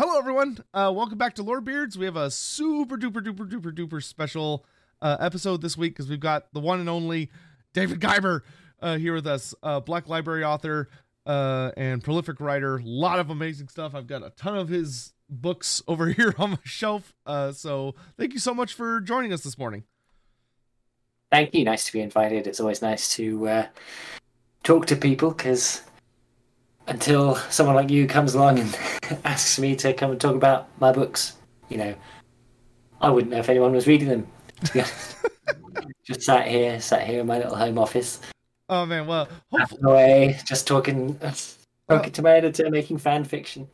hello 0.00 0.18
everyone. 0.18 0.56
Uh, 0.72 0.90
welcome 0.96 1.18
back 1.18 1.34
to 1.34 1.44
Lorebeards. 1.44 1.94
We 1.94 2.06
have 2.06 2.16
a 2.16 2.30
super 2.30 2.96
duper 2.96 3.22
duper 3.22 3.46
duper 3.46 3.70
duper 3.70 4.02
special 4.02 4.64
uh, 5.02 5.18
episode 5.20 5.60
this 5.60 5.76
week 5.76 5.92
because 5.92 6.08
we've 6.08 6.18
got 6.18 6.50
the 6.54 6.60
one 6.60 6.80
and 6.80 6.88
only 6.88 7.30
David 7.74 8.00
Guymer 8.00 8.40
uh, 8.80 8.96
here 8.96 9.12
with 9.12 9.26
us, 9.26 9.54
uh, 9.62 9.78
Black 9.80 10.08
Library 10.08 10.42
author 10.42 10.88
uh, 11.26 11.72
and 11.76 12.02
prolific 12.02 12.40
writer. 12.40 12.78
A 12.78 12.82
lot 12.82 13.18
of 13.18 13.28
amazing 13.28 13.68
stuff. 13.68 13.94
I've 13.94 14.06
got 14.06 14.22
a 14.22 14.30
ton 14.30 14.56
of 14.56 14.70
his 14.70 15.12
books 15.28 15.82
over 15.88 16.06
here 16.06 16.34
on 16.38 16.52
my 16.52 16.58
shelf. 16.64 17.12
Uh, 17.26 17.52
so 17.52 17.94
thank 18.16 18.32
you 18.32 18.38
so 18.40 18.54
much 18.54 18.72
for 18.72 19.02
joining 19.02 19.34
us 19.34 19.42
this 19.42 19.58
morning. 19.58 19.84
Thank 21.30 21.52
you. 21.52 21.62
Nice 21.62 21.84
to 21.84 21.92
be 21.92 22.00
invited. 22.00 22.46
It's 22.46 22.58
always 22.58 22.80
nice 22.80 23.14
to 23.16 23.66
talk 24.62 24.86
to 24.86 24.96
people 24.96 25.32
because 25.32 25.82
until 26.90 27.36
someone 27.50 27.76
like 27.76 27.88
you 27.88 28.06
comes 28.06 28.34
along 28.34 28.58
and 28.58 28.78
asks 29.24 29.58
me 29.58 29.74
to 29.76 29.94
come 29.94 30.10
and 30.10 30.20
talk 30.20 30.34
about 30.34 30.68
my 30.80 30.92
books, 30.92 31.36
you 31.68 31.78
know, 31.78 31.94
I 33.00 33.08
wouldn't 33.10 33.32
know 33.32 33.38
if 33.38 33.48
anyone 33.48 33.72
was 33.72 33.86
reading 33.86 34.08
them. 34.08 34.26
To 34.64 34.72
be 34.72 34.80
honest, 34.80 35.16
just 36.04 36.22
sat 36.22 36.46
here, 36.46 36.78
sat 36.80 37.06
here 37.06 37.20
in 37.20 37.26
my 37.26 37.38
little 37.38 37.56
home 37.56 37.78
office, 37.78 38.20
Oh 38.70 38.86
man, 38.86 39.08
well, 39.08 39.28
hopefully, 39.50 39.80
away, 39.82 40.38
just 40.46 40.68
talking, 40.68 41.18
talking 41.88 42.12
to 42.12 42.22
my 42.22 42.30
editor, 42.30 42.70
making 42.70 42.98
fan 42.98 43.24
fiction. 43.24 43.68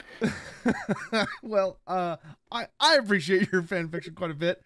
well, 1.42 1.78
uh, 1.86 2.16
I 2.50 2.68
I 2.80 2.94
appreciate 2.94 3.52
your 3.52 3.62
fan 3.62 3.90
fiction 3.90 4.14
quite 4.14 4.30
a 4.30 4.34
bit. 4.34 4.62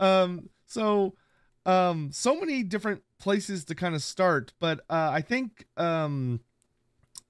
Um, 0.00 0.50
so, 0.66 1.14
um, 1.64 2.10
so 2.12 2.40
many 2.40 2.64
different 2.64 3.04
places 3.20 3.66
to 3.66 3.76
kind 3.76 3.94
of 3.94 4.02
start, 4.02 4.52
but 4.58 4.80
uh, 4.90 5.10
I 5.12 5.20
think 5.20 5.66
um, 5.76 6.40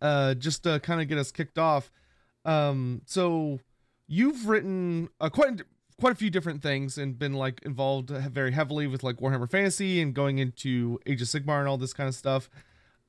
uh, 0.01 0.34
just 0.34 0.62
to 0.65 0.80
kind 0.80 1.01
of 1.01 1.09
get 1.09 1.19
us 1.19 1.30
kicked 1.30 1.59
off, 1.59 1.91
um, 2.45 3.02
so 3.05 3.61
you've 4.06 4.48
written 4.48 5.09
uh, 5.20 5.29
quite 5.29 5.62
quite 6.01 6.12
a 6.12 6.16
few 6.16 6.30
different 6.30 6.62
things 6.62 6.97
and 6.97 7.19
been 7.19 7.34
like 7.34 7.61
involved 7.64 8.11
very 8.11 8.53
heavily 8.53 8.86
with 8.86 9.03
like 9.03 9.17
Warhammer 9.17 9.50
Fantasy 9.50 10.00
and 10.00 10.14
going 10.14 10.39
into 10.39 10.98
Age 11.06 11.20
of 11.20 11.28
Sigmar 11.28 11.58
and 11.58 11.69
all 11.69 11.77
this 11.77 11.92
kind 11.92 12.08
of 12.08 12.14
stuff. 12.14 12.48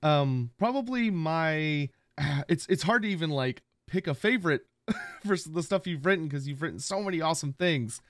Um, 0.02 0.52
probably 0.58 1.10
my 1.10 1.90
it's 2.48 2.66
it's 2.68 2.84
hard 2.84 3.04
to 3.04 3.10
even 3.10 3.30
like 3.30 3.62
pick 3.88 4.08
a 4.08 4.14
favorite 4.14 4.66
for 5.26 5.38
the 5.38 5.64
stuff 5.64 5.88
you've 5.88 6.06
written 6.06 6.28
because 6.28 6.48
you've 6.48 6.62
written 6.62 6.80
so 6.80 7.02
many 7.02 7.22
awesome 7.22 7.54
things. 7.54 8.02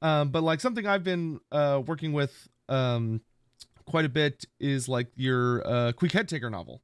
Um, 0.00 0.30
but 0.30 0.42
like 0.42 0.60
something 0.60 0.86
I've 0.86 1.04
been 1.04 1.40
uh 1.50 1.82
working 1.86 2.12
with 2.12 2.48
um 2.68 3.20
quite 3.84 4.04
a 4.04 4.08
bit 4.08 4.44
is 4.58 4.88
like 4.88 5.08
your 5.16 5.66
uh 5.66 5.92
Queek 5.92 6.12
Head 6.12 6.28
Taker 6.28 6.50
novel. 6.50 6.80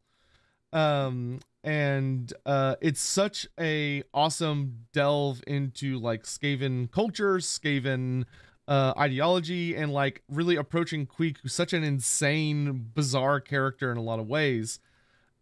Um 0.73 1.41
and 1.65 2.33
uh 2.47 2.77
it's 2.81 3.01
such 3.01 3.47
a 3.59 4.03
awesome 4.15 4.87
delve 4.93 5.43
into 5.47 5.99
like 5.99 6.23
Skaven 6.25 6.91
culture, 6.91 7.39
Skaven 7.39 8.25
uh 8.67 8.93
ideology 8.99 9.75
and 9.75 9.93
like 9.93 10.23
really 10.29 10.57
approaching 10.57 11.07
Queek 11.07 11.39
who's 11.43 11.55
such 11.55 11.73
an 11.73 11.83
insane 11.83 12.91
bizarre 12.95 13.41
character 13.41 13.91
in 13.91 13.99
a 13.99 14.03
lot 14.03 14.19
of 14.19 14.29
ways. 14.29 14.79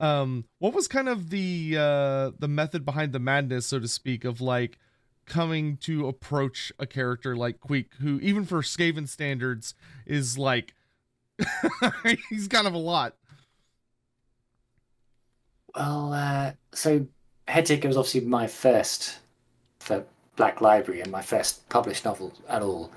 Um 0.00 0.44
what 0.58 0.74
was 0.74 0.88
kind 0.88 1.08
of 1.08 1.30
the 1.30 1.77
uh 1.78 2.30
the 2.38 2.48
method 2.48 2.84
behind 2.84 3.12
the 3.12 3.19
madness 3.19 3.66
so 3.66 3.78
to 3.78 3.88
speak 3.88 4.24
of 4.24 4.41
like 4.41 4.78
coming 5.27 5.77
to 5.78 6.06
approach 6.06 6.72
a 6.78 6.86
character 6.86 7.36
like 7.36 7.60
Queek 7.60 7.94
who 8.00 8.19
even 8.20 8.44
for 8.44 8.62
Skaven 8.62 9.08
standards 9.08 9.74
is 10.06 10.38
like 10.38 10.74
he's 12.30 12.48
kind 12.48 12.66
of 12.66 12.72
a 12.74 12.78
lot 12.78 13.16
Well, 15.77 16.12
uh, 16.14 16.52
so 16.72 17.06
Head 17.46 17.66
Taker 17.66 17.88
was 17.88 17.98
obviously 17.98 18.22
my 18.22 18.46
first 18.46 19.19
for 19.78 20.05
Black 20.36 20.60
Library 20.60 21.02
and 21.02 21.12
my 21.12 21.20
first 21.20 21.69
published 21.69 22.05
novel 22.05 22.32
at 22.48 22.62
all. 22.62 22.91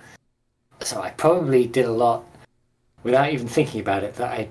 So 0.81 1.02
I 1.02 1.09
probably 1.11 1.67
did 1.67 1.85
a 1.85 1.91
lot 1.91 2.23
without 3.03 3.33
even 3.33 3.47
thinking 3.47 3.81
about 3.81 4.03
it 4.03 4.16
that 4.16 4.31
I 4.31 4.47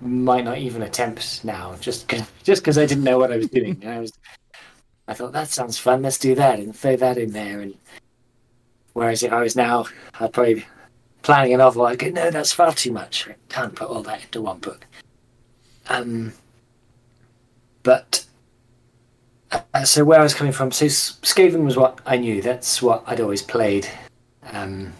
might 0.00 0.44
not 0.44 0.58
even 0.58 0.82
attempt 0.82 1.44
now, 1.44 1.76
just 1.80 2.08
cause, 2.08 2.22
just 2.42 2.62
because 2.62 2.78
I 2.78 2.86
didn't 2.86 3.04
know 3.04 3.18
what 3.18 3.32
I 3.32 3.36
was 3.36 3.48
doing. 3.48 3.86
I 3.86 4.00
was, 4.00 4.12
I 5.06 5.12
thought 5.12 5.32
that 5.32 5.48
sounds 5.48 5.78
fun. 5.78 6.02
Let's 6.02 6.18
do 6.18 6.34
that 6.36 6.58
and 6.58 6.74
throw 6.74 6.96
that 6.96 7.18
in 7.18 7.32
there. 7.32 7.60
And 7.60 7.74
whereas 8.94 9.22
if 9.22 9.32
I 9.32 9.42
was 9.42 9.54
now, 9.54 9.84
I'd 10.18 10.32
probably 10.32 10.64
planning 11.20 11.52
a 11.52 11.58
novel. 11.58 11.84
I'd 11.84 11.98
go, 11.98 12.08
no, 12.08 12.30
that's 12.30 12.52
far 12.52 12.72
too 12.72 12.92
much. 12.92 13.28
I 13.28 13.34
can't 13.50 13.74
put 13.74 13.90
all 13.90 14.02
that 14.04 14.24
into 14.24 14.40
one 14.40 14.60
book. 14.60 14.86
Um, 15.90 16.32
but 17.82 18.24
uh, 19.52 19.84
so 19.84 20.04
where 20.04 20.20
I 20.20 20.22
was 20.22 20.34
coming 20.34 20.52
from, 20.52 20.70
so 20.70 20.86
Skaven 20.86 21.64
was 21.64 21.76
what 21.76 22.00
I 22.06 22.16
knew. 22.16 22.40
That's 22.42 22.80
what 22.80 23.02
I'd 23.06 23.20
always 23.20 23.42
played 23.42 23.88
um, 24.52 24.92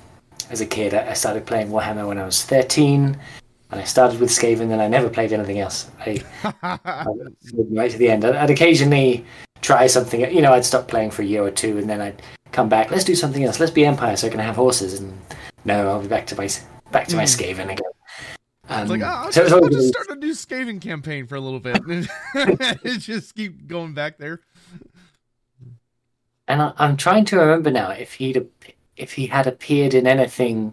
as 0.51 0.61
a 0.61 0.67
kid. 0.67 0.95
I 0.95 1.13
started 1.13 1.47
playing 1.47 1.69
Warhammer 1.69 2.07
when 2.07 2.19
I 2.19 2.25
was 2.25 2.45
thirteen, 2.45 3.17
and 3.71 3.81
I 3.81 3.85
started 3.85 4.21
with 4.21 4.31
Skaven, 4.31 4.73
and 4.73 4.83
I 4.83 4.89
never 4.89 5.09
played 5.09 5.33
anything 5.33 5.61
else. 5.61 5.91
I, 6.01 6.23
I 6.63 7.07
right 7.71 7.91
to 7.91 7.99
the 7.99 8.11
end. 8.11 8.25
I'd 8.25 8.37
I'd 8.37 8.51
occasionally 8.51 9.25
try 9.61 9.87
something. 9.87 10.21
You 10.35 10.43
know, 10.43 10.53
I'd 10.53 10.65
stop 10.65 10.89
playing 10.89 11.11
for 11.12 11.23
a 11.23 11.27
year 11.27 11.43
or 11.43 11.51
two, 11.51 11.79
and 11.79 11.89
then 11.89 12.01
I'd 12.01 12.23
come 12.53 12.69
back. 12.69 12.91
Let's 12.91 13.05
do 13.05 13.15
something 13.15 13.45
else. 13.45 13.61
Let's 13.61 13.73
be 13.73 13.85
Empire, 13.85 14.17
so 14.17 14.27
I 14.27 14.31
can 14.31 14.41
have 14.41 14.57
horses. 14.57 14.99
And 14.99 15.17
no, 15.65 15.89
I'll 15.89 16.03
be 16.03 16.09
back 16.09 16.27
to 16.29 16.37
my 16.37 16.49
back 16.91 17.07
to 17.09 17.17
my 17.17 17.25
Skaven 17.25 17.71
again. 17.73 17.79
Um, 18.70 18.82
It's 18.82 18.91
like, 18.91 19.03
oh, 19.03 19.04
I'll, 19.06 19.32
just, 19.32 19.53
I'll 19.53 19.69
just 19.69 19.88
start 19.88 20.08
a 20.10 20.14
new 20.14 20.32
Skaven 20.32 20.81
campaign 20.81 21.26
for 21.26 21.34
a 21.34 21.41
little 21.41 21.60
bit. 21.60 21.78
and 22.84 23.00
just 23.00 23.34
keep 23.34 23.66
going 23.66 23.94
back 23.94 24.16
there. 24.19 24.41
and 26.48 26.62
I, 26.62 26.72
I'm 26.78 26.97
trying 26.97 27.25
to 27.26 27.36
remember 27.38 27.70
now 27.70 27.91
if 27.91 28.14
he'd 28.14 28.47
if 28.97 29.12
he 29.12 29.26
had 29.26 29.47
appeared 29.47 29.94
in 29.94 30.06
anything 30.06 30.72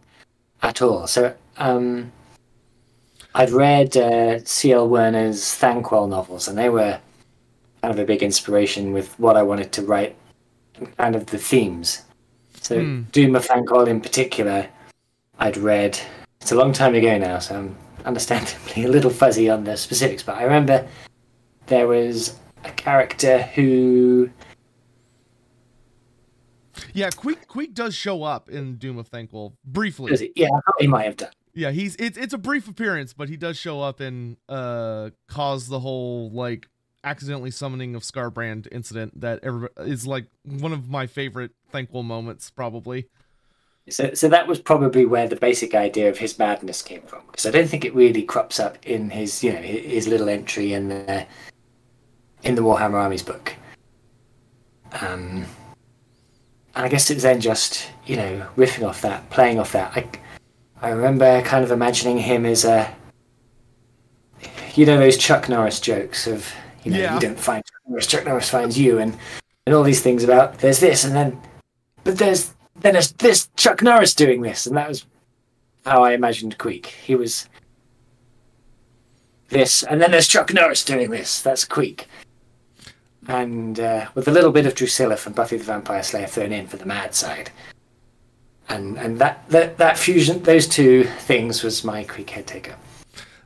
at 0.61 0.81
all. 0.81 1.07
So 1.07 1.33
um, 1.57 2.11
I'd 3.33 3.51
read 3.51 3.95
uh, 3.97 4.43
C.L. 4.43 4.87
Werner's 4.89 5.41
Thanquol 5.43 6.07
novels, 6.09 6.47
and 6.47 6.57
they 6.57 6.69
were 6.69 6.99
kind 7.81 7.93
of 7.93 7.99
a 7.99 8.05
big 8.05 8.21
inspiration 8.23 8.91
with 8.91 9.17
what 9.19 9.37
I 9.37 9.43
wanted 9.43 9.71
to 9.73 9.81
write, 9.81 10.15
kind 10.97 11.15
of 11.15 11.27
the 11.27 11.37
themes. 11.37 12.03
So 12.61 12.79
Hmm. 12.81 13.01
Doom 13.11 13.35
of 13.35 13.47
Thanquol 13.47 13.87
in 13.87 14.01
particular, 14.01 14.67
I'd 15.39 15.57
read. 15.57 15.97
It's 16.41 16.51
a 16.51 16.55
long 16.55 16.73
time 16.73 16.95
ago 16.95 17.17
now, 17.17 17.39
so 17.39 17.55
I'm 17.55 17.75
understandably 18.07 18.83
a 18.85 18.87
little 18.87 19.11
fuzzy 19.11 19.49
on 19.49 19.63
the 19.63 19.77
specifics, 19.77 20.23
but 20.23 20.37
I 20.37 20.43
remember 20.43 20.87
there 21.67 21.87
was 21.87 22.35
a 22.63 22.71
character 22.71 23.43
who 23.43 24.29
Yeah, 26.93 27.09
Queek 27.09 27.45
Queek 27.47 27.73
does 27.73 27.93
show 27.93 28.23
up 28.23 28.49
in 28.49 28.77
Doom 28.77 28.97
of 28.97 29.09
Thanquol 29.11 29.53
briefly. 29.65 30.11
Does 30.11 30.21
he? 30.21 30.31
Yeah, 30.35 30.47
he 30.79 30.87
might 30.87 31.03
have 31.03 31.17
done. 31.17 31.31
Yeah, 31.53 31.71
he's 31.71 31.95
it's 31.97 32.17
it's 32.17 32.33
a 32.33 32.37
brief 32.37 32.67
appearance, 32.67 33.13
but 33.13 33.29
he 33.29 33.37
does 33.37 33.57
show 33.57 33.81
up 33.81 33.99
and 33.99 34.37
uh 34.47 35.09
cause 35.27 35.67
the 35.67 35.79
whole 35.79 36.31
like 36.31 36.67
accidentally 37.03 37.51
summoning 37.51 37.95
of 37.95 38.03
Skarbrand 38.03 38.67
incident 38.71 39.21
that 39.21 39.39
every 39.43 39.69
is 39.79 40.05
like 40.07 40.27
one 40.43 40.73
of 40.73 40.89
my 40.89 41.07
favorite 41.07 41.51
Thanquol 41.73 42.03
moments 42.03 42.49
probably. 42.49 43.07
So, 43.89 44.13
so 44.13 44.27
that 44.29 44.47
was 44.47 44.59
probably 44.59 45.05
where 45.05 45.27
the 45.27 45.35
basic 45.37 45.73
idea 45.73 46.09
of 46.09 46.17
his 46.17 46.37
madness 46.37 46.81
came 46.81 47.01
from. 47.03 47.21
Because 47.27 47.45
I 47.45 47.51
don't 47.51 47.67
think 47.69 47.85
it 47.85 47.95
really 47.95 48.23
crops 48.23 48.59
up 48.59 48.77
in 48.85 49.09
his, 49.09 49.43
you 49.43 49.53
know, 49.53 49.61
his, 49.61 49.85
his 49.85 50.07
little 50.07 50.29
entry 50.29 50.73
in 50.73 50.89
the 50.89 51.25
in 52.43 52.55
the 52.55 52.61
Warhammer 52.61 52.95
Armies 53.01 53.23
book. 53.23 53.55
Um, 55.01 55.45
and 56.75 56.85
I 56.85 56.87
guess 56.87 57.09
it's 57.09 57.23
then 57.23 57.41
just, 57.41 57.87
you 58.05 58.15
know, 58.15 58.45
riffing 58.55 58.87
off 58.87 59.01
that, 59.01 59.29
playing 59.29 59.59
off 59.59 59.71
that. 59.71 59.91
I, 59.95 60.07
I 60.81 60.89
remember 60.89 61.41
kind 61.41 61.63
of 61.63 61.71
imagining 61.71 62.17
him 62.19 62.45
as 62.45 62.63
a, 62.65 62.93
you 64.75 64.85
know, 64.85 64.97
those 64.99 65.17
Chuck 65.17 65.49
Norris 65.49 65.79
jokes 65.79 66.27
of, 66.27 66.53
you 66.83 66.91
know, 66.91 66.99
Yeah. 66.99 67.15
you 67.15 67.19
don't 67.19 67.39
find 67.39 67.63
Chuck 67.65 67.81
Norris, 67.87 68.07
Chuck 68.07 68.25
Norris 68.25 68.49
finds 68.49 68.77
you, 68.77 68.99
and 68.99 69.17
and 69.65 69.75
all 69.75 69.83
these 69.83 70.01
things 70.01 70.23
about 70.23 70.59
there's 70.59 70.79
this, 70.79 71.03
and 71.03 71.15
then, 71.15 71.41
but 72.03 72.17
there's 72.17 72.53
then 72.81 72.93
there's 72.93 73.11
this 73.13 73.49
Chuck 73.55 73.81
Norris 73.81 74.13
doing 74.13 74.41
this, 74.41 74.65
and 74.65 74.77
that 74.77 74.87
was 74.87 75.05
how 75.85 76.03
I 76.03 76.13
imagined 76.13 76.57
Queek. 76.57 76.85
He 76.87 77.15
was 77.15 77.49
this, 79.49 79.83
and 79.83 80.01
then 80.01 80.11
there's 80.11 80.27
Chuck 80.27 80.53
Norris 80.53 80.83
doing 80.83 81.09
this. 81.09 81.41
That's 81.41 81.65
Queek. 81.65 82.05
And 83.27 83.79
uh, 83.79 84.07
with 84.13 84.27
a 84.27 84.31
little 84.31 84.51
bit 84.51 84.65
of 84.65 84.75
Drusilla 84.75 85.17
from 85.17 85.33
Buffy 85.33 85.57
the 85.57 85.63
Vampire 85.63 86.03
Slayer 86.03 86.27
thrown 86.27 86.51
in 86.51 86.67
for 86.67 86.77
the 86.77 86.85
mad 86.85 87.13
side, 87.13 87.51
and 88.69 88.97
and 88.97 89.19
that 89.19 89.47
that, 89.49 89.77
that 89.77 89.97
fusion, 89.97 90.43
those 90.43 90.67
two 90.67 91.03
things, 91.03 91.63
was 91.63 91.83
my 91.83 92.03
Queek 92.03 92.29
head 92.29 92.47
taker. 92.47 92.75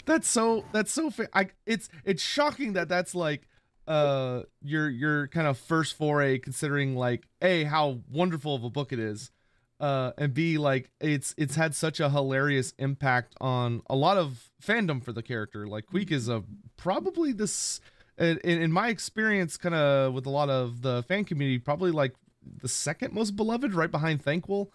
That's 0.06 0.28
so 0.28 0.66
that's 0.72 0.92
so 0.92 1.10
fa- 1.10 1.30
I 1.34 1.50
it's 1.66 1.90
it's 2.06 2.22
shocking 2.22 2.74
that 2.74 2.90
that's 2.90 3.16
like 3.16 3.48
uh 3.88 4.44
your 4.62 4.90
your 4.90 5.28
kind 5.28 5.48
of 5.48 5.58
first 5.58 5.98
foray 5.98 6.38
considering 6.38 6.96
like 6.96 7.28
a 7.42 7.64
how 7.64 8.00
wonderful 8.10 8.56
of 8.56 8.64
a 8.64 8.70
book 8.70 8.94
it 8.94 9.00
is 9.00 9.32
uh 9.80 10.12
and 10.18 10.34
b 10.34 10.58
like 10.58 10.92
it's 11.00 11.34
it's 11.38 11.56
had 11.56 11.74
such 11.74 12.00
a 12.00 12.10
hilarious 12.10 12.74
impact 12.78 13.36
on 13.42 13.82
a 13.90 13.96
lot 13.96 14.18
of 14.18 14.52
fandom 14.64 15.04
for 15.04 15.12
the 15.12 15.24
character. 15.24 15.68
Like 15.68 15.88
Queek 15.88 16.12
is 16.12 16.30
a 16.30 16.44
probably 16.78 17.32
this 17.32 17.82
in, 18.18 18.38
in 18.44 18.72
my 18.72 18.90
experience 18.90 19.58
kind 19.58 19.74
of 19.74 20.14
with 20.14 20.26
a 20.26 20.30
lot 20.30 20.50
of 20.50 20.82
the 20.82 21.04
fan 21.04 21.26
community 21.26 21.58
probably 21.58 21.92
like 21.92 22.14
the 22.62 22.68
second 22.68 23.14
most 23.14 23.36
beloved, 23.36 23.74
right 23.74 23.92
behind 23.92 24.24
Thanquol, 24.24 24.70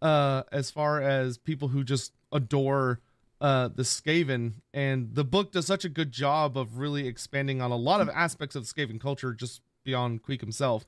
uh, 0.00 0.42
as 0.50 0.70
far 0.70 1.00
as 1.00 1.38
people 1.38 1.68
who 1.68 1.84
just 1.84 2.12
adore 2.32 3.00
uh, 3.42 3.68
the 3.68 3.82
Skaven. 3.82 4.54
And 4.72 5.14
the 5.14 5.24
book 5.24 5.52
does 5.52 5.66
such 5.66 5.84
a 5.84 5.90
good 5.90 6.12
job 6.12 6.56
of 6.56 6.78
really 6.78 7.06
expanding 7.06 7.60
on 7.60 7.72
a 7.72 7.76
lot 7.76 8.00
of 8.00 8.08
aspects 8.08 8.56
of 8.56 8.62
Skaven 8.62 9.00
culture 9.00 9.34
just 9.34 9.60
beyond 9.84 10.22
Queek 10.22 10.40
himself. 10.40 10.86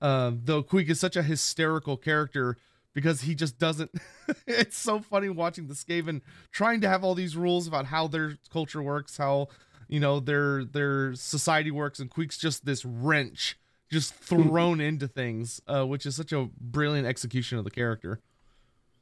Uh, 0.00 0.32
though 0.34 0.62
Queek 0.62 0.88
is 0.88 0.98
such 0.98 1.14
a 1.14 1.22
hysterical 1.22 1.98
character 1.98 2.56
because 2.94 3.20
he 3.20 3.34
just 3.34 3.58
doesn't. 3.58 3.90
it's 4.46 4.78
so 4.78 5.00
funny 5.00 5.28
watching 5.28 5.66
the 5.66 5.74
Skaven 5.74 6.22
trying 6.50 6.80
to 6.80 6.88
have 6.88 7.04
all 7.04 7.14
these 7.14 7.36
rules 7.36 7.68
about 7.68 7.86
how 7.86 8.08
their 8.08 8.38
culture 8.50 8.82
works, 8.82 9.18
how 9.18 9.48
you 9.86 10.00
know 10.00 10.18
their 10.18 10.64
their 10.64 11.14
society 11.14 11.70
works, 11.70 11.98
and 11.98 12.10
Queek's 12.10 12.38
just 12.38 12.64
this 12.64 12.82
wrench 12.82 13.58
just 13.90 14.14
hmm. 14.14 14.42
thrown 14.42 14.80
into 14.80 15.06
things, 15.06 15.60
uh, 15.66 15.84
which 15.84 16.06
is 16.06 16.16
such 16.16 16.32
a 16.32 16.48
brilliant 16.58 17.06
execution 17.06 17.58
of 17.58 17.64
the 17.64 17.70
character. 17.70 18.20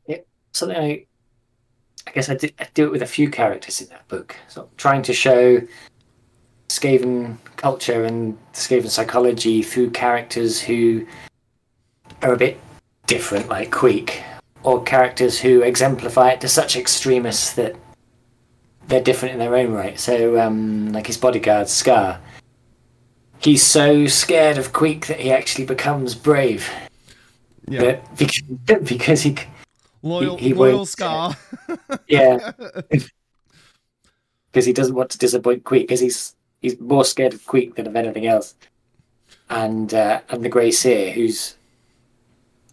Yeah, 0.08 0.18
something 0.52 0.76
I, 0.76 1.06
I 2.08 2.10
guess 2.10 2.30
I, 2.30 2.34
did, 2.36 2.54
I 2.58 2.66
do 2.72 2.86
it 2.86 2.90
with 2.90 3.02
a 3.02 3.06
few 3.06 3.28
characters 3.28 3.82
in 3.82 3.88
that 3.88 4.08
book. 4.08 4.34
So 4.48 4.70
trying 4.78 5.02
to 5.02 5.12
show 5.12 5.60
Skaven 6.70 7.36
culture 7.56 8.04
and 8.04 8.38
Skaven 8.54 8.88
psychology 8.88 9.62
through 9.62 9.90
characters 9.90 10.58
who 10.58 11.06
are 12.22 12.32
a 12.32 12.36
bit 12.38 12.58
different, 13.06 13.50
like 13.50 13.70
Queek, 13.70 14.22
or 14.62 14.82
characters 14.82 15.38
who 15.38 15.60
exemplify 15.60 16.30
it 16.30 16.40
to 16.40 16.48
such 16.48 16.76
extremists 16.76 17.52
that 17.54 17.76
they're 18.86 19.02
different 19.02 19.34
in 19.34 19.38
their 19.38 19.54
own 19.54 19.72
right. 19.72 20.00
So, 20.00 20.40
um, 20.40 20.90
like 20.94 21.08
his 21.08 21.18
bodyguard 21.18 21.68
Scar, 21.68 22.20
he's 23.38 23.62
so 23.62 24.06
scared 24.06 24.56
of 24.56 24.72
Queek 24.72 25.08
that 25.08 25.20
he 25.20 25.30
actually 25.30 25.66
becomes 25.66 26.14
brave. 26.14 26.70
Yeah, 27.68 27.80
but 27.80 28.16
because, 28.16 28.42
because 28.82 29.20
he 29.20 29.36
loyal 30.02 30.36
he, 30.36 30.48
he 30.48 30.54
loyal 30.54 30.86
Scar. 30.96 31.36
yeah, 32.08 32.52
because 34.50 34.66
he 34.66 34.72
doesn't 34.72 34.94
want 34.94 35.10
to 35.10 35.18
disappoint 35.18 35.64
Queek 35.64 35.82
because 35.82 36.00
he's 36.00 36.36
he's 36.60 36.78
more 36.80 37.04
scared 37.04 37.34
of 37.34 37.44
Queek 37.46 37.74
than 37.76 37.86
of 37.86 37.96
anything 37.96 38.26
else. 38.26 38.54
And 39.50 39.92
uh, 39.94 40.20
and 40.28 40.44
the 40.44 40.48
Grey 40.48 40.70
Seer, 40.70 41.12
who's 41.12 41.56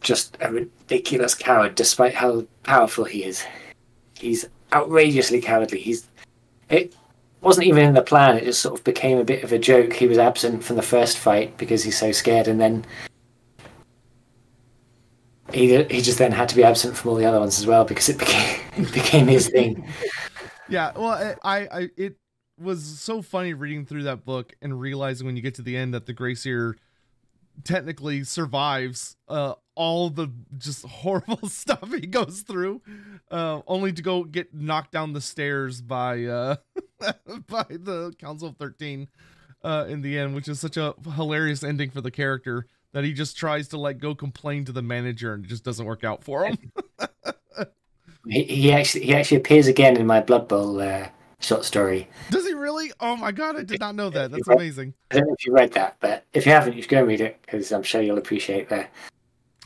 just 0.01 0.37
a 0.41 0.51
ridiculous 0.51 1.35
coward, 1.35 1.75
despite 1.75 2.13
how 2.13 2.45
powerful 2.63 3.05
he 3.05 3.23
is. 3.23 3.43
He's 4.13 4.47
outrageously 4.71 5.41
cowardly. 5.41 5.79
He's 5.79 6.07
it 6.69 6.95
wasn't 7.41 7.67
even 7.67 7.83
in 7.83 7.93
the 7.93 8.01
plan. 8.01 8.37
It 8.37 8.45
just 8.45 8.61
sort 8.61 8.77
of 8.79 8.83
became 8.83 9.17
a 9.17 9.23
bit 9.23 9.43
of 9.43 9.51
a 9.51 9.59
joke. 9.59 9.93
He 9.93 10.07
was 10.07 10.17
absent 10.17 10.63
from 10.63 10.75
the 10.75 10.81
first 10.81 11.17
fight 11.17 11.57
because 11.57 11.83
he's 11.83 11.97
so 11.97 12.11
scared, 12.11 12.47
and 12.47 12.59
then 12.59 12.85
he 15.53 15.83
he 15.83 16.01
just 16.01 16.17
then 16.17 16.31
had 16.31 16.49
to 16.49 16.55
be 16.55 16.63
absent 16.63 16.97
from 16.97 17.11
all 17.11 17.15
the 17.15 17.25
other 17.25 17.39
ones 17.39 17.59
as 17.59 17.67
well 17.67 17.85
because 17.85 18.09
it 18.09 18.17
became 18.17 18.59
it 18.77 18.93
became 18.93 19.27
his 19.27 19.49
thing. 19.49 19.87
Yeah, 20.67 20.93
well, 20.95 21.35
I, 21.43 21.67
I 21.71 21.89
it 21.95 22.15
was 22.59 22.83
so 22.83 23.21
funny 23.21 23.53
reading 23.53 23.85
through 23.85 24.03
that 24.03 24.25
book 24.25 24.55
and 24.59 24.79
realizing 24.79 25.27
when 25.27 25.35
you 25.35 25.43
get 25.43 25.53
to 25.55 25.61
the 25.61 25.77
end 25.77 25.93
that 25.93 26.07
the 26.07 26.13
Grey 26.13 26.33
Seer 26.33 26.75
technically 27.63 28.23
survives 28.23 29.15
uh, 29.27 29.53
all 29.75 30.09
the 30.09 30.31
just 30.57 30.85
horrible 30.87 31.47
stuff 31.49 31.93
he 31.93 32.07
goes 32.07 32.41
through, 32.41 32.81
uh, 33.29 33.61
only 33.67 33.93
to 33.93 34.01
go 34.01 34.23
get 34.23 34.55
knocked 34.55 34.91
down 34.91 35.13
the 35.13 35.21
stairs 35.21 35.81
by 35.81 36.25
uh, 36.25 36.55
by 37.47 37.65
the 37.69 38.13
Council 38.17 38.47
of 38.47 38.57
Thirteen 38.57 39.07
uh, 39.63 39.85
in 39.87 40.01
the 40.01 40.17
end, 40.17 40.33
which 40.33 40.47
is 40.47 40.59
such 40.59 40.77
a 40.77 40.95
hilarious 41.15 41.63
ending 41.63 41.91
for 41.91 42.01
the 42.01 42.11
character 42.11 42.65
that 42.95 43.03
he 43.03 43.11
just 43.11 43.35
tries 43.35 43.67
to 43.67 43.77
like 43.77 43.97
go 43.97 44.15
complain 44.15 44.63
to 44.63 44.71
the 44.71 44.81
manager 44.81 45.33
and 45.33 45.43
it 45.43 45.49
just 45.49 45.65
doesn't 45.65 45.85
work 45.85 46.05
out 46.05 46.23
for 46.23 46.45
him. 46.45 46.57
he, 48.25 48.43
he 48.43 48.71
actually 48.71 49.03
he 49.03 49.13
actually 49.13 49.35
appears 49.35 49.67
again 49.67 49.97
in 49.97 50.07
my 50.07 50.21
Blood 50.21 50.47
Bowl 50.47 50.79
uh, 50.79 51.09
short 51.41 51.65
story. 51.65 52.07
Does 52.31 52.47
he 52.47 52.53
really? 52.53 52.93
Oh 53.01 53.17
my 53.17 53.33
god, 53.33 53.57
I 53.57 53.63
did 53.63 53.81
not 53.81 53.95
know 53.95 54.09
that. 54.11 54.31
That's 54.31 54.47
amazing. 54.47 54.93
I 55.11 55.15
don't 55.15 55.27
know 55.27 55.35
if 55.37 55.45
you 55.45 55.51
read 55.51 55.73
that, 55.73 55.97
but 55.99 56.23
if 56.31 56.45
you 56.45 56.53
haven't, 56.53 56.77
you 56.77 56.81
should 56.83 56.91
go 56.91 57.03
read 57.03 57.19
it 57.19 57.37
because 57.41 57.69
I'm 57.73 57.83
sure 57.83 58.01
you'll 58.01 58.17
appreciate 58.17 58.69
that. 58.69 58.89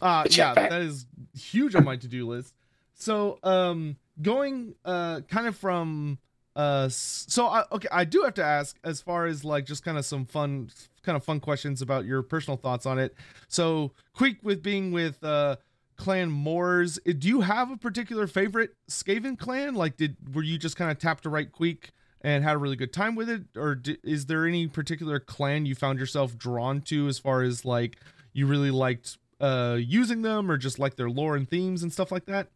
Uh, 0.02 0.24
yeah, 0.32 0.56
back. 0.56 0.72
that 0.72 0.82
is 0.82 1.06
huge 1.38 1.76
on 1.76 1.84
my 1.84 1.98
to-do 1.98 2.28
list. 2.28 2.56
So, 2.96 3.38
um, 3.44 3.98
going 4.20 4.74
uh, 4.84 5.22
kind 5.30 5.46
of 5.46 5.56
from 5.56 6.18
uh, 6.56 6.90
so 6.90 7.46
I, 7.46 7.64
okay, 7.72 7.88
I 7.92 8.06
do 8.06 8.24
have 8.24 8.34
to 8.34 8.44
ask 8.44 8.78
as 8.84 9.02
far 9.02 9.28
as 9.28 9.46
like 9.46 9.66
just 9.66 9.86
kind 9.86 10.00
of 10.00 10.06
some 10.06 10.26
fun, 10.26 10.72
kind 11.10 11.18
of 11.18 11.24
fun 11.24 11.40
questions 11.40 11.82
about 11.82 12.06
your 12.06 12.22
personal 12.22 12.56
thoughts 12.56 12.86
on 12.86 13.00
it. 13.00 13.16
So, 13.48 13.94
Queek 14.16 14.44
with 14.44 14.62
being 14.62 14.92
with 14.92 15.24
uh 15.24 15.56
clan 15.98 16.30
Mors. 16.30 17.00
Uh, 17.08 17.14
do 17.18 17.28
you 17.28 17.42
have 17.42 17.72
a 17.72 17.78
particular 17.78 18.28
favorite 18.28 18.76
Skaven 18.90 19.38
clan? 19.38 19.74
Like, 19.74 19.98
did 19.98 20.16
were 20.34 20.44
you 20.44 20.60
just 20.60 20.78
kind 20.78 20.92
of 20.92 21.00
tapped 21.00 21.24
to 21.24 21.30
right 21.30 21.52
Queek 21.52 21.90
and 22.22 22.44
had 22.44 22.56
a 22.56 22.58
really 22.58 22.76
good 22.76 22.94
time 22.94 23.16
with 23.16 23.30
it, 23.30 23.44
or 23.56 23.76
did, 23.76 23.98
is 24.04 24.28
there 24.28 24.46
any 24.46 24.68
particular 24.68 25.20
clan 25.20 25.66
you 25.66 25.74
found 25.74 26.00
yourself 26.00 26.38
drawn 26.38 26.82
to 26.82 27.08
as 27.08 27.18
far 27.18 27.42
as 27.42 27.66
like 27.66 27.98
you 28.34 28.46
really 28.46 28.72
liked 28.72 29.18
uh, 29.40 29.78
using 29.80 30.22
them, 30.22 30.52
or 30.52 30.58
just 30.58 30.80
like 30.80 30.96
their 30.96 31.10
lore 31.10 31.36
and 31.36 31.50
themes 31.50 31.82
and 31.82 31.92
stuff 31.92 32.12
like 32.12 32.26
that? 32.26 32.50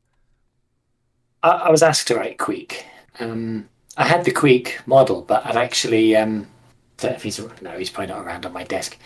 I, 1.41 1.49
I 1.49 1.69
was 1.71 1.81
asked 1.81 2.07
to 2.09 2.15
write 2.15 2.37
Queek. 2.37 2.83
Um, 3.19 3.67
I 3.97 4.05
had 4.05 4.25
the 4.25 4.31
Queek 4.31 4.85
model, 4.85 5.21
but 5.21 5.45
I'd 5.45 5.57
actually 5.57 6.15
um, 6.15 6.47
if 7.01 7.23
he's 7.23 7.39
no, 7.61 7.77
he's 7.77 7.89
probably 7.89 8.13
not 8.13 8.25
around 8.25 8.45
on 8.45 8.53
my 8.53 8.63
desk. 8.63 8.97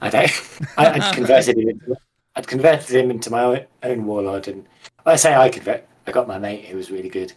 I'd, 0.00 0.14
I, 0.14 0.30
I'd 0.76 1.14
converted 1.14 1.58
him 1.58 1.68
into 1.70 1.96
I'd 2.36 2.46
converted 2.46 2.94
him 2.94 3.10
into 3.10 3.30
my 3.30 3.66
own 3.82 4.04
warlord, 4.04 4.48
and 4.48 4.66
I 5.04 5.16
say 5.16 5.34
I 5.34 5.48
convert. 5.48 5.86
I 6.06 6.12
got 6.12 6.28
my 6.28 6.38
mate 6.38 6.66
who 6.66 6.76
was 6.76 6.90
really 6.90 7.08
good 7.08 7.32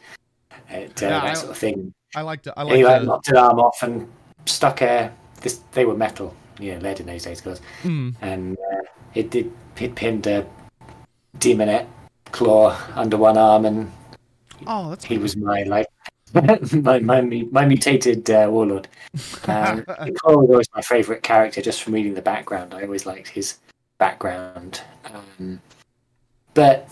at 0.70 1.04
uh, 1.04 1.06
yeah, 1.06 1.10
that 1.10 1.24
I, 1.24 1.34
sort 1.34 1.52
of 1.52 1.58
thing. 1.58 1.94
I 2.16 2.22
liked 2.22 2.44
to. 2.44 2.54
I 2.58 2.64
like 2.64 2.76
he 2.76 2.86
like, 2.86 3.04
knocked 3.04 3.30
an 3.30 3.38
arm 3.38 3.60
off 3.60 3.82
and 3.82 4.08
stuck 4.46 4.82
a. 4.82 5.12
This 5.42 5.62
they 5.72 5.86
were 5.86 5.96
metal, 5.96 6.36
yeah, 6.60 6.78
lead 6.80 7.00
in 7.00 7.06
those 7.06 7.24
days, 7.24 7.40
guys. 7.40 7.62
Mm. 7.84 8.16
And 8.22 8.58
uh, 8.58 8.82
it 9.16 9.32
did. 9.32 9.52
It 9.78 9.96
pinned 9.96 10.28
a 10.28 10.46
demonette 11.38 11.88
claw 12.32 12.78
under 12.96 13.16
one 13.16 13.38
arm, 13.38 13.66
and 13.66 13.92
oh, 14.68 14.90
that's 14.90 15.06
he 15.06 15.18
was 15.18 15.38
my 15.38 15.64
like 15.64 15.88
my, 16.74 17.00
my 17.00 17.22
my 17.22 17.66
mutated 17.66 18.30
uh, 18.30 18.48
warlord. 18.50 18.88
Um, 19.48 19.84
claw 19.84 20.38
was 20.38 20.50
always 20.50 20.70
my 20.76 20.82
favourite 20.82 21.24
character, 21.24 21.62
just 21.62 21.82
from 21.82 21.94
reading 21.94 22.14
the 22.14 22.22
background. 22.22 22.74
I 22.74 22.84
always 22.84 23.08
liked 23.08 23.30
his 23.30 23.58
background. 23.98 24.82
Um, 25.06 25.60
but 26.54 26.88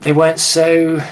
they 0.00 0.12
weren't 0.12 0.40
so. 0.40 1.02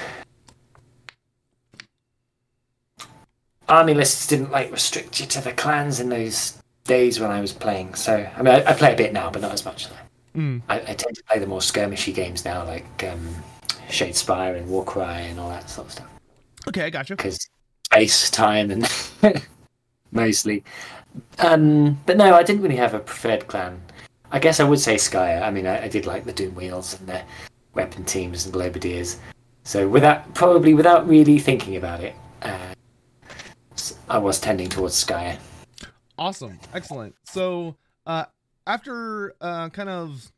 Army 3.69 3.93
lists 3.93 4.27
didn't 4.27 4.51
like 4.51 4.71
restrict 4.71 5.19
you 5.19 5.27
to 5.27 5.41
the 5.41 5.53
clans 5.53 5.99
in 5.99 6.09
those 6.09 6.61
days 6.85 7.19
when 7.19 7.31
I 7.31 7.41
was 7.41 7.53
playing. 7.53 7.93
So 7.95 8.27
I 8.35 8.41
mean, 8.41 8.53
I, 8.53 8.71
I 8.71 8.73
play 8.73 8.93
a 8.93 8.97
bit 8.97 9.13
now, 9.13 9.29
but 9.29 9.41
not 9.41 9.53
as 9.53 9.65
much. 9.65 9.87
Mm. 10.35 10.61
I, 10.67 10.79
I, 10.79 10.93
tend 10.93 11.15
to 11.15 11.23
play 11.25 11.37
the 11.37 11.45
more 11.45 11.59
skirmishy 11.59 12.13
games 12.13 12.43
now, 12.43 12.65
like 12.65 13.03
um, 13.03 13.35
Shadespire 13.87 14.57
and 14.57 14.67
Warcry 14.67 15.03
and 15.03 15.39
all 15.39 15.49
that 15.49 15.69
sort 15.69 15.87
of 15.87 15.93
stuff. 15.93 16.07
Okay, 16.67 16.83
I 16.83 16.89
got 16.89 17.09
you. 17.09 17.15
Because 17.15 17.49
space, 17.85 18.29
time, 18.29 18.71
and 18.71 18.89
mostly. 20.11 20.63
Um, 21.39 21.99
but 22.05 22.17
no, 22.17 22.33
I 22.33 22.43
didn't 22.43 22.61
really 22.61 22.75
have 22.75 22.93
a 22.93 22.99
preferred 22.99 23.47
clan. 23.47 23.81
I 24.31 24.39
guess 24.39 24.59
I 24.59 24.63
would 24.63 24.79
say 24.79 24.95
Skryre. 24.95 25.43
I 25.43 25.51
mean, 25.51 25.67
I, 25.67 25.83
I 25.83 25.87
did 25.87 26.05
like 26.05 26.25
the 26.25 26.33
Doom 26.33 26.55
Wheels 26.55 26.99
and 26.99 27.07
the 27.07 27.21
weapon 27.75 28.03
teams 28.03 28.45
and 28.45 28.53
Globadiers. 28.53 29.17
So 29.63 29.87
without 29.87 30.33
probably 30.33 30.73
without 30.73 31.07
really 31.07 31.39
thinking 31.39 31.75
about 31.75 32.03
it, 32.03 32.15
uh, 32.41 32.73
I 34.09 34.17
was 34.17 34.39
tending 34.39 34.69
towards 34.69 35.01
Skryre. 35.03 35.37
Awesome, 36.17 36.59
excellent. 36.73 37.15
So 37.25 37.75
uh, 38.05 38.25
after 38.65 39.35
uh, 39.39 39.69
kind 39.69 39.89
of 39.89 40.31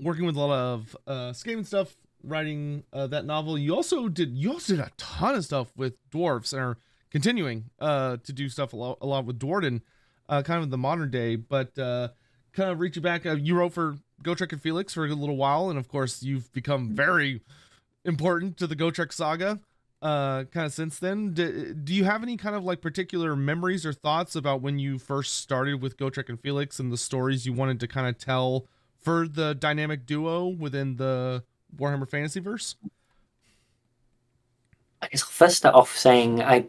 working 0.00 0.24
with 0.24 0.36
a 0.36 0.40
lot 0.40 0.50
of 0.50 0.96
uh, 1.06 1.30
Skaven 1.32 1.66
stuff, 1.66 1.94
writing 2.22 2.84
uh, 2.92 3.06
that 3.08 3.24
novel, 3.24 3.58
you 3.58 3.74
also 3.74 4.08
did 4.08 4.36
you 4.36 4.52
also 4.52 4.74
did 4.76 4.84
a 4.84 4.90
ton 4.96 5.34
of 5.34 5.44
stuff 5.44 5.72
with 5.76 5.94
dwarfs 6.10 6.52
and 6.52 6.62
are 6.62 6.78
continuing 7.10 7.64
uh, 7.80 8.16
to 8.24 8.32
do 8.32 8.48
stuff 8.48 8.72
a 8.72 8.76
lot, 8.76 8.98
a 9.00 9.06
lot 9.06 9.24
with 9.24 9.38
Duardin, 9.38 9.80
uh, 10.28 10.42
kind 10.42 10.62
of 10.62 10.70
the 10.70 10.78
modern 10.78 11.10
day, 11.10 11.36
but. 11.36 11.78
Uh, 11.78 12.08
kind 12.52 12.70
of 12.70 12.80
reach 12.80 12.96
you 12.96 13.02
back. 13.02 13.26
Uh, 13.26 13.34
you 13.34 13.56
wrote 13.56 13.72
for 13.72 13.96
Gotrek 14.22 14.52
and 14.52 14.60
Felix 14.60 14.94
for 14.94 15.06
a 15.06 15.14
little 15.14 15.36
while, 15.36 15.70
and 15.70 15.78
of 15.78 15.88
course, 15.88 16.22
you've 16.22 16.52
become 16.52 16.90
very 16.90 17.40
important 18.04 18.56
to 18.58 18.66
the 18.66 18.76
Gotrek 18.76 19.12
saga. 19.12 19.60
Uh, 20.02 20.44
kind 20.44 20.66
of 20.66 20.72
since 20.72 20.98
then, 20.98 21.34
do, 21.34 21.74
do 21.74 21.92
you 21.92 22.04
have 22.04 22.22
any 22.22 22.36
kind 22.36 22.56
of 22.56 22.64
like 22.64 22.80
particular 22.80 23.36
memories 23.36 23.84
or 23.84 23.92
thoughts 23.92 24.34
about 24.34 24.62
when 24.62 24.78
you 24.78 24.98
first 24.98 25.36
started 25.36 25.82
with 25.82 25.98
Gotrek 25.98 26.28
and 26.28 26.40
Felix 26.40 26.80
and 26.80 26.90
the 26.90 26.96
stories 26.96 27.44
you 27.44 27.52
wanted 27.52 27.78
to 27.80 27.86
kind 27.86 28.08
of 28.08 28.16
tell 28.16 28.66
for 28.98 29.28
the 29.28 29.54
dynamic 29.54 30.06
duo 30.06 30.46
within 30.46 30.96
the 30.96 31.44
Warhammer 31.76 32.08
Fantasy 32.08 32.40
Verse? 32.40 32.76
I 35.02 35.08
guess 35.08 35.22
I'll 35.22 35.28
first 35.30 35.56
start 35.56 35.74
off 35.74 35.96
saying 35.96 36.42
I 36.42 36.66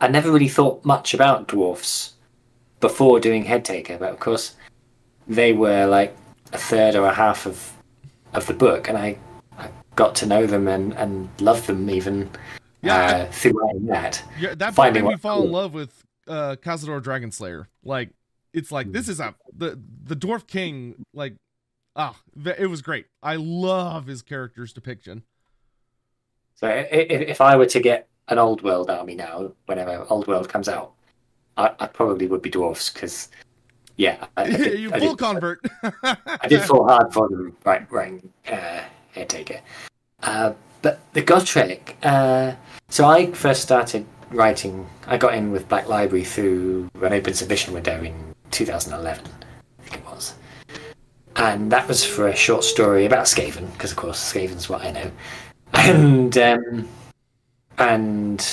I 0.00 0.08
never 0.08 0.30
really 0.30 0.48
thought 0.48 0.84
much 0.84 1.12
about 1.14 1.48
dwarfs 1.48 2.14
before 2.80 3.20
doing 3.20 3.44
Headtaker, 3.44 3.98
but 3.98 4.12
of 4.12 4.20
course 4.20 4.54
they 5.26 5.52
were 5.52 5.86
like 5.86 6.16
a 6.52 6.58
third 6.58 6.94
or 6.94 7.06
a 7.06 7.12
half 7.14 7.46
of 7.46 7.72
of 8.34 8.46
the 8.46 8.54
book, 8.54 8.88
and 8.88 8.96
I, 8.96 9.18
I 9.58 9.68
got 9.94 10.14
to 10.16 10.26
know 10.26 10.46
them 10.46 10.68
and 10.68 10.94
and 10.94 11.28
love 11.40 11.66
them 11.66 11.90
even 11.90 12.30
Yeah, 12.82 13.26
uh, 13.28 13.32
through 13.32 13.52
writing 13.60 13.86
that. 13.86 14.22
Yeah, 14.38 14.54
that 14.54 14.74
finding 14.74 15.04
made 15.04 15.10
me 15.10 15.16
fall 15.16 15.42
in 15.44 15.52
love 15.52 15.74
with 15.74 16.04
uh 16.26 16.56
Kazador 16.62 17.02
Dragon 17.02 17.30
Slayer. 17.30 17.68
Like 17.82 18.10
it's 18.54 18.72
like 18.72 18.86
Hmm. 18.86 18.92
this 18.92 19.08
is 19.08 19.20
a 19.20 19.34
the 19.54 19.78
the 20.04 20.16
Dwarf 20.16 20.46
King 20.46 21.04
like 21.12 21.34
ah 21.98 22.16
v- 22.34 22.54
it 22.56 22.66
was 22.66 22.80
great. 22.80 23.06
I 23.22 23.36
love 23.36 24.06
his 24.06 24.22
character's 24.22 24.72
depiction. 24.72 25.24
So 26.54 26.68
if 26.90 27.40
I 27.40 27.56
were 27.56 27.66
to 27.66 27.80
get 27.80 28.08
an 28.28 28.38
old 28.38 28.62
world 28.62 28.90
army 28.90 29.14
now, 29.14 29.52
whenever 29.66 30.06
old 30.08 30.26
world 30.26 30.48
comes 30.48 30.68
out, 30.68 30.92
I, 31.56 31.72
I 31.78 31.86
probably 31.86 32.26
would 32.26 32.42
be 32.42 32.50
dwarfs 32.50 32.90
because, 32.90 33.28
yeah, 33.96 34.26
I, 34.36 34.42
I 34.42 34.46
did, 34.56 34.80
you 34.80 34.90
full 34.90 35.16
convert. 35.16 35.60
I 36.04 36.48
did 36.48 36.62
fall 36.62 36.84
hard 36.88 37.12
for 37.12 37.28
them 37.28 37.56
right, 37.64 37.90
writing 37.92 38.32
uh, 38.50 38.82
Headtaker. 39.14 39.60
Uh, 40.22 40.52
but 40.82 41.00
the 41.12 41.22
Gotrek, 41.22 41.94
uh, 42.02 42.54
so 42.88 43.06
I 43.06 43.32
first 43.32 43.62
started 43.62 44.04
writing. 44.30 44.88
I 45.06 45.16
got 45.16 45.34
in 45.34 45.52
with 45.52 45.68
Black 45.68 45.88
Library 45.88 46.24
through 46.24 46.88
an 47.02 47.12
open 47.12 47.34
submission 47.34 47.72
window 47.72 48.02
in 48.02 48.34
2011, 48.50 49.24
I 49.24 49.82
think 49.82 50.02
it 50.02 50.06
was. 50.06 50.34
And 51.38 51.70
that 51.70 51.86
was 51.86 52.04
for 52.04 52.26
a 52.28 52.34
short 52.36 52.64
story 52.64 53.06
about 53.06 53.26
Skaven, 53.26 53.72
because 53.72 53.92
of 53.92 53.96
course 53.96 54.32
Skaven's 54.32 54.68
what 54.68 54.82
I 54.82 54.90
know. 54.90 55.10
And 55.72 56.36
um, 56.38 56.88
and 57.78 58.44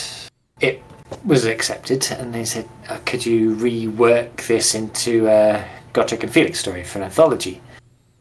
it 0.60 0.84
was 1.25 1.46
accepted, 1.46 2.08
and 2.12 2.34
they 2.34 2.46
said, 2.46 2.70
uh, 2.89 3.00
"Could 3.06 3.25
you 3.25 3.56
rework 3.56 4.46
this 4.48 4.75
into 4.75 5.27
a 5.27 5.65
Gotrek 5.94 6.24
and 6.24 6.32
Felix 6.32 6.60
story 6.60 6.84
for 6.84 7.00
an 7.00 7.06
anthology?" 7.06 7.60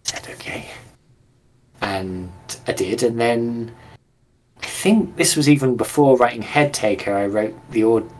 I 0.06 0.10
said, 0.10 0.28
"Okay," 0.30 0.70
and 1.82 2.30
I 2.66 2.72
did, 2.72 3.02
and 3.02 3.20
then 3.20 3.72
I 4.62 4.66
think 4.66 5.16
this 5.16 5.36
was 5.36 5.48
even 5.48 5.76
before 5.76 6.16
writing 6.16 6.40
Head 6.42 6.72
Taker. 6.72 7.14
I 7.14 7.26
wrote 7.26 7.54
the 7.70 7.84
aud- 7.84 8.10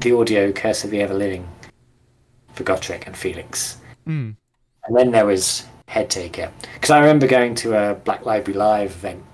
the 0.00 0.12
audio 0.12 0.50
Curse 0.50 0.82
of 0.82 0.90
the 0.90 1.00
Ever 1.00 1.14
Living 1.14 1.46
for 2.54 2.64
Gotrek 2.64 3.06
and 3.06 3.16
Felix, 3.16 3.76
Mm. 4.08 4.34
and 4.84 4.96
then 4.96 5.10
there 5.12 5.26
was 5.26 5.64
Head 5.88 6.10
Taker. 6.10 6.50
Because 6.74 6.90
I 6.90 7.00
remember 7.00 7.26
going 7.26 7.54
to 7.56 7.76
a 7.76 7.94
Black 7.94 8.26
Library 8.26 8.58
Live 8.58 8.90
event 8.90 9.24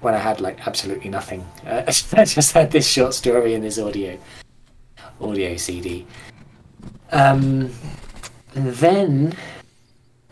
when 0.00 0.14
I 0.14 0.18
had 0.18 0.40
like 0.40 0.66
absolutely 0.66 1.10
nothing. 1.10 1.46
Uh, 1.66 1.82
I 1.86 2.24
just 2.24 2.52
had 2.52 2.70
this 2.70 2.88
short 2.88 3.14
story 3.14 3.54
and 3.54 3.64
this 3.64 3.78
audio 3.78 4.18
audio 5.20 5.56
CD. 5.56 6.06
Um, 7.10 7.72
and 8.54 8.68
then 8.74 9.36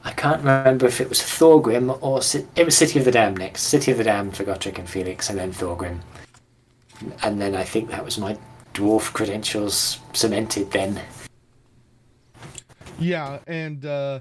I 0.04 0.12
can't 0.12 0.38
remember 0.38 0.87
if 0.87 1.00
it 1.00 1.08
was 1.08 1.20
Thorgrim 1.20 1.99
or 2.00 2.20
it 2.54 2.64
was 2.64 2.76
City 2.76 2.99
of 2.99 3.04
the 3.04 3.11
Damned 3.11 3.38
next. 3.38 3.62
City 3.62 3.90
of 3.90 3.99
the 3.99 4.04
Damned 4.04 4.37
for 4.37 4.44
Gotrek 4.44 4.78
and 4.78 4.88
Felix, 4.88 5.30
and 5.30 5.38
then 5.38 5.52
Thorgrim. 5.52 6.00
And 7.23 7.40
then 7.40 7.54
I 7.54 7.64
think 7.64 7.90
that 7.90 8.04
was 8.04 8.18
my 8.18 8.38
dwarf 8.73 9.12
credentials 9.12 9.99
cemented. 10.12 10.70
Then 10.70 11.00
Yeah, 12.99 13.40
and 13.46 13.85
uh 13.85 14.20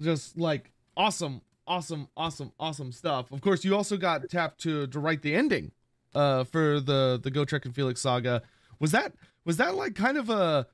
just 0.00 0.36
like 0.36 0.70
awesome, 0.96 1.42
awesome, 1.66 2.08
awesome, 2.16 2.52
awesome 2.58 2.92
stuff. 2.92 3.30
Of 3.32 3.40
course, 3.40 3.64
you 3.64 3.74
also 3.74 3.96
got 3.96 4.28
tapped 4.28 4.60
to 4.62 4.86
to 4.88 4.98
write 5.00 5.22
the 5.22 5.34
ending 5.34 5.72
uh 6.14 6.44
for 6.44 6.80
the 6.80 7.20
the 7.22 7.30
Gotrek 7.30 7.64
and 7.64 7.74
Felix 7.74 8.00
saga. 8.00 8.42
Was 8.80 8.92
that 8.92 9.12
was 9.44 9.56
that 9.58 9.74
like 9.74 9.94
kind 9.94 10.16
of 10.18 10.30
a 10.30 10.66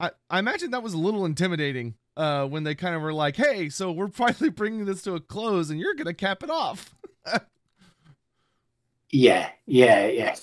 I, 0.00 0.10
I 0.30 0.38
imagine 0.38 0.70
that 0.70 0.82
was 0.82 0.94
a 0.94 0.98
little 0.98 1.24
intimidating 1.24 1.94
uh 2.16 2.46
when 2.46 2.64
they 2.64 2.74
kind 2.74 2.94
of 2.94 3.02
were 3.02 3.12
like, 3.14 3.36
"Hey, 3.36 3.68
so 3.68 3.90
we're 3.92 4.08
finally 4.12 4.50
bringing 4.50 4.84
this 4.84 5.02
to 5.02 5.14
a 5.14 5.20
close 5.20 5.70
and 5.70 5.80
you're 5.80 5.94
to 5.94 6.14
cap 6.14 6.42
it 6.42 6.50
off." 6.50 6.94
Yeah, 9.10 9.50
yeah, 9.66 10.06
yeah. 10.06 10.36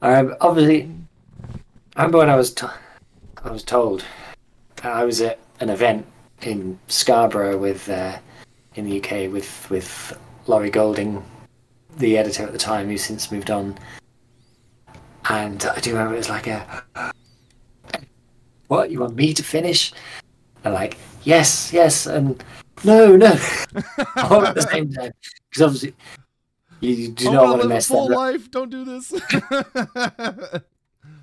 Remember, 0.00 0.36
obviously, 0.40 0.90
I 1.96 2.02
remember 2.02 2.18
when 2.18 2.30
I 2.30 2.36
was, 2.36 2.52
t- 2.54 2.66
I 3.44 3.50
was 3.50 3.62
told, 3.62 4.04
I 4.82 5.04
was 5.04 5.20
at 5.20 5.38
an 5.60 5.68
event 5.68 6.06
in 6.42 6.78
Scarborough 6.88 7.58
with, 7.58 7.88
uh, 7.88 8.18
in 8.74 8.84
the 8.84 8.98
UK 9.00 9.32
with 9.32 9.68
with 9.70 10.18
Laurie 10.46 10.70
Goulding, 10.70 11.22
the 11.98 12.16
editor 12.18 12.44
at 12.44 12.52
the 12.52 12.58
time, 12.58 12.88
who's 12.88 13.04
since 13.04 13.32
moved 13.32 13.50
on. 13.50 13.76
And 15.28 15.64
I 15.64 15.80
do 15.80 15.90
remember 15.92 16.14
it 16.14 16.18
was 16.18 16.28
like 16.28 16.46
a, 16.46 17.12
what 18.68 18.90
you 18.90 19.00
want 19.00 19.16
me 19.16 19.34
to 19.34 19.42
finish? 19.42 19.92
And 20.64 20.74
like, 20.74 20.96
yes, 21.24 21.72
yes, 21.72 22.06
and 22.06 22.42
no, 22.84 23.16
no, 23.16 23.28
all 24.16 24.46
at 24.46 24.54
the 24.54 24.66
same 24.70 24.92
time, 24.92 25.12
because 25.50 25.62
obviously. 25.62 25.94
You 26.80 27.08
do 27.08 27.28
I 27.28 27.32
not 27.32 27.44
want 27.44 27.62
to 27.62 27.68
mess 27.68 27.88
that 27.88 27.94
full 27.94 28.10
up. 28.10 28.16
life. 28.16 28.50
Don't 28.50 28.70
do 28.70 28.86
this. 28.86 29.12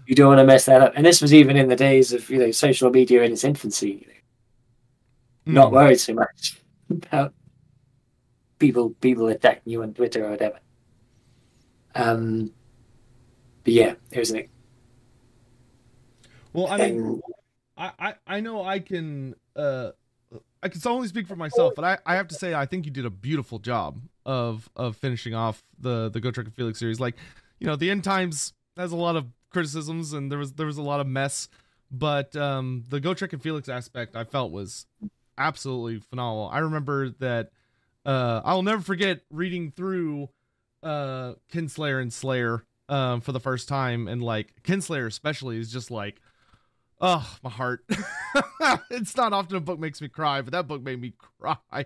You 0.07 0.15
don't 0.15 0.27
want 0.27 0.39
to 0.39 0.45
mess 0.45 0.65
that 0.65 0.81
up. 0.81 0.93
And 0.95 1.05
this 1.05 1.21
was 1.21 1.33
even 1.33 1.57
in 1.57 1.67
the 1.67 1.75
days 1.75 2.13
of 2.13 2.29
you 2.29 2.39
know 2.39 2.51
social 2.51 2.89
media 2.89 3.23
in 3.23 3.33
its 3.33 3.43
infancy. 3.43 4.07
Hmm. 5.47 5.53
Not 5.53 5.71
worried 5.71 5.99
so 5.99 6.13
much 6.13 6.59
about 6.89 7.33
people 8.59 8.89
people 8.99 9.29
attacking 9.29 9.71
you 9.71 9.81
on 9.81 9.93
Twitter 9.93 10.25
or 10.25 10.31
whatever. 10.31 10.59
Um, 11.95 12.51
but 13.63 13.73
yeah, 13.73 13.95
it 14.11 14.19
was 14.19 14.31
an 14.31 14.49
Well, 16.51 16.67
I 16.67 16.77
mean, 16.77 17.21
I, 17.77 17.91
I 17.97 18.13
I 18.27 18.39
know 18.41 18.61
I 18.61 18.79
can 18.79 19.35
uh 19.55 19.91
I 20.61 20.67
can 20.67 20.81
only 20.85 21.07
speak 21.07 21.27
for 21.27 21.37
myself, 21.37 21.75
but 21.75 21.85
I, 21.85 21.97
I 22.05 22.15
have 22.15 22.27
to 22.27 22.35
say 22.35 22.53
I 22.53 22.65
think 22.65 22.85
you 22.85 22.91
did 22.91 23.05
a 23.05 23.09
beautiful 23.09 23.59
job 23.59 24.01
of 24.25 24.69
of 24.75 24.97
finishing 24.97 25.33
off 25.33 25.63
the 25.79 26.09
the 26.09 26.19
Gotrek 26.19 26.43
and 26.43 26.53
Felix 26.53 26.77
series. 26.77 26.99
Like, 26.99 27.15
you 27.59 27.67
know, 27.67 27.77
the 27.77 27.89
end 27.89 28.03
times 28.03 28.53
has 28.75 28.91
a 28.91 28.97
lot 28.97 29.15
of 29.15 29.27
criticisms 29.49 30.11
and 30.11 30.29
there 30.29 30.39
was 30.39 30.53
there 30.53 30.65
was 30.65 30.77
a 30.77 30.81
lot 30.81 30.99
of 30.99 31.07
mess, 31.07 31.47
but 31.89 32.35
um 32.35 32.83
the 32.89 32.99
Gotrek 32.99 33.31
and 33.31 33.41
Felix 33.41 33.69
aspect 33.69 34.17
I 34.17 34.25
felt 34.25 34.51
was 34.51 34.85
absolutely 35.37 35.99
phenomenal. 35.99 36.49
I 36.51 36.59
remember 36.59 37.09
that 37.19 37.51
uh 38.05 38.41
I'll 38.43 38.63
never 38.63 38.81
forget 38.81 39.21
reading 39.31 39.71
through 39.71 40.29
uh 40.83 41.33
Kinslayer 41.51 42.01
and 42.01 42.11
Slayer 42.11 42.63
um 42.89 43.21
for 43.21 43.31
the 43.31 43.39
first 43.39 43.67
time 43.67 44.07
and 44.07 44.23
like 44.23 44.63
Kinslayer 44.63 45.07
especially 45.07 45.59
is 45.59 45.71
just 45.71 45.91
like 45.91 46.21
Oh, 46.99 47.37
my 47.43 47.51
heart. 47.51 47.85
it's 48.89 49.15
not 49.15 49.31
often 49.31 49.55
a 49.55 49.59
book 49.59 49.77
makes 49.77 50.01
me 50.01 50.07
cry, 50.07 50.41
but 50.41 50.51
that 50.53 50.67
book 50.67 50.81
made 50.81 50.99
me 50.99 51.13
cry. 51.39 51.85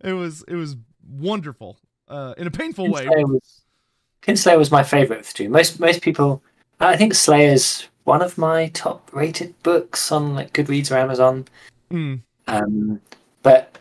It 0.00 0.12
was 0.14 0.44
it 0.48 0.54
was 0.54 0.76
wonderful. 1.06 1.78
Uh 2.08 2.34
in 2.38 2.46
a 2.46 2.50
painful 2.50 2.90
way. 2.90 3.04
Kinslayer 3.06 3.26
was, 3.26 3.62
Kinslayer 4.22 4.58
was 4.58 4.70
my 4.70 4.82
favorite 4.82 5.20
of 5.20 5.26
the 5.26 5.32
two. 5.34 5.48
Most 5.48 5.78
most 5.78 6.00
people, 6.02 6.42
I 6.80 6.96
think 6.96 7.12
Slayer's 7.12 7.88
one 8.04 8.22
of 8.22 8.38
my 8.38 8.68
top 8.68 9.10
rated 9.12 9.60
books 9.62 10.10
on 10.12 10.34
like 10.34 10.52
Goodreads 10.52 10.90
or 10.90 10.96
Amazon. 10.96 11.44
Mm, 11.90 12.22
Um, 12.46 13.00
but 13.42 13.78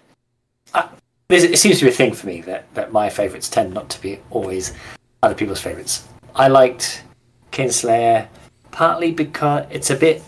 uh, 0.73 0.87
there's, 1.27 1.43
it 1.43 1.59
seems 1.59 1.79
to 1.79 1.85
be 1.85 1.91
a 1.91 1.93
thing 1.93 2.13
for 2.13 2.27
me 2.27 2.41
that, 2.41 2.73
that 2.73 2.91
my 2.91 3.09
favourites 3.09 3.49
tend 3.49 3.73
not 3.73 3.89
to 3.89 4.01
be 4.01 4.19
always 4.29 4.73
other 5.23 5.35
people's 5.35 5.61
favourites. 5.61 6.07
I 6.35 6.47
liked 6.47 7.03
Kinslayer 7.51 8.27
partly 8.71 9.11
because 9.11 9.65
it's 9.69 9.89
a 9.89 9.95
bit 9.95 10.21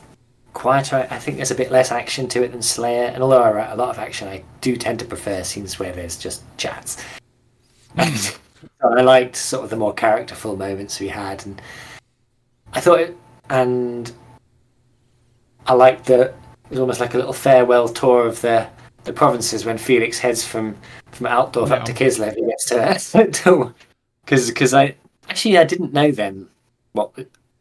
quieter. 0.54 1.08
I 1.12 1.20
think 1.20 1.38
there's 1.38 1.52
a 1.52 1.56
bit 1.56 1.72
less 1.72 1.92
action 1.92 2.28
to 2.30 2.44
it 2.44 2.52
than 2.52 2.62
Slayer. 2.62 3.12
And 3.14 3.22
although 3.22 3.44
I 3.44 3.52
write 3.52 3.72
a 3.72 3.76
lot 3.76 3.90
of 3.90 4.00
action, 4.00 4.28
I 4.28 4.44
do 4.62 4.76
tend 4.76 5.00
to 5.00 5.06
prefer 5.06 5.44
scenes 5.44 5.78
where 5.78 5.92
there's 5.92 6.18
just 6.18 6.44
chats. 6.58 6.98
so 8.06 8.38
I 8.82 9.02
liked 9.02 9.36
sort 9.36 9.64
of 9.64 9.70
the 9.70 9.76
more 9.76 9.94
characterful 9.94 10.56
moments 10.56 11.00
we 11.00 11.10
had, 11.10 11.46
and 11.46 11.62
I 12.74 12.80
thought 12.80 13.02
it, 13.02 13.18
and 13.50 14.12
I 15.68 15.74
liked 15.74 16.06
the 16.06 16.34
it 16.68 16.72
was 16.72 16.80
almost 16.80 17.00
like 17.00 17.14
a 17.14 17.18
little 17.18 17.34
farewell 17.34 17.88
tour 17.90 18.28
of 18.28 18.42
the 18.42 18.68
the 19.04 19.14
provinces 19.14 19.64
when 19.66 19.78
Felix 19.78 20.20
heads 20.20 20.46
from 20.46 20.76
from 21.12 21.28
Altdorf 21.28 21.72
up 21.72 21.86
to 21.86 21.94
Kislev. 21.94 22.36
He 22.36 22.46
gets 22.46 22.66
to 23.12 23.74
because 24.26 24.50
because 24.50 24.74
I 24.74 24.96
actually 25.30 25.58
I 25.58 25.64
didn't 25.64 25.94
know 25.94 26.12
then 26.12 26.48
what 26.94 27.12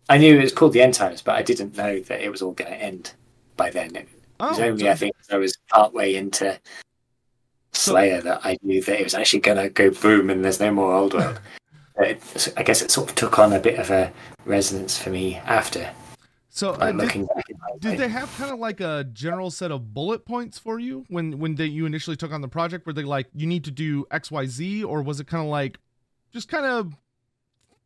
I 0.08 0.18
knew 0.18 0.38
it 0.38 0.42
was 0.42 0.52
called 0.52 0.72
the 0.72 0.82
End 0.82 0.94
Times, 0.94 1.22
but 1.22 1.36
I 1.36 1.42
didn't 1.42 1.76
know 1.76 2.00
that 2.00 2.20
it 2.20 2.30
was 2.30 2.42
all 2.42 2.52
going 2.52 2.70
to 2.70 2.76
end 2.82 3.12
by 3.56 3.70
then. 3.70 3.94
It 3.96 4.08
was 4.40 4.58
Oh, 4.58 4.62
only 4.64 4.84
so- 4.84 4.90
I 4.90 4.94
think 4.94 5.14
I 5.30 5.36
was 5.38 5.56
partway 5.70 6.14
into 6.14 6.58
Slayer 7.72 8.20
that 8.22 8.40
I 8.44 8.56
knew 8.62 8.82
that 8.82 9.00
it 9.00 9.04
was 9.04 9.14
actually 9.14 9.40
going 9.40 9.58
to 9.58 9.68
go 9.68 9.90
boom 9.90 10.30
and 10.30 10.44
there's 10.44 10.60
no 10.60 10.70
more 10.72 10.92
Old 10.94 11.14
World. 11.14 11.40
It, 11.98 12.52
I 12.58 12.62
guess 12.62 12.82
it 12.82 12.90
sort 12.90 13.08
of 13.08 13.14
took 13.14 13.38
on 13.38 13.54
a 13.54 13.58
bit 13.58 13.78
of 13.78 13.90
a 13.90 14.12
resonance 14.44 14.98
for 14.98 15.08
me 15.08 15.36
after, 15.46 15.88
so 16.56 16.70
uh, 16.70 16.86
did, 16.86 16.96
looking 16.96 17.26
back. 17.26 17.50
in 17.50 17.56
did 17.80 17.98
they 17.98 18.08
have 18.08 18.34
kind 18.38 18.50
of 18.50 18.58
like 18.58 18.80
a 18.80 19.04
general 19.12 19.50
set 19.50 19.70
of 19.70 19.92
bullet 19.92 20.24
points 20.24 20.58
for 20.58 20.78
you 20.78 21.04
when 21.08 21.38
when 21.38 21.54
they 21.54 21.66
you 21.66 21.84
initially 21.84 22.16
took 22.16 22.32
on 22.32 22.40
the 22.40 22.48
project? 22.48 22.86
Were 22.86 22.94
they 22.94 23.04
like 23.04 23.26
you 23.34 23.46
need 23.46 23.64
to 23.64 23.70
do 23.70 24.06
X 24.10 24.30
Y 24.30 24.46
Z, 24.46 24.82
or 24.82 25.02
was 25.02 25.20
it 25.20 25.26
kind 25.26 25.42
of 25.44 25.50
like 25.50 25.78
just 26.32 26.48
kind 26.48 26.64
of 26.64 26.94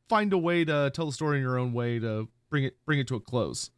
find 0.08 0.32
a 0.32 0.38
way 0.38 0.64
to 0.64 0.90
tell 0.94 1.06
the 1.06 1.12
story 1.12 1.38
in 1.38 1.42
your 1.42 1.58
own 1.58 1.72
way 1.72 1.98
to 1.98 2.28
bring 2.48 2.62
it 2.62 2.76
bring 2.86 3.00
it 3.00 3.08
to 3.08 3.16
a 3.16 3.20
close? 3.20 3.72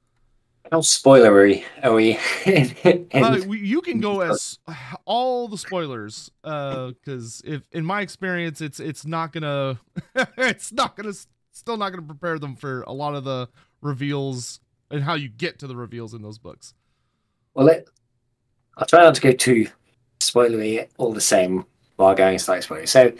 How 0.70 0.80
spoilery 0.80 1.64
are 1.82 1.94
we? 1.94 2.18
in, 2.46 3.08
Uh, 3.14 3.40
you 3.48 3.80
can 3.80 3.98
go 3.98 4.20
as 4.30 4.58
all 5.06 5.48
the 5.48 5.56
spoilers, 5.58 6.30
because 6.42 7.40
if 7.46 7.62
in 7.72 7.86
my 7.86 8.02
experience, 8.02 8.60
it's 8.60 8.78
it's 8.78 9.06
not 9.06 9.32
gonna, 9.32 9.80
it's 10.36 10.70
not 10.70 10.96
gonna, 10.96 11.14
still 11.52 11.78
not 11.78 11.90
gonna 11.90 12.02
prepare 12.02 12.38
them 12.38 12.56
for 12.56 12.82
a 12.82 12.92
lot 12.92 13.14
of 13.14 13.24
the 13.24 13.48
reveals 13.80 14.60
and 14.92 15.02
how 15.02 15.14
you 15.14 15.28
get 15.28 15.58
to 15.58 15.66
the 15.66 15.74
reveals 15.74 16.14
in 16.14 16.22
those 16.22 16.38
books. 16.38 16.74
well, 17.54 17.66
let, 17.66 17.86
I'll 18.76 18.86
try 18.86 19.00
not 19.00 19.14
to 19.16 19.20
go 19.20 19.32
too 19.32 19.66
spoilery 20.20 20.88
all 20.98 21.12
the 21.12 21.20
same 21.20 21.64
while 21.96 22.14
going 22.14 22.38
slightly 22.38 22.62
spoilery. 22.66 22.88
So, 22.88 23.12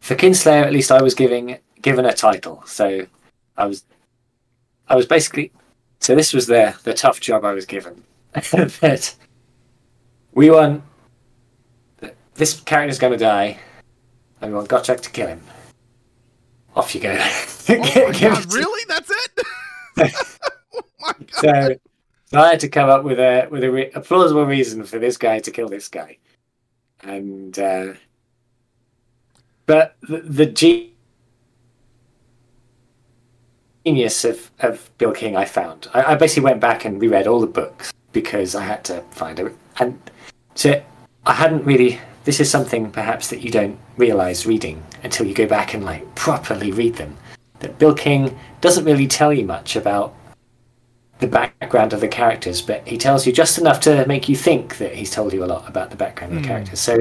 for 0.00 0.14
Kinslayer, 0.14 0.64
at 0.64 0.72
least 0.72 0.90
I 0.90 1.02
was 1.02 1.14
giving 1.14 1.58
given 1.82 2.06
a 2.06 2.12
title. 2.12 2.62
So, 2.66 3.06
I 3.56 3.66
was, 3.66 3.84
I 4.88 4.96
was 4.96 5.06
basically, 5.06 5.52
so 6.00 6.14
this 6.14 6.32
was 6.32 6.46
the 6.46 6.74
the 6.84 6.94
tough 6.94 7.20
job 7.20 7.44
I 7.44 7.52
was 7.52 7.66
given. 7.66 8.02
that 8.32 9.14
we 10.32 10.50
want 10.50 10.82
that 11.98 12.14
this 12.34 12.60
character's 12.60 12.98
going 12.98 13.12
to 13.12 13.18
die, 13.18 13.58
and 14.40 14.52
we 14.52 14.56
want 14.56 14.68
Gotrek 14.68 15.00
to 15.00 15.10
kill 15.10 15.28
him. 15.28 15.42
Off 16.74 16.94
you 16.94 17.00
go. 17.00 17.16
Oh 17.18 18.12
god, 18.20 18.52
really? 18.52 18.84
That's 18.88 19.10
it? 19.10 20.14
so, 21.30 21.76
so 22.26 22.40
I 22.40 22.48
had 22.50 22.60
to 22.60 22.68
come 22.68 22.88
up 22.88 23.04
with 23.04 23.18
a 23.18 23.48
with 23.50 23.64
a, 23.64 23.70
re- 23.70 23.90
a 23.94 24.00
plausible 24.00 24.44
reason 24.44 24.84
for 24.84 24.98
this 24.98 25.16
guy 25.16 25.38
to 25.40 25.50
kill 25.50 25.68
this 25.68 25.88
guy, 25.88 26.18
and 27.02 27.58
uh, 27.58 27.94
but 29.66 29.96
the, 30.02 30.18
the 30.18 30.46
ge- 30.46 30.92
genius 33.84 34.24
of, 34.24 34.50
of 34.60 34.90
Bill 34.98 35.12
King 35.12 35.36
I 35.36 35.44
found. 35.44 35.88
I, 35.94 36.12
I 36.12 36.14
basically 36.16 36.44
went 36.44 36.60
back 36.60 36.84
and 36.84 37.00
reread 37.00 37.26
all 37.26 37.40
the 37.40 37.46
books 37.46 37.92
because 38.12 38.54
I 38.54 38.64
had 38.64 38.84
to 38.84 39.02
find 39.10 39.38
it, 39.38 39.54
and 39.78 39.98
so 40.54 40.82
I 41.24 41.32
hadn't 41.32 41.64
really. 41.64 42.00
This 42.24 42.40
is 42.40 42.50
something 42.50 42.90
perhaps 42.90 43.28
that 43.28 43.40
you 43.40 43.52
don't 43.52 43.78
realize 43.96 44.46
reading 44.46 44.82
until 45.04 45.26
you 45.26 45.34
go 45.34 45.46
back 45.46 45.74
and 45.74 45.84
like 45.84 46.12
properly 46.16 46.72
read 46.72 46.96
them. 46.96 47.16
That 47.60 47.78
Bill 47.78 47.94
King 47.94 48.36
doesn't 48.60 48.84
really 48.84 49.06
tell 49.06 49.32
you 49.32 49.44
much 49.44 49.76
about 49.76 50.12
the 51.18 51.26
background 51.26 51.92
of 51.92 52.00
the 52.00 52.08
characters, 52.08 52.60
but 52.60 52.86
he 52.86 52.98
tells 52.98 53.26
you 53.26 53.32
just 53.32 53.58
enough 53.58 53.80
to 53.80 54.06
make 54.06 54.28
you 54.28 54.36
think 54.36 54.78
that 54.78 54.94
he's 54.94 55.10
told 55.10 55.32
you 55.32 55.42
a 55.42 55.46
lot 55.46 55.66
about 55.68 55.90
the 55.90 55.96
background 55.96 56.32
of 56.34 56.42
the 56.42 56.42
Hmm. 56.42 56.48
characters. 56.54 56.80
So, 56.80 56.98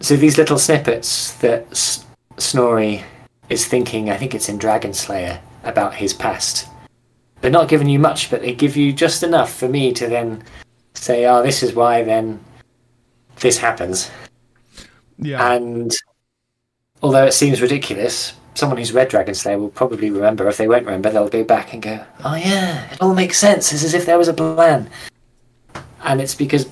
so 0.00 0.16
these 0.16 0.38
little 0.38 0.58
snippets 0.58 1.32
that 1.38 1.66
S- 1.72 2.04
Snorri 2.38 3.02
is 3.48 3.66
thinking, 3.66 4.08
I 4.10 4.16
think 4.16 4.34
it's 4.34 4.48
in 4.48 4.56
Dragon 4.58 4.94
Slayer, 4.94 5.40
about 5.64 5.94
his 5.94 6.14
past. 6.14 6.68
They're 7.40 7.50
not 7.50 7.68
giving 7.68 7.88
you 7.88 7.98
much, 7.98 8.30
but 8.30 8.40
they 8.40 8.54
give 8.54 8.76
you 8.76 8.92
just 8.92 9.22
enough 9.22 9.52
for 9.52 9.68
me 9.68 9.92
to 9.94 10.06
then 10.06 10.42
say, 10.94 11.26
"Oh, 11.26 11.42
this 11.42 11.62
is 11.62 11.74
why." 11.74 12.02
Then 12.02 12.40
this 13.40 13.58
happens, 13.58 14.10
Yeah. 15.18 15.54
and 15.54 15.90
although 17.02 17.24
it 17.26 17.32
seems 17.34 17.60
ridiculous, 17.62 18.34
someone 18.54 18.78
who's 18.78 18.92
read 18.92 19.08
Dragon 19.08 19.34
Slayer 19.34 19.58
will 19.58 19.70
probably 19.70 20.10
remember. 20.10 20.48
If 20.48 20.56
they 20.56 20.68
won't 20.68 20.84
remember, 20.84 21.10
they'll 21.10 21.28
go 21.28 21.44
back 21.44 21.72
and 21.72 21.82
go, 21.82 22.04
"Oh 22.24 22.34
yeah, 22.34 22.92
it 22.92 23.00
all 23.00 23.14
makes 23.14 23.38
sense. 23.38 23.72
It's 23.72 23.84
as 23.84 23.94
if 23.94 24.06
there 24.06 24.18
was 24.18 24.28
a 24.28 24.34
plan." 24.34 24.90
And 26.02 26.20
it's 26.20 26.34
because 26.34 26.66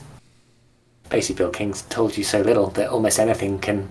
basically 1.09 1.37
Bill 1.37 1.51
King's 1.51 1.83
told 1.83 2.17
you 2.17 2.25
so 2.25 2.41
little 2.41 2.69
that 2.71 2.89
almost 2.91 3.19
anything 3.19 3.59
can 3.59 3.91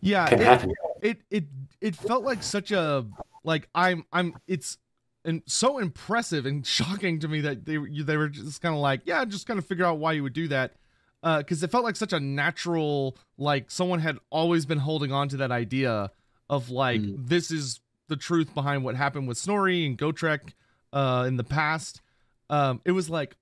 yeah. 0.00 0.26
can 0.28 0.40
it- 0.40 0.44
happen. 0.44 0.72
it 1.02 1.20
it 1.30 1.44
it 1.80 1.96
felt 1.96 2.24
like 2.24 2.42
such 2.42 2.72
a 2.72 3.06
like 3.44 3.68
I'm 3.74 4.04
I'm 4.12 4.34
it's 4.46 4.78
and 5.24 5.42
so 5.46 5.78
impressive 5.78 6.46
and 6.46 6.66
shocking 6.66 7.20
to 7.20 7.28
me 7.28 7.42
that 7.42 7.64
they 7.64 7.76
they 7.76 8.16
were 8.16 8.28
just 8.28 8.60
kind 8.60 8.74
of 8.74 8.80
like 8.80 9.02
yeah 9.04 9.24
just 9.24 9.46
kind 9.46 9.58
of 9.58 9.66
figure 9.66 9.84
out 9.84 9.98
why 9.98 10.12
you 10.12 10.22
would 10.22 10.32
do 10.32 10.48
that 10.48 10.74
uh, 11.22 11.38
because 11.38 11.62
it 11.62 11.70
felt 11.70 11.84
like 11.84 11.96
such 11.96 12.14
a 12.14 12.20
natural 12.20 13.16
like 13.36 13.70
someone 13.70 14.00
had 14.00 14.18
always 14.30 14.64
been 14.64 14.78
holding 14.78 15.12
on 15.12 15.28
to 15.28 15.36
that 15.38 15.50
idea 15.50 16.10
of 16.50 16.68
like 16.68 17.00
Mm. 17.00 17.26
this 17.28 17.50
is 17.50 17.80
the 18.08 18.16
truth 18.16 18.52
behind 18.54 18.84
what 18.84 18.94
happened 18.96 19.26
with 19.28 19.38
Snorri 19.38 19.86
and 19.86 19.96
Gotrek 19.96 20.52
uh 20.92 21.24
in 21.26 21.36
the 21.38 21.44
past. 21.44 22.02
Um 22.50 22.82
it 22.84 22.92
was 22.92 23.08
like 23.08 23.36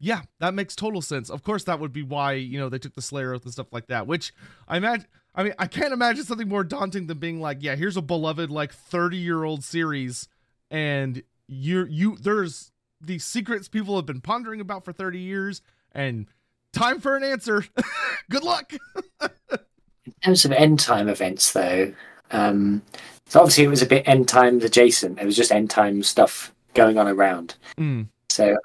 yeah 0.00 0.22
that 0.40 0.54
makes 0.54 0.74
total 0.74 1.00
sense. 1.02 1.30
Of 1.30 1.42
course 1.44 1.62
that 1.64 1.78
would 1.78 1.92
be 1.92 2.02
why 2.02 2.32
you 2.32 2.58
know 2.58 2.68
they 2.68 2.78
took 2.78 2.94
the 2.94 3.02
slayer 3.02 3.32
oath 3.34 3.44
and 3.44 3.52
stuff 3.52 3.72
like 3.72 3.86
that 3.86 4.06
which 4.06 4.32
i 4.66 4.76
imagine 4.76 5.06
i 5.34 5.42
mean 5.44 5.54
i 5.58 5.66
can't 5.66 5.92
imagine 5.92 6.24
something 6.24 6.48
more 6.48 6.64
daunting 6.64 7.06
than 7.06 7.18
being 7.18 7.40
like 7.40 7.58
yeah 7.60 7.76
here's 7.76 7.96
a 7.96 8.02
beloved 8.02 8.50
like 8.50 8.72
30 8.72 9.16
year 9.16 9.44
old 9.44 9.62
series 9.64 10.28
and 10.70 11.22
you're 11.48 11.86
you 11.86 12.16
there's 12.16 12.72
these 13.00 13.24
secrets 13.24 13.68
people 13.68 13.96
have 13.96 14.06
been 14.06 14.20
pondering 14.20 14.60
about 14.60 14.84
for 14.84 14.92
30 14.92 15.18
years 15.18 15.62
and 15.92 16.26
time 16.72 17.00
for 17.00 17.16
an 17.16 17.22
answer. 17.24 17.64
Good 18.30 18.42
luck. 18.42 18.72
In 19.20 20.12
terms 20.22 20.44
of 20.44 20.52
end 20.52 20.80
time 20.80 21.08
events, 21.08 21.52
though, 21.52 21.92
um, 22.30 22.82
so 23.26 23.40
obviously 23.40 23.64
it 23.64 23.68
was 23.68 23.82
a 23.82 23.86
bit 23.86 24.06
end 24.06 24.28
times 24.28 24.64
adjacent. 24.64 25.18
It 25.18 25.26
was 25.26 25.36
just 25.36 25.52
end 25.52 25.70
time 25.70 26.02
stuff 26.02 26.52
going 26.74 26.98
on 26.98 27.08
around. 27.08 27.56
Mm, 27.78 28.06
So, 28.28 28.56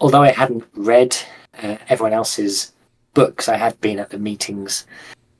although 0.00 0.22
I 0.22 0.30
hadn't 0.30 0.64
read 0.74 1.16
uh, 1.62 1.76
everyone 1.88 2.12
else's 2.12 2.72
books, 3.14 3.48
I 3.48 3.56
had 3.56 3.78
been 3.80 3.98
at 3.98 4.10
the 4.10 4.18
meetings 4.18 4.86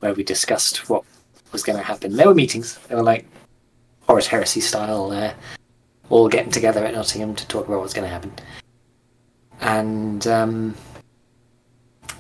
where 0.01 0.13
we 0.15 0.23
discussed 0.23 0.89
what 0.91 1.05
was 1.53 1.63
going 1.63 1.79
to 1.79 1.85
happen. 1.85 2.17
There 2.17 2.27
were 2.27 2.35
meetings. 2.35 2.79
They 2.89 2.95
were 2.95 3.03
like 3.03 3.27
Horus 4.07 4.27
Heresy 4.27 4.61
style, 4.61 5.13
uh, 5.13 5.33
all 6.11 6.29
getting 6.29 6.53
together 6.53 6.85
at 6.85 6.95
Nottingham 6.95 7.35
to 7.37 7.47
talk 7.49 7.67
about 7.67 7.77
what 7.77 7.85
was 7.85 7.95
going 7.95 8.07
to 8.07 8.13
happen. 8.13 8.33
And 9.61 10.27
um, 10.27 10.75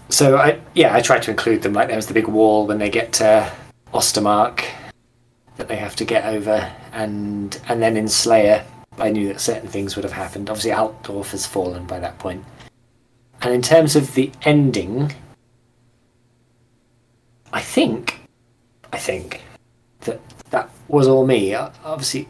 so, 0.08 0.36
I 0.38 0.60
yeah, 0.74 0.94
I 0.94 1.00
tried 1.00 1.22
to 1.24 1.30
include 1.30 1.62
them. 1.62 1.72
Like 1.72 1.88
there 1.88 1.96
was 1.96 2.06
the 2.06 2.14
big 2.14 2.28
wall 2.28 2.66
when 2.66 2.78
they 2.78 2.90
get 2.90 3.12
to 3.14 3.52
Ostermark 3.92 4.64
that 5.58 5.68
they 5.68 5.76
have 5.76 5.94
to 5.96 6.04
get 6.04 6.24
over, 6.24 6.72
and 6.92 7.60
and 7.68 7.82
then 7.82 7.96
in 7.96 8.08
Slayer, 8.08 8.64
I 8.96 9.10
knew 9.10 9.28
that 9.28 9.40
certain 9.40 9.68
things 9.68 9.94
would 9.96 10.04
have 10.04 10.12
happened. 10.12 10.48
Obviously, 10.48 10.72
Altdorf 10.72 11.32
has 11.32 11.46
fallen 11.46 11.86
by 11.86 12.00
that 12.00 12.18
point. 12.18 12.44
And 13.42 13.54
in 13.54 13.62
terms 13.62 13.94
of 13.94 14.14
the 14.14 14.32
ending, 14.42 15.12
I 17.52 17.60
think, 17.60 18.20
I 18.92 18.98
think 18.98 19.42
that 20.00 20.20
that 20.50 20.70
was 20.88 21.06
all 21.06 21.26
me. 21.26 21.54
Uh, 21.54 21.70
Obviously, 21.84 22.28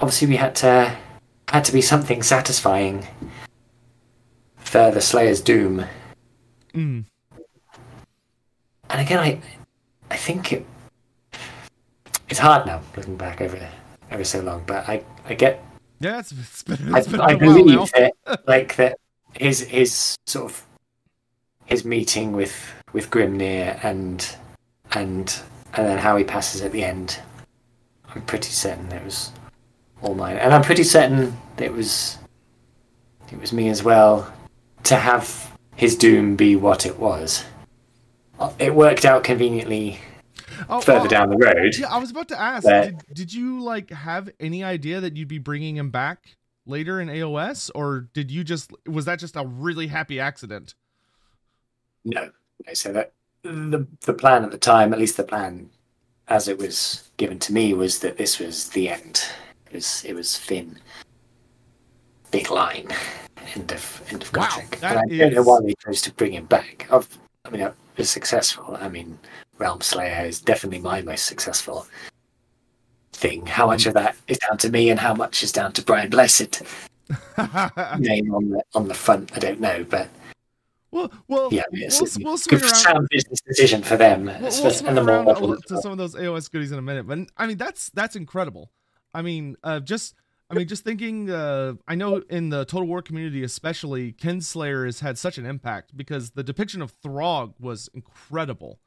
obviously 0.00 0.28
we 0.28 0.36
had 0.36 0.54
to 0.56 0.96
had 1.48 1.64
to 1.64 1.72
be 1.72 1.80
something 1.80 2.22
satisfying 2.22 3.06
for 4.56 4.90
the 4.90 5.00
Slayer's 5.00 5.40
doom. 5.40 5.84
mm. 6.74 7.04
And 8.90 9.00
again, 9.00 9.18
I 9.18 9.40
I 10.10 10.16
think 10.16 10.52
it 10.52 10.66
it's 12.34 12.40
hard 12.40 12.66
now 12.66 12.80
looking 12.96 13.14
back 13.14 13.40
over 13.40 13.56
over 14.10 14.24
so 14.24 14.40
long, 14.40 14.64
but 14.66 14.88
I 14.88 15.04
I 15.24 15.34
get 15.34 15.64
yeah 16.00 16.18
it's, 16.18 16.32
it's 16.32 16.64
been, 16.64 16.92
I, 16.92 16.98
it's 16.98 17.06
been 17.06 17.20
I 17.20 17.30
a 17.30 17.36
while 17.36 17.46
now 17.46 17.62
believe 17.62 17.92
that 17.92 18.14
like 18.48 18.74
that 18.74 18.98
his 19.34 19.60
his 19.60 20.16
sort 20.26 20.50
of 20.50 20.66
his 21.66 21.84
meeting 21.84 22.32
with 22.32 22.52
with 22.92 23.08
Grimnir 23.08 23.78
and 23.84 24.36
and 24.94 25.40
and 25.74 25.86
then 25.86 25.98
how 25.98 26.16
he 26.16 26.24
passes 26.24 26.60
at 26.60 26.72
the 26.72 26.82
end. 26.82 27.20
I'm 28.12 28.22
pretty 28.22 28.50
certain 28.50 28.90
it 28.90 29.04
was 29.04 29.30
all 30.02 30.16
mine, 30.16 30.36
and 30.36 30.52
I'm 30.52 30.62
pretty 30.62 30.82
certain 30.82 31.36
it 31.58 31.72
was 31.72 32.18
it 33.30 33.40
was 33.40 33.52
me 33.52 33.68
as 33.68 33.84
well 33.84 34.34
to 34.82 34.96
have 34.96 35.52
his 35.76 35.94
doom 35.96 36.34
be 36.34 36.56
what 36.56 36.84
it 36.84 36.98
was. 36.98 37.44
It 38.58 38.74
worked 38.74 39.04
out 39.04 39.22
conveniently 39.22 40.00
Oh, 40.68 40.80
further 40.80 41.06
oh, 41.06 41.08
down 41.08 41.30
the 41.30 41.36
road. 41.36 41.76
Yeah, 41.78 41.88
I 41.92 41.98
was 41.98 42.10
about 42.10 42.28
to 42.28 42.40
ask. 42.40 42.64
But- 42.64 42.84
Did, 42.84 43.14
did 43.14 43.32
you 43.34 43.60
like 43.62 43.90
have 43.90 44.30
any 44.40 44.62
idea 44.64 45.00
that 45.00 45.16
you'd 45.16 45.28
be 45.28 45.38
bringing 45.38 45.76
him 45.76 45.90
back 45.90 46.36
later 46.66 47.00
in 47.00 47.08
AOS, 47.08 47.70
or 47.74 48.08
did 48.12 48.30
you 48.30 48.44
just 48.44 48.72
was 48.86 49.04
that 49.04 49.18
just 49.18 49.36
a 49.36 49.44
really 49.46 49.86
happy 49.86 50.20
accident? 50.20 50.74
No. 52.04 52.30
no. 52.66 52.74
So 52.74 52.92
that 52.92 53.12
the 53.42 53.86
the 54.02 54.14
plan 54.14 54.44
at 54.44 54.50
the 54.50 54.58
time, 54.58 54.92
at 54.92 54.98
least 54.98 55.16
the 55.16 55.24
plan 55.24 55.70
as 56.28 56.48
it 56.48 56.58
was 56.58 57.10
given 57.18 57.38
to 57.40 57.52
me, 57.52 57.74
was 57.74 57.98
that 58.00 58.16
this 58.16 58.38
was 58.38 58.70
the 58.70 58.88
end. 58.88 59.24
It 59.66 59.74
was 59.74 60.04
it 60.04 60.14
was 60.14 60.36
Finn. 60.36 60.78
Big 62.30 62.50
line. 62.50 62.88
End 63.54 63.70
of 63.72 64.02
end 64.10 64.22
of 64.22 64.32
Wow, 64.34 64.48
contract. 64.48 64.82
and 64.82 64.98
I 64.98 65.16
don't 65.18 65.34
know 65.34 65.42
why 65.42 65.60
they 65.60 65.74
chose 65.84 66.00
to 66.02 66.12
bring 66.14 66.32
him 66.32 66.46
back. 66.46 66.88
I've, 66.90 67.06
I 67.44 67.50
mean, 67.50 67.60
it 67.60 67.74
was 67.96 68.08
successful. 68.10 68.76
I 68.80 68.88
mean, 68.88 69.18
Realm 69.58 69.80
Slayer 69.80 70.26
is 70.26 70.40
definitely 70.40 70.80
my 70.80 71.02
most 71.02 71.26
successful 71.26 71.86
thing. 73.12 73.46
How 73.46 73.66
much 73.66 73.86
of 73.86 73.94
that 73.94 74.16
is 74.28 74.38
down 74.38 74.58
to 74.58 74.70
me, 74.70 74.90
and 74.90 74.98
how 74.98 75.14
much 75.14 75.42
is 75.42 75.52
down 75.52 75.72
to 75.72 75.82
Brian 75.82 76.10
Blessed 76.10 76.62
name 77.98 78.34
on 78.34 78.50
the 78.50 78.62
on 78.74 78.88
the 78.88 78.94
front? 78.94 79.30
I 79.34 79.38
don't 79.38 79.60
know, 79.60 79.84
but 79.88 80.08
well, 80.90 81.10
well, 81.28 81.48
yeah, 81.52 81.62
it's 81.72 82.00
we'll, 82.00 82.08
a 82.08 82.24
we'll 82.24 82.38
good 82.48 82.62
around. 82.62 82.74
sound 82.74 83.08
business 83.10 83.40
decision 83.40 83.82
for 83.82 83.96
them. 83.96 84.26
We'll, 84.26 84.38
we'll 84.40 84.86
and 84.86 84.96
the 84.96 85.02
a 85.02 85.22
model 85.24 85.56
to 85.60 85.82
some 85.82 85.92
of 85.92 85.98
those 85.98 86.14
AOS 86.14 86.50
goodies 86.50 86.72
in 86.72 86.78
a 86.78 86.82
minute, 86.82 87.06
but 87.06 87.18
I 87.36 87.46
mean 87.46 87.56
that's 87.56 87.90
that's 87.90 88.16
incredible. 88.16 88.70
I 89.12 89.22
mean, 89.22 89.56
uh, 89.62 89.80
just 89.80 90.14
I 90.50 90.54
mean, 90.54 90.68
just 90.68 90.84
thinking, 90.84 91.30
uh, 91.30 91.74
I 91.88 91.94
know 91.94 92.22
in 92.28 92.50
the 92.50 92.64
Total 92.64 92.86
War 92.86 93.02
community, 93.02 93.42
especially, 93.42 94.12
Kinslayer 94.12 94.84
has 94.84 95.00
had 95.00 95.18
such 95.18 95.38
an 95.38 95.46
impact 95.46 95.96
because 95.96 96.30
the 96.30 96.42
depiction 96.42 96.82
of 96.82 96.92
Throg 97.02 97.54
was 97.58 97.88
incredible. 97.94 98.78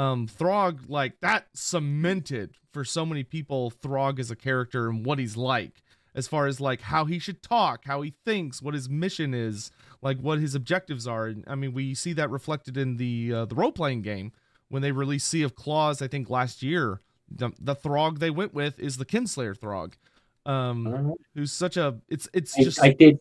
Um, 0.00 0.26
Throg, 0.26 0.88
like, 0.88 1.20
that 1.20 1.46
cemented 1.54 2.54
for 2.72 2.84
so 2.84 3.04
many 3.04 3.22
people 3.22 3.70
Throg 3.70 4.18
as 4.18 4.30
a 4.30 4.36
character 4.36 4.88
and 4.88 5.04
what 5.04 5.18
he's 5.18 5.36
like, 5.36 5.82
as 6.14 6.26
far 6.26 6.46
as 6.46 6.60
like 6.60 6.80
how 6.80 7.04
he 7.04 7.18
should 7.18 7.42
talk, 7.42 7.84
how 7.84 8.02
he 8.02 8.14
thinks, 8.24 8.62
what 8.62 8.74
his 8.74 8.88
mission 8.88 9.34
is, 9.34 9.70
like 10.02 10.18
what 10.18 10.38
his 10.38 10.54
objectives 10.54 11.06
are. 11.06 11.26
And 11.26 11.44
I 11.46 11.54
mean, 11.54 11.72
we 11.72 11.94
see 11.94 12.12
that 12.14 12.30
reflected 12.30 12.76
in 12.76 12.96
the 12.96 13.32
uh, 13.32 13.44
the 13.44 13.54
role 13.54 13.72
playing 13.72 14.02
game 14.02 14.32
when 14.68 14.82
they 14.82 14.92
released 14.92 15.28
Sea 15.28 15.42
of 15.42 15.54
Claws, 15.54 16.00
I 16.00 16.08
think 16.08 16.30
last 16.30 16.62
year. 16.62 17.00
The, 17.32 17.52
the 17.60 17.76
Throg 17.76 18.18
they 18.18 18.30
went 18.30 18.54
with 18.54 18.80
is 18.80 18.96
the 18.96 19.04
Kinslayer 19.04 19.56
Throg 19.56 19.94
um, 20.46 21.14
who's 21.34 21.52
such 21.52 21.76
a 21.76 21.98
it's 22.08 22.28
it's 22.32 22.58
I, 22.58 22.62
just 22.62 22.82
I 22.82 22.92
did. 22.92 23.18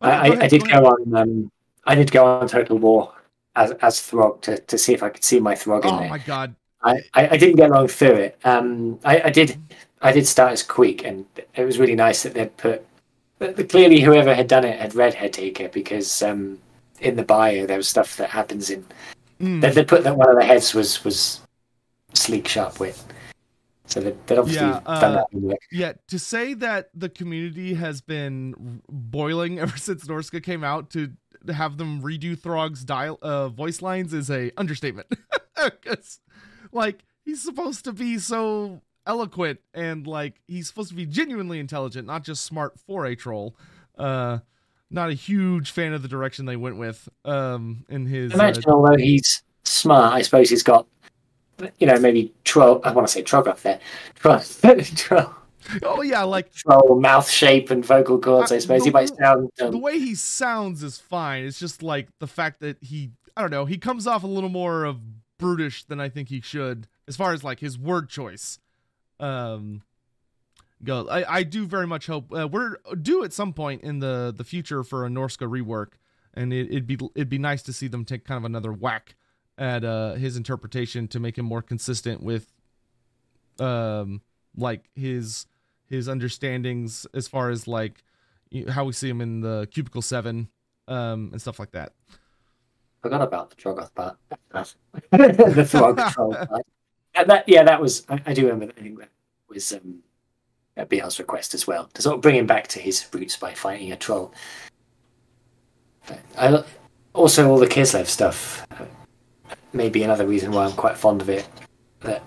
Oh, 0.00 0.08
I, 0.08 0.10
I, 0.10 0.26
ahead, 0.26 0.42
I 0.42 0.48
did 0.48 0.68
go 0.68 0.80
go 0.80 0.86
on. 0.86 1.14
Um, 1.14 1.52
I 1.84 1.94
did 1.94 2.10
go 2.10 2.24
on 2.24 2.48
Total 2.48 2.78
War 2.78 3.12
as 3.56 3.72
as 3.82 4.00
Throg 4.00 4.40
to, 4.42 4.58
to 4.58 4.78
see 4.78 4.92
if 4.94 5.02
I 5.02 5.08
could 5.10 5.24
see 5.24 5.40
my 5.40 5.54
Throg 5.54 5.84
in 5.84 5.90
oh 5.90 5.96
there. 5.98 6.06
Oh 6.06 6.10
my 6.10 6.18
god 6.18 6.54
I, 6.84 6.96
I, 7.14 7.28
I 7.28 7.36
didn't 7.36 7.56
get 7.56 7.70
along 7.70 7.88
through 7.88 8.14
it. 8.16 8.38
Um, 8.44 8.98
I, 9.04 9.22
I 9.26 9.30
did 9.30 9.56
I 10.00 10.10
did 10.10 10.26
start 10.26 10.50
as 10.52 10.64
Queek, 10.64 11.04
and 11.04 11.24
it 11.54 11.64
was 11.64 11.78
really 11.78 11.94
nice 11.94 12.24
that 12.24 12.34
they'd 12.34 12.56
put. 12.56 12.84
Clearly, 13.68 14.00
whoever 14.00 14.34
had 14.34 14.48
done 14.48 14.64
it 14.64 14.78
had 14.80 14.94
read 14.94 15.14
Headtaker 15.14 15.70
because 15.72 16.22
um, 16.22 16.58
in 17.00 17.14
the 17.16 17.22
bio 17.22 17.66
there 17.66 17.76
was 17.76 17.88
stuff 17.88 18.16
that 18.16 18.30
happens 18.30 18.70
in. 18.70 18.84
Mm, 19.40 19.60
They, 19.60 19.70
they 19.70 19.84
put 19.84 20.02
that 20.04 20.16
one 20.16 20.28
of 20.30 20.36
the 20.36 20.44
heads 20.44 20.74
was 20.74 21.04
was 21.04 21.40
sleek 22.14 22.46
sharp 22.48 22.80
wit, 22.80 23.00
so 23.86 24.00
they, 24.00 24.14
they'd 24.26 24.38
obviously 24.38 24.66
Yeah, 24.66 24.80
uh, 24.86 25.00
done 25.00 25.14
that. 25.14 25.26
homework. 25.32 25.58
yeah 25.70 25.92
to 26.08 26.18
say 26.18 26.54
that 26.54 26.90
the 26.94 27.08
community 27.08 27.74
has 27.74 28.00
been 28.00 28.82
boiling 28.88 29.58
ever 29.64 29.76
since 29.76 30.04
Norsca 30.06 30.42
came 30.42 30.64
out 30.64 30.90
to 30.90 31.12
have 31.48 31.76
them 31.78 32.02
redo 32.02 32.36
Throg's 32.36 32.84
dial 32.84 33.18
uh, 33.22 33.48
voice 33.48 33.82
lines 33.82 34.12
is 34.12 34.30
a 34.30 34.50
understatement 34.56 35.06
'Cause, 35.56 36.20
like 36.72 37.04
he's 37.24 37.42
supposed 37.42 37.84
to 37.84 37.92
be 37.92 38.18
so 38.18 38.80
eloquent 39.06 39.60
and 39.74 40.06
like 40.06 40.40
he's 40.46 40.68
supposed 40.68 40.88
to 40.90 40.94
be 40.94 41.06
genuinely 41.06 41.58
intelligent 41.58 42.06
not 42.06 42.22
just 42.22 42.44
smart 42.44 42.78
for 42.78 43.04
a 43.04 43.16
troll 43.16 43.56
uh 43.98 44.38
not 44.90 45.08
a 45.08 45.14
huge 45.14 45.70
fan 45.70 45.92
of 45.92 46.02
the 46.02 46.08
direction 46.08 46.44
they 46.46 46.56
went 46.56 46.76
with 46.76 47.08
um 47.24 47.84
in 47.88 48.06
his 48.06 48.30
uh, 48.32 48.34
Imagine, 48.34 48.64
although 48.68 48.96
he's 48.96 49.42
smart, 49.64 50.12
I 50.12 50.22
suppose 50.22 50.50
he's 50.50 50.62
got, 50.62 50.86
you 51.78 51.86
know, 51.86 51.98
maybe 51.98 52.32
troll. 52.44 52.80
I 52.84 52.92
want 52.92 53.06
to 53.08 53.12
say 53.12 53.22
trog 53.22 53.46
up 53.46 53.60
there, 53.62 53.80
troll, 54.16 54.40
troll, 54.96 55.34
oh 55.82 56.02
yeah 56.02 56.22
like 56.22 56.52
troll 56.52 56.98
mouth 57.00 57.28
shape 57.28 57.70
and 57.70 57.84
vocal 57.84 58.18
cords. 58.18 58.50
I 58.52 58.56
Uh, 58.56 58.60
suppose 58.60 58.80
the 58.80 58.84
he 58.86 58.90
might 58.90 59.08
sound. 59.16 59.50
the 59.56 59.68
Um, 59.68 59.80
way 59.80 59.98
he 59.98 60.14
sounds 60.14 60.82
is 60.82 60.98
fine. 60.98 61.44
It's 61.44 61.58
just 61.58 61.82
like 61.82 62.08
the 62.18 62.26
fact 62.26 62.60
that 62.60 62.76
he, 62.80 63.10
I 63.36 63.42
don't 63.42 63.50
know, 63.50 63.64
he 63.64 63.78
comes 63.78 64.06
off 64.06 64.22
a 64.24 64.26
little 64.26 64.50
more 64.50 64.84
of 64.84 65.00
brutish 65.38 65.84
than 65.84 66.00
I 66.00 66.08
think 66.08 66.28
he 66.28 66.40
should, 66.40 66.86
as 67.08 67.16
far 67.16 67.32
as 67.32 67.42
like 67.44 67.60
his 67.60 67.78
word 67.78 68.08
choice. 68.08 68.58
Um, 69.20 69.82
go. 70.84 71.06
I, 71.08 71.38
I 71.38 71.42
do 71.42 71.66
very 71.66 71.86
much 71.86 72.06
hope 72.06 72.32
uh, 72.32 72.48
we're 72.50 72.76
due 73.00 73.22
at 73.24 73.32
some 73.32 73.52
point 73.52 73.82
in 73.82 74.00
the 74.00 74.34
the 74.36 74.44
future 74.44 74.82
for 74.82 75.06
a 75.06 75.08
Norsca 75.08 75.48
rework, 75.48 75.92
and 76.34 76.52
it, 76.52 76.66
it'd 76.70 76.86
be 76.86 76.98
it'd 77.14 77.28
be 77.28 77.38
nice 77.38 77.62
to 77.62 77.72
see 77.72 77.88
them 77.88 78.04
take 78.04 78.24
kind 78.24 78.38
of 78.38 78.44
another 78.44 78.72
whack 78.72 79.14
at 79.58 79.84
uh 79.84 80.14
his 80.14 80.36
interpretation 80.36 81.06
to 81.08 81.20
make 81.20 81.36
him 81.38 81.44
more 81.44 81.62
consistent 81.62 82.22
with, 82.22 82.52
um, 83.60 84.22
like 84.56 84.88
his 84.94 85.46
his 85.92 86.08
understandings 86.08 87.06
as 87.14 87.28
far 87.28 87.50
as 87.50 87.68
like 87.68 88.02
how 88.70 88.84
we 88.84 88.92
see 88.92 89.08
him 89.08 89.20
in 89.20 89.40
the 89.40 89.68
cubicle 89.70 90.02
7 90.02 90.48
um 90.88 91.30
and 91.32 91.40
stuff 91.40 91.58
like 91.58 91.70
that 91.70 91.92
forgot 93.02 93.22
about 93.22 93.50
the 93.50 93.56
Trogoth 93.56 93.94
part. 93.94 94.16
the 95.10 95.68
troll. 96.14 96.36
And 97.14 97.28
that, 97.28 97.46
yeah, 97.48 97.62
that 97.64 97.80
was. 97.80 98.06
I, 98.08 98.20
I 98.24 98.32
do 98.32 98.44
remember. 98.44 98.66
That, 98.66 98.78
I 98.78 98.82
think 98.82 98.98
that 99.00 99.10
was 99.48 99.72
um, 99.72 99.98
at 100.76 100.90
request 101.18 101.52
as 101.52 101.66
well 101.66 101.90
to 101.92 102.02
sort 102.02 102.14
of 102.14 102.22
bring 102.22 102.36
him 102.36 102.46
back 102.46 102.68
to 102.68 102.78
his 102.78 103.06
roots 103.12 103.36
by 103.36 103.52
fighting 103.52 103.92
a 103.92 103.96
troll. 103.96 104.32
But 106.06 106.20
I 106.38 106.64
also 107.12 107.50
all 107.50 107.58
the 107.58 107.66
Kislev 107.66 108.06
stuff. 108.06 108.66
uh, 108.70 108.86
Maybe 109.74 110.02
another 110.02 110.26
reason 110.26 110.52
why 110.52 110.64
I'm 110.64 110.72
quite 110.72 110.96
fond 110.96 111.20
of 111.20 111.28
it. 111.28 111.46
That 112.00 112.22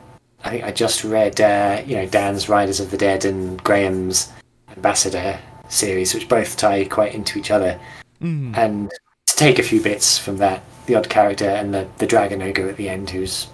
I 0.46 0.50
think 0.52 0.64
I 0.64 0.72
just 0.72 1.04
read, 1.04 1.42
uh, 1.42 1.82
you 1.88 1.96
know, 1.96 2.06
Dan's 2.06 2.48
Riders 2.48 2.80
of 2.80 2.92
the 2.92 2.98
Dead 2.98 3.26
and 3.26 3.62
Graham's 3.64 4.32
Ambassador 4.70 5.40
series, 5.70 6.14
which 6.14 6.30
both 6.30 6.56
tie 6.56 6.86
quite 6.86 7.16
into 7.16 7.40
each 7.40 7.50
other 7.50 7.80
Mhm. 8.22 8.56
and 8.56 8.92
to 9.26 9.36
take 9.36 9.58
a 9.58 9.64
few 9.64 9.82
bits 9.82 10.18
from 10.20 10.38
that, 10.38 10.62
the 10.86 10.94
odd 10.96 11.10
character 11.10 11.50
and 11.50 11.74
the, 11.74 11.88
the 11.98 12.06
dragon 12.06 12.44
ogre 12.44 12.70
at 12.70 12.78
the 12.78 12.88
end, 12.90 13.10
who's 13.10 13.48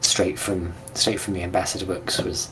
straight 0.00 0.38
from 0.38 0.74
straight 0.94 1.20
from 1.20 1.34
the 1.34 1.42
ambassador 1.42 1.86
books, 1.86 2.18
was 2.20 2.48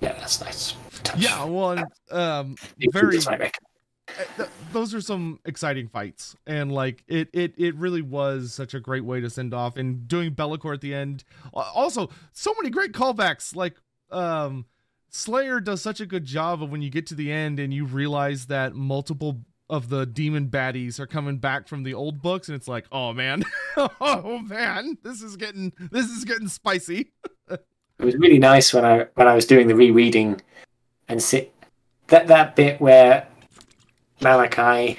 yeah, 0.00 0.12
that's 0.14 0.40
nice. 0.40 0.74
Touch. 1.04 1.18
yeah 1.18 1.44
well 1.44 1.82
um 2.10 2.54
very 2.92 3.18
th- 4.36 4.48
those 4.72 4.94
are 4.94 5.00
some 5.00 5.38
exciting 5.44 5.88
fights. 5.88 6.36
And 6.46 6.72
like 6.72 7.04
it 7.06 7.28
it 7.32 7.54
it 7.56 7.74
really 7.76 8.02
was 8.02 8.52
such 8.52 8.74
a 8.74 8.80
great 8.80 9.04
way 9.04 9.20
to 9.20 9.30
send 9.30 9.54
off 9.54 9.76
and 9.76 10.06
doing 10.08 10.32
Be'lakor 10.32 10.74
at 10.74 10.80
the 10.80 10.94
end. 10.94 11.24
Also 11.52 12.10
so 12.32 12.54
many 12.58 12.70
great 12.70 12.92
callbacks. 12.92 13.54
Like 13.54 13.76
um 14.10 14.66
Slayer 15.10 15.60
does 15.60 15.82
such 15.82 16.00
a 16.00 16.06
good 16.06 16.24
job 16.24 16.62
of 16.62 16.70
when 16.70 16.82
you 16.82 16.90
get 16.90 17.06
to 17.08 17.14
the 17.14 17.30
end 17.30 17.60
and 17.60 17.72
you 17.72 17.84
realize 17.84 18.46
that 18.46 18.74
multiple 18.74 19.40
of 19.68 19.88
the 19.88 20.06
demon 20.06 20.48
baddies 20.48 20.98
are 20.98 21.06
coming 21.06 21.38
back 21.38 21.68
from 21.68 21.82
the 21.82 21.94
old 21.94 22.20
books 22.20 22.48
and 22.48 22.56
it's 22.56 22.68
like 22.68 22.86
oh 22.92 23.12
man. 23.12 23.44
Oh 23.76 24.38
man. 24.38 24.98
This 25.02 25.22
is 25.22 25.36
getting 25.36 25.72
this 25.90 26.06
is 26.06 26.24
getting 26.24 26.48
spicy. 26.48 27.12
It 27.98 28.06
was 28.06 28.16
really 28.16 28.38
nice 28.38 28.74
when 28.74 28.84
I 28.84 29.06
when 29.14 29.28
I 29.28 29.34
was 29.34 29.46
doing 29.46 29.68
the 29.68 29.76
rereading 29.76 30.40
and 31.08 31.22
sit 31.22 31.54
that 32.08 32.26
that 32.26 32.56
bit 32.56 32.80
where 32.80 33.28
Malakai 34.22 34.96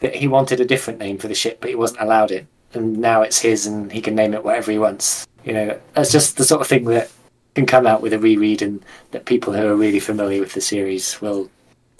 that 0.00 0.14
he 0.14 0.28
wanted 0.28 0.60
a 0.60 0.64
different 0.64 0.98
name 0.98 1.18
for 1.18 1.28
the 1.28 1.34
ship, 1.34 1.58
but 1.60 1.70
he 1.70 1.76
wasn't 1.76 2.00
allowed 2.00 2.30
it, 2.30 2.46
and 2.72 2.98
now 2.98 3.22
it's 3.22 3.40
his, 3.40 3.66
and 3.66 3.92
he 3.92 4.00
can 4.00 4.14
name 4.14 4.34
it 4.34 4.44
whatever 4.44 4.72
he 4.72 4.78
wants. 4.78 5.26
You 5.44 5.52
know, 5.52 5.80
that's 5.94 6.12
just 6.12 6.36
the 6.36 6.44
sort 6.44 6.60
of 6.60 6.66
thing 6.66 6.84
that 6.86 7.10
can 7.54 7.66
come 7.66 7.86
out 7.86 8.02
with 8.02 8.12
a 8.12 8.18
reread, 8.18 8.62
and 8.62 8.84
that 9.10 9.26
people 9.26 9.52
who 9.52 9.66
are 9.66 9.76
really 9.76 10.00
familiar 10.00 10.40
with 10.40 10.54
the 10.54 10.60
series 10.60 11.20
will, 11.20 11.50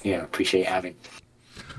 you 0.03 0.17
know, 0.17 0.23
appreciate 0.23 0.67
having. 0.67 0.95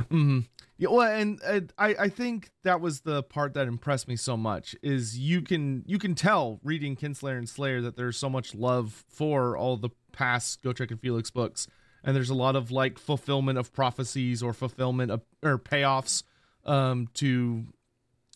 Mm-hmm. 0.09 0.39
Yeah, 0.77 0.89
well, 0.89 1.11
and 1.11 1.39
uh, 1.45 1.61
I 1.77 1.95
I 1.99 2.09
think 2.09 2.49
that 2.63 2.81
was 2.81 3.01
the 3.01 3.21
part 3.21 3.53
that 3.53 3.67
impressed 3.67 4.07
me 4.07 4.15
so 4.15 4.35
much 4.35 4.75
is 4.81 5.17
you 5.17 5.43
can 5.43 5.83
you 5.85 5.99
can 5.99 6.15
tell 6.15 6.59
reading 6.63 6.95
Kinslayer 6.95 7.37
and 7.37 7.47
Slayer 7.47 7.81
that 7.81 7.95
there's 7.95 8.17
so 8.17 8.31
much 8.31 8.55
love 8.55 9.05
for 9.07 9.55
all 9.55 9.77
the 9.77 9.89
past 10.11 10.63
Gotrek 10.63 10.89
and 10.89 10.99
Felix 10.99 11.29
books, 11.29 11.67
and 12.03 12.15
there's 12.15 12.29
a 12.29 12.35
lot 12.35 12.55
of 12.55 12.71
like 12.71 12.97
fulfillment 12.97 13.57
of 13.57 13.73
prophecies 13.73 14.41
or 14.41 14.53
fulfillment 14.53 15.11
of 15.11 15.21
or 15.43 15.57
payoffs 15.57 16.23
um 16.65 17.07
to 17.13 17.65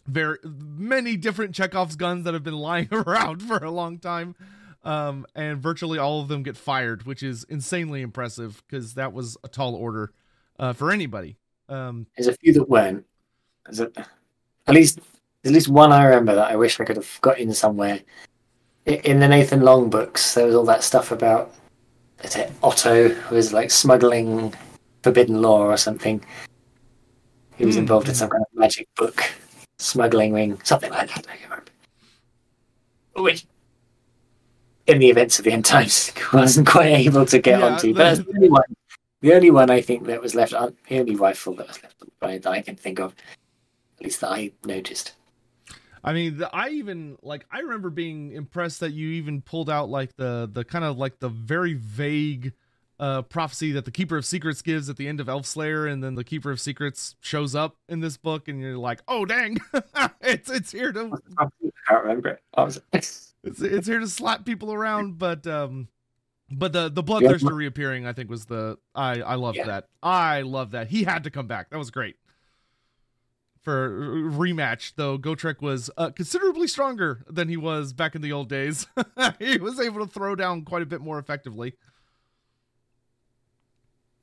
very 0.07 0.37
many 0.43 1.17
different 1.17 1.55
Chekhov's 1.55 1.95
guns 1.95 2.25
that 2.25 2.33
have 2.33 2.43
been 2.43 2.57
lying 2.57 2.89
around 2.91 3.41
for 3.41 3.57
a 3.57 3.71
long 3.71 3.99
time. 3.99 4.35
Um, 4.83 5.25
and 5.33 5.59
virtually 5.59 5.97
all 5.97 6.21
of 6.21 6.27
them 6.27 6.43
get 6.43 6.55
fired, 6.55 7.07
which 7.07 7.23
is 7.23 7.43
insanely 7.45 8.03
impressive 8.03 8.61
because 8.67 8.93
that 8.93 9.13
was 9.13 9.35
a 9.43 9.47
tall 9.47 9.73
order 9.73 10.13
uh, 10.59 10.73
for 10.73 10.91
anybody. 10.91 11.37
Um, 11.67 12.05
There's 12.15 12.27
a 12.27 12.33
few 12.33 12.53
that 12.53 12.69
weren't. 12.69 13.03
There's 13.65 13.79
a, 13.79 13.91
at 14.67 14.75
least 14.75 14.99
at 15.43 15.51
least 15.51 15.69
one 15.69 15.91
I 15.91 16.05
remember 16.05 16.35
that 16.35 16.51
I 16.51 16.55
wish 16.55 16.79
I 16.79 16.85
could 16.85 16.97
have 16.97 17.19
got 17.21 17.39
in 17.39 17.51
somewhere. 17.53 18.01
In 18.85 19.19
the 19.19 19.27
Nathan 19.27 19.61
Long 19.61 19.89
books, 19.89 20.35
there 20.35 20.45
was 20.45 20.53
all 20.53 20.65
that 20.65 20.83
stuff 20.83 21.11
about 21.11 21.51
Otto 22.63 23.09
who 23.09 23.35
was 23.35 23.53
like 23.53 23.71
smuggling 23.71 24.53
forbidden 25.03 25.41
law 25.41 25.61
or 25.61 25.77
something. 25.77 26.23
He 27.57 27.65
was 27.65 27.75
Hmm. 27.75 27.81
involved 27.81 28.09
in 28.09 28.15
some 28.15 28.29
kind 28.29 28.43
of 28.43 28.57
magic 28.59 28.87
book 28.95 29.23
smuggling 29.77 30.33
ring, 30.33 30.59
something 30.63 30.91
like 30.91 31.07
that. 31.09 31.25
I 31.29 31.35
can't 31.37 31.43
remember. 31.43 31.71
Which, 33.17 33.45
in 34.87 34.99
the 34.99 35.09
events 35.09 35.39
of 35.39 35.45
the 35.45 35.51
end 35.51 35.65
times, 35.65 36.11
wasn't 36.33 36.67
quite 36.67 36.87
able 36.87 37.25
to 37.25 37.39
get 37.39 37.59
Yeah, 37.59 37.65
onto. 37.67 37.93
But 37.93 38.17
the 38.17 38.33
only 38.35 38.49
one. 38.49 38.63
The 39.21 39.33
only 39.33 39.49
one 39.51 39.69
I 39.71 39.81
think 39.81 40.05
that 40.05 40.21
was 40.21 40.35
left, 40.35 40.51
the 40.51 40.99
only 40.99 41.15
rifle 41.15 41.55
that 41.55 41.67
was 41.67 41.81
left 41.81 41.95
that 42.21 42.47
I 42.47 42.61
can 42.61 42.75
think 42.75 42.99
of, 42.99 43.15
at 43.97 44.03
least 44.03 44.21
that 44.21 44.31
I 44.31 44.51
noticed. 44.65 45.13
I 46.05 46.13
mean, 46.13 46.37
the, 46.37 46.55
I 46.55 46.69
even 46.69 47.17
like 47.23 47.45
I 47.51 47.59
remember 47.59 47.89
being 47.89 48.31
impressed 48.31 48.79
that 48.81 48.93
you 48.93 49.09
even 49.09 49.41
pulled 49.41 49.69
out 49.69 49.89
like 49.89 50.15
the 50.15 50.47
the 50.51 50.63
kind 50.63 50.85
of 50.85 50.97
like 50.97 51.19
the 51.19 51.29
very 51.29 51.73
vague 51.73 52.53
uh 52.99 53.23
prophecy 53.23 53.71
that 53.73 53.83
the 53.85 53.91
Keeper 53.91 54.15
of 54.15 54.25
Secrets 54.25 54.61
gives 54.61 54.87
at 54.87 54.97
the 54.97 55.07
end 55.07 55.19
of 55.19 55.27
Elf 55.27 55.45
Slayer, 55.45 55.87
and 55.87 56.03
then 56.03 56.15
the 56.15 56.23
Keeper 56.23 56.51
of 56.51 56.61
Secrets 56.61 57.15
shows 57.21 57.55
up 57.55 57.75
in 57.89 57.99
this 57.99 58.17
book, 58.17 58.47
and 58.47 58.61
you're 58.61 58.77
like, 58.77 59.01
oh 59.07 59.25
dang, 59.25 59.57
it's 60.21 60.49
it's 60.49 60.71
here 60.71 60.91
to 60.93 61.17
I 61.39 61.47
can't 61.89 62.03
remember 62.03 62.29
it. 62.29 62.41
Was, 62.55 62.79
it's 62.93 63.33
it's 63.43 63.87
here 63.87 63.99
to 63.99 64.07
slap 64.07 64.45
people 64.45 64.71
around, 64.73 65.17
but 65.17 65.45
um, 65.47 65.87
But 66.51 66.71
the 66.73 66.89
the 66.89 67.03
bloodthirster 67.03 67.53
reappearing, 67.55 68.05
I 68.05 68.13
think, 68.13 68.29
was 68.29 68.45
the 68.45 68.77
I 68.93 69.21
I 69.21 69.35
loved 69.35 69.57
Yeah. 69.57 69.65
that. 69.65 69.87
I 70.03 70.41
love 70.43 70.71
that. 70.71 70.87
He 70.87 71.03
had 71.03 71.23
to 71.23 71.31
come 71.31 71.47
back. 71.47 71.71
That 71.71 71.77
was 71.79 71.89
great. 71.89 72.15
For 73.65 73.89
rematch, 73.89 74.93
though, 74.95 75.17
Gotrek 75.17 75.59
was 75.59 75.89
uh, 75.97 76.11
considerably 76.11 76.67
stronger 76.67 77.25
than 77.27 77.49
he 77.49 77.57
was 77.57 77.93
back 77.93 78.13
in 78.13 78.21
the 78.21 78.31
old 78.31 78.47
days. 78.47 78.85
he 79.39 79.57
was 79.57 79.79
able 79.79 80.05
to 80.05 80.13
throw 80.13 80.35
down 80.35 80.61
quite 80.61 80.83
a 80.83 80.85
bit 80.85 81.01
more 81.01 81.17
effectively. 81.17 81.73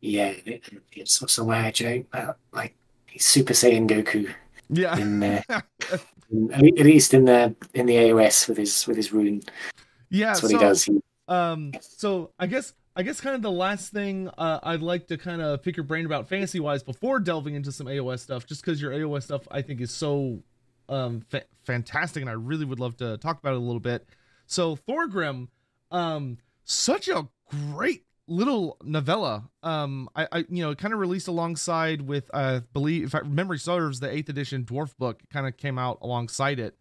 Yeah, 0.01 0.33
it, 0.47 0.63
it's 0.93 1.33
somewhere 1.33 1.67
a 1.67 1.73
joke 1.73 2.07
about 2.13 2.39
like 2.53 2.77
he's 3.07 3.25
Super 3.25 3.53
Saiyan 3.53 3.89
Goku 3.89 4.33
Yeah, 4.71 4.97
in, 4.97 5.21
uh, 5.21 5.43
in 6.31 6.53
at 6.53 6.87
least 6.87 7.13
in 7.13 7.25
the 7.25 7.53
in 7.75 7.87
the 7.87 7.97
AOS 7.97 8.49
with 8.49 8.59
his 8.59 8.87
with 8.87 8.97
his 8.97 9.13
rune. 9.13 9.43
yeah. 10.09 10.27
That's 10.27 10.43
what 10.45 10.53
so, 10.53 10.59
he 10.59 10.65
does. 10.65 10.85
He, 10.85 11.01
Um, 11.27 11.73
so 11.81 12.31
I 12.39 12.47
guess 12.47 12.75
I 12.95 13.03
guess 13.03 13.21
kind 13.21 13.35
of 13.35 13.43
the 13.43 13.51
last 13.51 13.93
thing 13.93 14.29
uh, 14.37 14.61
I'd 14.63 14.83
like 14.83 15.07
to 15.09 15.17
kind 15.17 15.41
of 15.41 15.63
pick 15.63 15.77
your 15.77 15.85
brain 15.85 16.05
about 16.05 16.29
fantasy 16.29 16.61
wise 16.61 16.83
before 16.83 17.21
delving 17.21 17.55
into 17.55 17.73
some 17.73 17.87
AOS 17.87 18.21
stuff, 18.21 18.47
just 18.47 18.65
because 18.65 18.83
your 18.83 18.93
AOS 18.93 19.23
stuff 19.25 19.49
I 19.51 19.63
think 19.63 19.81
is 19.81 19.91
so 19.91 20.43
um 20.89 21.23
fa- 21.29 21.45
fantastic, 21.65 22.21
and 22.21 22.29
I 22.29 22.35
really 22.35 22.65
would 22.65 22.81
love 22.81 22.97
to 22.99 23.17
talk 23.19 23.39
about 23.39 23.55
it 23.55 23.57
a 23.57 23.61
little 23.61 23.81
bit. 23.81 24.07
So 24.47 24.77
Thorgrim, 24.77 25.49
um, 25.91 26.39
such 26.65 27.09
a 27.09 27.29
great 27.51 28.05
little 28.27 28.77
novella. 28.83 29.49
Um, 29.63 30.09
I, 30.15 30.29
I 30.31 30.39
you 30.51 30.63
know 30.63 30.75
kind 30.75 30.93
of 30.93 31.01
released 31.01 31.29
alongside 31.29 32.03
with 32.03 32.31
I 32.35 32.61
believe 32.75 33.05
if 33.05 33.15
I 33.15 33.23
memory 33.23 33.59
serves 33.59 34.01
the 34.01 34.11
eighth 34.11 34.29
edition 34.29 34.65
dwarf 34.65 34.97
book 34.99 35.23
kind 35.33 35.47
of 35.47 35.57
came 35.57 35.79
out 35.79 35.99
alongside 36.03 36.59
it. 36.59 36.77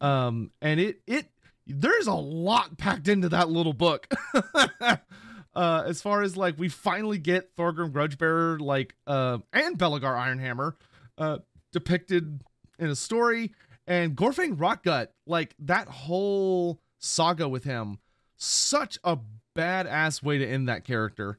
Um, 0.00 0.50
and 0.60 0.80
it 0.80 1.00
it 1.06 1.26
there's 1.66 2.06
a 2.06 2.14
lot 2.14 2.78
packed 2.78 3.06
into 3.06 3.28
that 3.28 3.48
little 3.48 3.72
book. 3.72 4.12
uh, 5.56 5.84
as 5.86 6.02
far 6.02 6.22
as 6.22 6.36
like 6.36 6.58
we 6.58 6.68
finally 6.68 7.16
get 7.16 7.56
Thorgrim 7.56 7.90
Grudgebearer, 7.90 8.60
like 8.60 8.94
uh, 9.06 9.38
and 9.54 9.78
Belagar 9.78 10.14
Ironhammer, 10.14 10.74
uh, 11.16 11.38
depicted 11.72 12.42
in 12.78 12.90
a 12.90 12.94
story, 12.94 13.52
and 13.86 14.14
Gorfang 14.14 14.58
Rockgut, 14.58 15.08
like 15.26 15.54
that 15.60 15.88
whole 15.88 16.82
saga 16.98 17.48
with 17.48 17.64
him, 17.64 17.98
such 18.36 18.98
a 19.02 19.18
badass 19.56 20.22
way 20.22 20.36
to 20.36 20.46
end 20.46 20.68
that 20.68 20.84
character. 20.84 21.38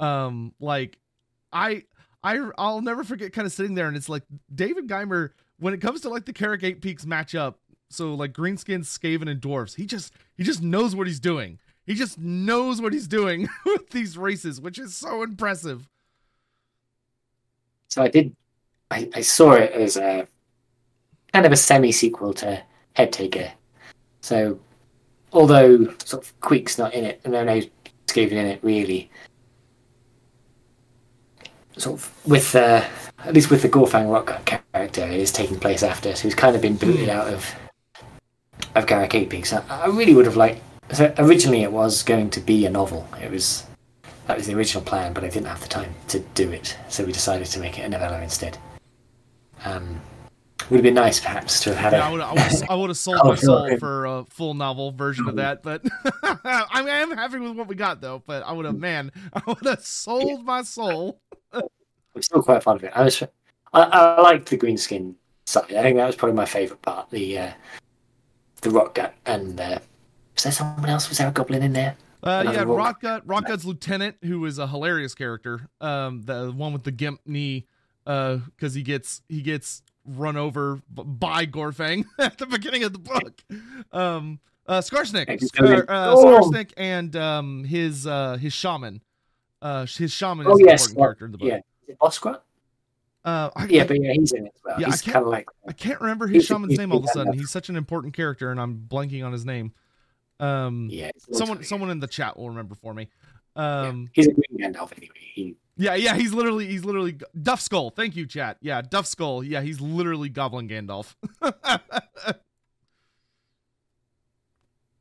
Um, 0.00 0.54
like 0.58 0.98
I. 1.52 1.84
I 2.22 2.38
I'll 2.58 2.82
never 2.82 3.02
forget 3.02 3.32
kind 3.32 3.46
of 3.46 3.52
sitting 3.52 3.74
there 3.74 3.88
and 3.88 3.96
it's 3.96 4.10
like 4.10 4.24
David 4.54 4.86
Guymer 4.86 5.30
when 5.58 5.72
it 5.72 5.80
comes 5.80 6.02
to 6.02 6.10
like 6.10 6.26
the 6.26 6.34
Karak 6.34 6.62
Eight 6.62 6.82
Peaks 6.82 7.06
matchup 7.06 7.54
so 7.88 8.12
like 8.12 8.34
greenskins 8.34 8.84
skaven 8.84 9.26
and 9.26 9.40
dwarfs 9.40 9.76
he 9.76 9.86
just 9.86 10.12
he 10.36 10.44
just 10.44 10.62
knows 10.62 10.94
what 10.94 11.06
he's 11.06 11.18
doing 11.18 11.58
he 11.86 11.94
just 11.94 12.18
knows 12.18 12.80
what 12.80 12.92
he's 12.92 13.08
doing 13.08 13.48
with 13.66 13.90
these 13.90 14.16
races 14.16 14.60
which 14.60 14.78
is 14.78 14.96
so 14.96 15.22
impressive 15.22 15.88
so 17.90 18.02
I 18.02 18.08
did. 18.08 18.34
I, 18.90 19.10
I 19.14 19.20
saw 19.20 19.52
it 19.52 19.72
as 19.72 19.96
a 19.96 20.26
kind 21.32 21.44
of 21.44 21.52
a 21.52 21.56
semi 21.56 21.92
sequel 21.92 22.32
to 22.34 22.62
Head 22.94 23.12
Taker. 23.12 23.52
So 24.20 24.58
although 25.32 25.92
sort 26.04 26.24
of 26.24 26.40
Queek's 26.40 26.78
not 26.78 26.94
in 26.94 27.04
it, 27.04 27.20
and 27.24 27.34
are 27.34 27.44
no 27.44 27.60
Skaven 28.06 28.32
in 28.32 28.46
it 28.46 28.60
really. 28.62 29.10
Sort 31.76 32.00
of 32.00 32.26
with 32.26 32.54
uh, 32.54 32.84
at 33.24 33.34
least 33.34 33.50
with 33.50 33.62
the 33.62 33.68
Gorfang 33.68 34.10
Rock 34.10 34.44
character, 34.44 35.02
it 35.02 35.20
is 35.20 35.32
taking 35.32 35.58
place 35.58 35.82
after, 35.82 36.14
so 36.14 36.22
he's 36.22 36.34
kind 36.34 36.54
of 36.54 36.62
been 36.62 36.76
booted 36.76 37.08
out 37.08 37.26
of 37.32 37.52
of 38.76 38.86
Peaks. 39.10 39.52
I, 39.52 39.64
I 39.68 39.86
really 39.86 40.14
would 40.14 40.26
have 40.26 40.36
liked. 40.36 40.62
So 40.92 41.12
originally, 41.18 41.62
it 41.62 41.72
was 41.72 42.02
going 42.02 42.30
to 42.30 42.40
be 42.40 42.66
a 42.66 42.70
novel. 42.70 43.06
It 43.22 43.30
was 43.30 43.66
that 44.26 44.36
was 44.36 44.46
the 44.46 44.54
original 44.54 44.82
plan, 44.84 45.12
but 45.12 45.24
I 45.24 45.28
didn't 45.28 45.46
have 45.46 45.60
the 45.60 45.68
time 45.68 45.94
to 46.08 46.20
do 46.34 46.50
it, 46.52 46.76
so 46.88 47.04
we 47.04 47.12
decided 47.12 47.46
to 47.48 47.60
make 47.60 47.78
it 47.78 47.82
a 47.82 47.88
novella 47.88 48.20
instead. 48.22 48.58
Um, 49.64 50.00
would 50.68 50.76
have 50.76 50.84
been 50.84 50.94
nice, 50.94 51.18
perhaps, 51.18 51.60
to 51.60 51.74
have 51.74 51.78
had 51.78 51.92
yeah, 51.94 52.06
I 52.06 52.08
a. 52.08 52.12
would 52.12 52.20
I 52.20 52.32
would 52.32 52.70
I 52.70 52.74
would 52.74 52.90
have 52.90 52.96
sold 53.06 53.18
Oh, 53.22 53.28
my 53.30 53.34
soul 53.34 53.76
for 53.78 54.06
a 54.06 54.24
full 54.30 54.54
novel 54.54 54.92
version 54.92 55.28
of 55.28 55.36
that 55.36 55.62
but 55.62 55.82
I 56.22 56.82
mean 56.82 56.92
I 56.92 56.98
am 56.98 57.10
happy 57.10 57.38
with 57.38 57.56
what 57.56 57.66
we 57.66 57.74
got 57.74 58.00
though 58.00 58.22
but 58.24 58.44
I 58.44 58.52
would 58.52 58.66
have 58.66 58.76
man 58.76 59.10
I 59.32 59.42
would 59.46 59.64
have 59.64 59.84
sold 59.84 60.44
my 60.44 60.62
soul 60.62 61.20
I'm 61.52 62.22
still 62.22 62.42
quite 62.42 62.62
fond 62.62 62.78
of 62.78 62.84
it. 62.84 62.92
I 62.94 63.02
was, 63.04 63.22
I, 63.22 63.28
I 63.82 64.20
liked 64.20 64.48
the 64.50 64.56
green 64.56 64.76
skin 64.76 65.16
side. 65.46 65.72
I 65.72 65.82
think 65.82 65.96
that 65.96 66.06
was 66.06 66.16
probably 66.16 66.36
my 66.36 66.44
favourite 66.44 66.82
part. 66.82 67.10
The 67.10 67.38
uh, 67.38 67.52
the 68.62 68.70
rock 68.70 68.94
gut 68.94 69.14
and 69.26 69.60
uh, 69.60 69.78
was 70.44 70.56
there 70.56 70.66
someone 70.66 70.88
else? 70.88 71.08
Was 71.08 71.18
there 71.18 71.28
a 71.28 71.32
goblin 71.32 71.62
in 71.62 71.72
there? 71.74 71.96
Uh, 72.22 72.40
Another 72.46 72.58
yeah, 72.58 72.64
rock. 72.64 73.02
Rockgut, 73.02 73.22
Rockgut's 73.24 73.64
lieutenant, 73.64 74.16
who 74.22 74.44
is 74.46 74.58
a 74.58 74.66
hilarious 74.66 75.14
character. 75.14 75.68
Um, 75.80 76.22
the 76.22 76.50
one 76.54 76.72
with 76.72 76.84
the 76.84 76.90
gimp 76.92 77.20
knee, 77.26 77.66
uh, 78.06 78.36
because 78.56 78.74
he 78.74 78.82
gets 78.82 79.22
he 79.28 79.42
gets 79.42 79.82
run 80.06 80.36
over 80.36 80.80
by 80.96 81.46
Gorfang 81.46 82.04
at 82.18 82.38
the 82.38 82.46
beginning 82.46 82.84
of 82.84 82.92
the 82.92 82.98
book. 82.98 83.42
Um, 83.92 84.40
uh, 84.66 84.80
Skarsnik, 84.80 85.28
uh, 85.28 86.14
Oh. 86.14 86.40
Skarsnik, 86.50 86.72
and 86.76 87.14
um, 87.16 87.64
his 87.64 88.06
uh 88.06 88.36
his 88.36 88.52
shaman, 88.52 89.02
uh, 89.62 89.84
his 89.86 90.12
shaman 90.12 90.46
Oh, 90.46 90.52
is 90.54 90.60
an 90.60 90.66
yes, 90.66 90.88
important 90.88 90.98
character 91.04 91.24
in 91.26 91.32
the 91.32 91.38
book. 91.38 91.48
Yeah, 91.48 91.56
is 91.56 91.88
it 91.88 91.96
Oscar? 92.00 92.40
Uh, 93.24 93.50
I, 93.56 93.66
Yeah, 93.66 93.84
but 93.84 94.00
yeah, 94.02 94.12
he's 94.14 94.32
in 94.32 94.46
it 94.46 94.52
as 94.56 94.62
well. 94.64 94.80
Yeah, 94.80 94.86
I 94.86 94.90
he's 94.90 95.02
can't- 95.02 95.12
kind 95.14 95.24
of 95.26 95.30
like 95.32 95.46
I 95.68 95.72
can't 95.72 96.00
remember 96.00 96.26
his 96.26 96.44
shaman's 96.46 96.78
name 96.78 96.92
all 96.92 96.98
of 96.98 97.04
a 97.04 97.08
sudden. 97.08 97.32
He's 97.34 97.50
such 97.50 97.68
an 97.68 97.76
important 97.76 98.14
character, 98.14 98.50
and 98.50 98.60
I'm 98.60 98.76
blanking 98.88 99.24
on 99.24 99.32
his 99.32 99.44
name. 99.46 99.72
Um, 100.40 100.88
yeah. 100.90 101.10
someone 101.32 101.62
someone 101.64 101.90
in 101.90 102.00
the 102.00 102.06
chat 102.06 102.36
will 102.38 102.48
remember 102.48 102.74
for 102.74 102.94
me. 102.94 103.08
yeah, 103.56 103.88
Um, 103.88 104.10
he's 104.12 104.26
a 104.26 104.32
green 104.32 104.58
Gandalf 104.58 104.92
anyway. 104.96 105.14
He 105.34 105.56
Yeah, 105.76 105.94
yeah, 105.94 106.14
he's 106.16 106.32
literally 106.32 106.66
he's 106.66 106.84
literally 106.84 107.18
Duffskul. 107.36 107.94
Thank 107.94 108.16
you, 108.16 108.26
chat. 108.26 108.56
Yeah, 108.60 108.82
Duffskul. 108.82 109.46
Yeah, 109.46 109.60
he's 109.60 109.80
literally 109.80 110.30
Goblin 110.30 110.68
Gandalf. 110.68 111.14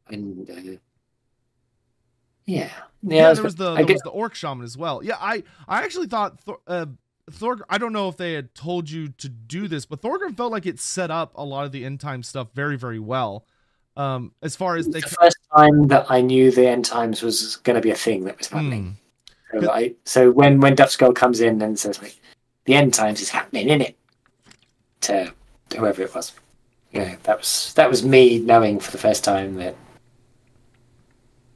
and 0.10 0.49
uh, 0.49 0.54
yeah, 0.54 0.71
yeah, 2.45 2.69
yeah. 3.04 3.34
there 3.34 3.43
was 3.43 3.56
the 3.56 3.75
there 3.75 3.86
guess 3.86 3.95
was 3.95 4.02
the 4.02 4.10
orc 4.10 4.36
shaman 4.36 4.63
as 4.63 4.78
well. 4.78 5.02
Yeah, 5.04 5.17
I 5.19 5.43
I 5.67 5.84
actually 5.84 6.08
thought 6.08 6.39
Thor, 6.41 6.60
uh, 6.67 6.88
Thor. 7.32 7.60
I 7.69 7.78
don't 7.78 7.93
know 7.93 8.10
if 8.10 8.17
they 8.17 8.34
had 8.34 8.54
told 8.56 8.89
you 8.89 9.10
to 9.10 9.30
do 9.30 9.67
this, 9.67 9.86
but 9.86 10.02
Thorgrim 10.02 10.36
felt 10.36 10.52
like 10.52 10.65
it 10.65 10.80
set 10.80 11.12
up 11.12 11.32
a 11.36 11.45
lot 11.45 11.65
of 11.65 11.71
the 11.71 11.86
end 11.86 11.99
time 11.99 12.23
stuff 12.23 12.49
very 12.54 12.78
very 12.78 12.99
well. 12.99 13.45
Um, 13.99 14.31
as 14.41 14.55
far 14.55 14.77
as 14.77 14.88
the 14.88 15.01
first 15.01 15.35
time 15.53 15.88
that 15.89 16.09
I 16.09 16.21
knew 16.21 16.51
the 16.51 16.65
end 16.65 16.85
times 16.85 17.21
was 17.21 17.57
going 17.57 17.75
to 17.75 17.81
be 17.81 17.91
a 17.91 17.95
thing 17.95 18.23
that 18.23 18.38
was 18.38 18.47
happening. 18.47 18.95
Hmm. 19.51 19.59
So, 19.59 19.71
I, 19.71 19.93
so 20.05 20.31
when 20.31 20.62
when 20.62 20.77
Duffskul 20.77 21.13
comes 21.13 21.41
in 21.41 21.62
and 21.62 21.77
says 21.77 22.01
like, 22.01 22.17
"The 22.63 22.75
end 22.75 22.93
times 22.93 23.19
is 23.19 23.27
happening, 23.27 23.67
in 23.67 23.81
it," 23.81 23.97
to 25.01 25.33
whoever 25.75 26.01
it 26.03 26.15
was, 26.15 26.31
yeah, 26.93 27.17
that 27.23 27.39
was 27.39 27.73
that 27.73 27.89
was 27.89 28.05
me 28.05 28.39
knowing 28.39 28.79
for 28.79 28.91
the 28.91 28.97
first 28.97 29.25
time 29.25 29.55
that 29.55 29.75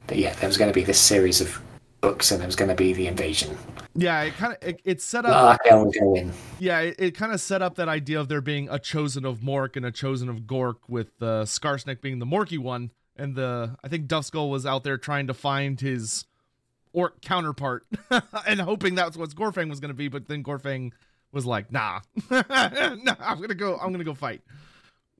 that 0.08 0.18
yeah, 0.18 0.34
there 0.34 0.48
was 0.48 0.58
going 0.58 0.70
to 0.70 0.74
be 0.74 0.84
this 0.84 1.00
series 1.00 1.40
of 1.40 1.58
books 2.04 2.30
and 2.30 2.42
it 2.42 2.46
was 2.46 2.54
going 2.54 2.68
to 2.68 2.74
be 2.74 2.92
the 2.92 3.06
invasion. 3.06 3.56
yeah, 3.94 4.20
it 4.22 4.34
kind 4.34 4.52
of 4.52 4.68
it, 4.68 4.80
it 4.84 5.00
set 5.00 5.24
up 5.24 5.34
Arkell 5.34 5.86
would 5.86 5.94
go 5.98 6.14
in. 6.14 6.32
yeah, 6.58 6.80
it, 6.80 6.96
it 6.98 7.10
kind 7.16 7.32
of 7.32 7.40
set 7.40 7.62
up 7.62 7.76
that 7.76 7.88
idea 7.88 8.20
of 8.20 8.28
there 8.28 8.42
being 8.42 8.68
a 8.70 8.78
chosen 8.78 9.24
of 9.24 9.38
Mork 9.38 9.74
and 9.74 9.86
a 9.86 9.90
chosen 9.90 10.28
of 10.28 10.40
Gork, 10.40 10.76
with 10.86 11.08
uh, 11.22 11.44
Skarsnik 11.44 12.02
being 12.02 12.18
the 12.18 12.26
Morky 12.26 12.58
one, 12.58 12.90
and 13.16 13.34
the 13.34 13.76
I 13.82 13.88
think 13.88 14.06
Duffskul 14.06 14.50
was 14.50 14.66
out 14.66 14.84
there 14.84 14.98
trying 14.98 15.28
to 15.28 15.34
find 15.34 15.80
his 15.80 16.26
orc 16.92 17.22
counterpart 17.22 17.86
and 18.46 18.60
hoping 18.60 18.94
that's 18.94 19.16
what 19.16 19.30
Gorfang 19.30 19.70
was 19.70 19.80
going 19.80 19.88
to 19.88 19.94
be, 19.94 20.08
but 20.08 20.28
then 20.28 20.44
Gorfang 20.44 20.92
was 21.32 21.46
like, 21.46 21.72
"Nah, 21.72 22.00
nah, 22.30 23.16
I'm 23.18 23.40
gonna 23.40 23.54
go, 23.54 23.78
I'm 23.78 23.92
gonna 23.92 24.04
go 24.04 24.14
fight," 24.14 24.42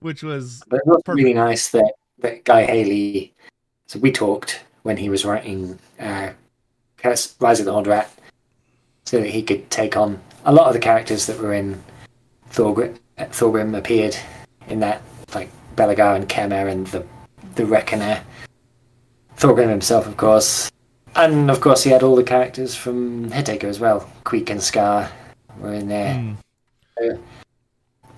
which 0.01 0.23
was 0.23 0.63
But 0.69 0.81
it 0.81 0.87
was 0.87 1.01
really 1.09 1.33
nice 1.33 1.71
that 1.71 1.95
that 2.19 2.45
Guy 2.45 2.65
Haley. 2.65 3.33
So 3.87 3.99
we 3.99 4.13
talked 4.13 4.61
when 4.83 4.99
he 4.99 5.09
was 5.09 5.25
writing 5.25 5.79
uh, 5.99 6.31
Rise 7.05 7.61
of 7.61 7.67
the 7.67 7.73
Horned 7.73 7.87
Rat, 7.87 8.11
so 9.05 9.21
that 9.21 9.31
he 9.31 9.43
could 9.43 9.71
take 9.71 9.97
on 9.97 10.21
a 10.45 10.53
lot 10.53 10.69
of 10.69 10.73
the 10.73 10.81
characters 10.81 11.27
that 11.27 11.39
were 11.39 11.55
in 11.55 11.83
Thorgrim. 12.51 12.99
uh, 13.19 13.25
Thorgrim 13.27 13.77
appeared 13.77 14.17
in 14.69 14.81
that, 14.81 15.03
like 15.35 15.51
Belagar 15.77 16.17
and 16.17 16.29
Kemer 16.29 16.71
and 16.71 16.87
the 16.89 17.07
the 17.55 17.67
Reckoner. 17.67 18.23
Thorgrim 19.37 19.69
himself, 19.69 20.07
of 20.07 20.17
course, 20.17 20.71
and 21.15 21.51
of 21.51 21.61
course 21.61 21.85
he 21.85 21.91
had 21.91 22.03
all 22.03 22.17
the 22.17 22.25
characters 22.25 22.75
from 22.75 23.31
Headtaker 23.31 23.65
as 23.65 23.81
well. 23.81 24.09
Queek 24.25 24.51
and 24.51 24.63
Scar 24.63 25.11
were 25.59 25.75
in 25.75 25.89
there 25.89 26.15
mm, 26.15 26.37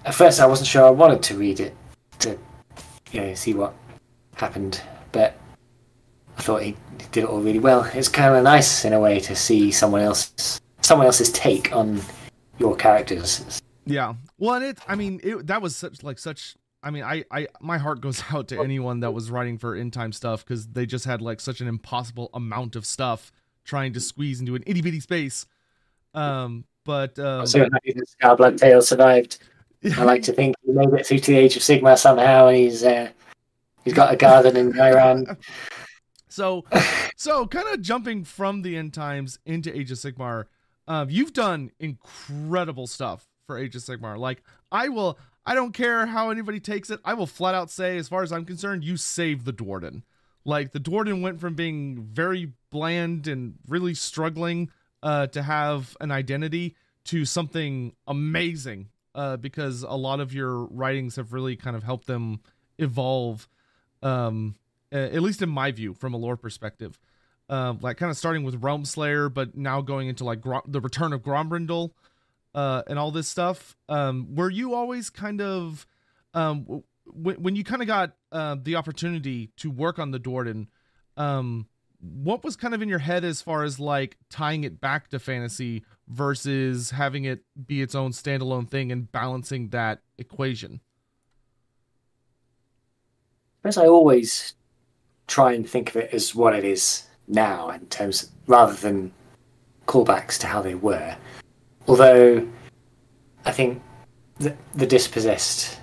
at 0.04 0.14
first 0.14 0.40
I 0.40 0.46
wasn't 0.46 0.68
sure 0.68 0.84
I 0.84 0.90
wanted 0.90 1.22
to 1.24 1.36
read 1.36 1.60
it 1.60 1.74
to 2.20 2.38
you 3.12 3.20
know 3.20 3.34
see 3.34 3.54
what 3.54 3.74
happened, 4.34 4.80
but 5.12 5.38
I 6.36 6.42
thought 6.42 6.62
he 6.62 6.76
did 7.12 7.24
it 7.24 7.30
all 7.30 7.40
really 7.40 7.58
well. 7.58 7.84
It's 7.94 8.08
kind 8.08 8.34
of 8.34 8.42
nice 8.42 8.84
in 8.84 8.92
a 8.92 9.00
way 9.00 9.20
to 9.20 9.34
see 9.34 9.70
someone 9.70 10.02
else 10.02 10.60
someone 10.86 11.06
else's 11.06 11.32
take 11.32 11.74
on 11.74 12.00
your 12.58 12.76
characters. 12.76 13.60
yeah. 13.84 14.14
Well, 14.38 14.54
and 14.54 14.64
it, 14.64 14.78
I 14.86 14.94
mean, 14.94 15.20
it 15.22 15.46
that 15.48 15.60
was 15.62 15.76
such 15.76 16.02
like 16.02 16.18
such. 16.18 16.56
I 16.82 16.90
mean, 16.90 17.02
I, 17.02 17.24
I, 17.32 17.48
my 17.60 17.78
heart 17.78 18.00
goes 18.00 18.22
out 18.32 18.48
to 18.48 18.60
anyone 18.60 19.00
that 19.00 19.12
was 19.12 19.30
writing 19.30 19.58
for 19.58 19.74
in 19.74 19.90
time 19.90 20.12
stuff 20.12 20.44
because 20.44 20.68
they 20.68 20.86
just 20.86 21.04
had 21.04 21.20
like 21.20 21.40
such 21.40 21.60
an 21.60 21.68
impossible 21.68 22.30
amount 22.32 22.76
of 22.76 22.86
stuff 22.86 23.32
trying 23.64 23.92
to 23.94 24.00
squeeze 24.00 24.40
into 24.40 24.54
an 24.54 24.62
itty 24.66 24.82
bitty 24.82 25.00
space. 25.00 25.46
Um, 26.14 26.64
but 26.84 27.18
um, 27.18 27.46
so 27.46 27.60
happy 27.60 27.92
that 27.92 28.06
Scarblood 28.20 28.58
Tale 28.58 28.82
survived. 28.82 29.38
I 29.96 30.04
like 30.04 30.22
to 30.22 30.32
think 30.32 30.56
he 30.64 30.72
made 30.72 30.88
it 30.94 31.06
through 31.06 31.18
to 31.18 31.30
the 31.32 31.38
Age 31.38 31.56
of 31.56 31.62
Sigmar 31.62 31.98
somehow, 31.98 32.48
and 32.48 32.56
he's 32.56 32.82
uh, 32.82 33.08
he's 33.84 33.94
got 33.94 34.12
a 34.12 34.16
garden 34.16 34.56
in 34.56 34.72
Ghyran. 34.72 35.36
So, 36.36 36.64
so 37.16 37.46
kind 37.46 37.66
of 37.68 37.80
jumping 37.80 38.22
from 38.24 38.60
the 38.60 38.76
end 38.76 38.92
times 38.92 39.38
into 39.46 39.76
Age 39.76 39.90
of 39.90 39.96
Sigmar, 39.96 40.44
uh, 40.86 41.06
you've 41.08 41.32
done 41.32 41.70
incredible 41.80 42.86
stuff 42.86 43.26
for 43.46 43.56
Age 43.58 43.74
of 43.74 43.82
Sigmar. 43.82 44.18
Like, 44.18 44.42
I 44.70 44.88
will, 44.88 45.18
I 45.46 45.54
don't 45.54 45.72
care 45.72 46.04
how 46.04 46.28
anybody 46.28 46.60
takes 46.60 46.90
it. 46.90 47.00
I 47.06 47.14
will 47.14 47.26
flat 47.26 47.54
out 47.54 47.70
say, 47.70 47.96
as 47.96 48.08
far 48.08 48.22
as 48.22 48.32
I'm 48.32 48.44
concerned, 48.44 48.84
you 48.84 48.98
saved 48.98 49.46
the 49.46 49.52
Duardin. 49.52 50.02
Like, 50.44 50.72
the 50.72 50.78
Duardin 50.78 51.22
went 51.22 51.40
from 51.40 51.54
being 51.54 52.06
very 52.12 52.52
bland 52.70 53.26
and 53.26 53.54
really 53.66 53.94
struggling 53.94 54.70
uh, 55.02 55.28
to 55.28 55.42
have 55.42 55.96
an 56.00 56.10
identity 56.10 56.76
to 57.04 57.24
something 57.24 57.94
amazing 58.06 58.88
uh, 59.14 59.38
because 59.38 59.82
a 59.82 59.96
lot 59.96 60.20
of 60.20 60.34
your 60.34 60.66
writings 60.66 61.16
have 61.16 61.32
really 61.32 61.56
kind 61.56 61.76
of 61.76 61.82
helped 61.82 62.06
them 62.06 62.40
evolve 62.78 63.48
um, 64.02 64.54
at 64.92 65.22
least 65.22 65.42
in 65.42 65.48
my 65.48 65.70
view, 65.72 65.94
from 65.94 66.14
a 66.14 66.16
lore 66.16 66.36
perspective. 66.36 66.98
Uh, 67.48 67.74
like 67.80 67.96
kind 67.96 68.10
of 68.10 68.16
starting 68.16 68.42
with 68.42 68.56
Realm 68.62 68.84
Slayer, 68.84 69.28
but 69.28 69.56
now 69.56 69.80
going 69.80 70.08
into 70.08 70.24
like 70.24 70.42
the 70.66 70.80
Return 70.80 71.12
of 71.12 71.22
Grombrindal, 71.22 71.90
uh, 72.56 72.82
and 72.88 72.98
all 72.98 73.12
this 73.12 73.28
stuff. 73.28 73.76
Um, 73.88 74.34
were 74.34 74.50
you 74.50 74.74
always 74.74 75.10
kind 75.10 75.40
of, 75.40 75.86
um, 76.34 76.82
w- 77.06 77.38
when 77.38 77.54
you 77.54 77.62
kind 77.62 77.82
of 77.82 77.86
got 77.86 78.16
uh, 78.32 78.56
the 78.60 78.74
opportunity 78.74 79.50
to 79.58 79.70
work 79.70 79.98
on 79.98 80.10
the 80.10 80.18
Duardin, 80.18 80.66
um, 81.16 81.68
what 82.00 82.42
was 82.42 82.56
kind 82.56 82.74
of 82.74 82.82
in 82.82 82.88
your 82.88 82.98
head 82.98 83.24
as 83.24 83.42
far 83.42 83.62
as 83.62 83.78
like 83.78 84.16
tying 84.30 84.64
it 84.64 84.80
back 84.80 85.08
to 85.08 85.18
fantasy 85.18 85.84
versus 86.08 86.90
having 86.90 87.24
it 87.24 87.42
be 87.66 87.82
its 87.82 87.94
own 87.94 88.12
standalone 88.12 88.68
thing 88.68 88.90
and 88.90 89.12
balancing 89.12 89.68
that 89.68 90.00
equation? 90.18 90.80
As 93.64 93.76
I 93.76 93.86
always 93.86 94.54
try 95.26 95.52
and 95.52 95.68
think 95.68 95.90
of 95.90 95.96
it 95.96 96.10
as 96.12 96.34
what 96.34 96.54
it 96.54 96.64
is 96.64 97.04
now 97.28 97.70
in 97.70 97.86
terms 97.86 98.24
of, 98.24 98.30
rather 98.46 98.74
than 98.74 99.12
callbacks 99.86 100.38
to 100.38 100.46
how 100.46 100.62
they 100.62 100.74
were. 100.74 101.16
Although 101.88 102.46
I 103.44 103.52
think 103.52 103.82
the, 104.38 104.54
the 104.74 104.86
dispossessed 104.86 105.78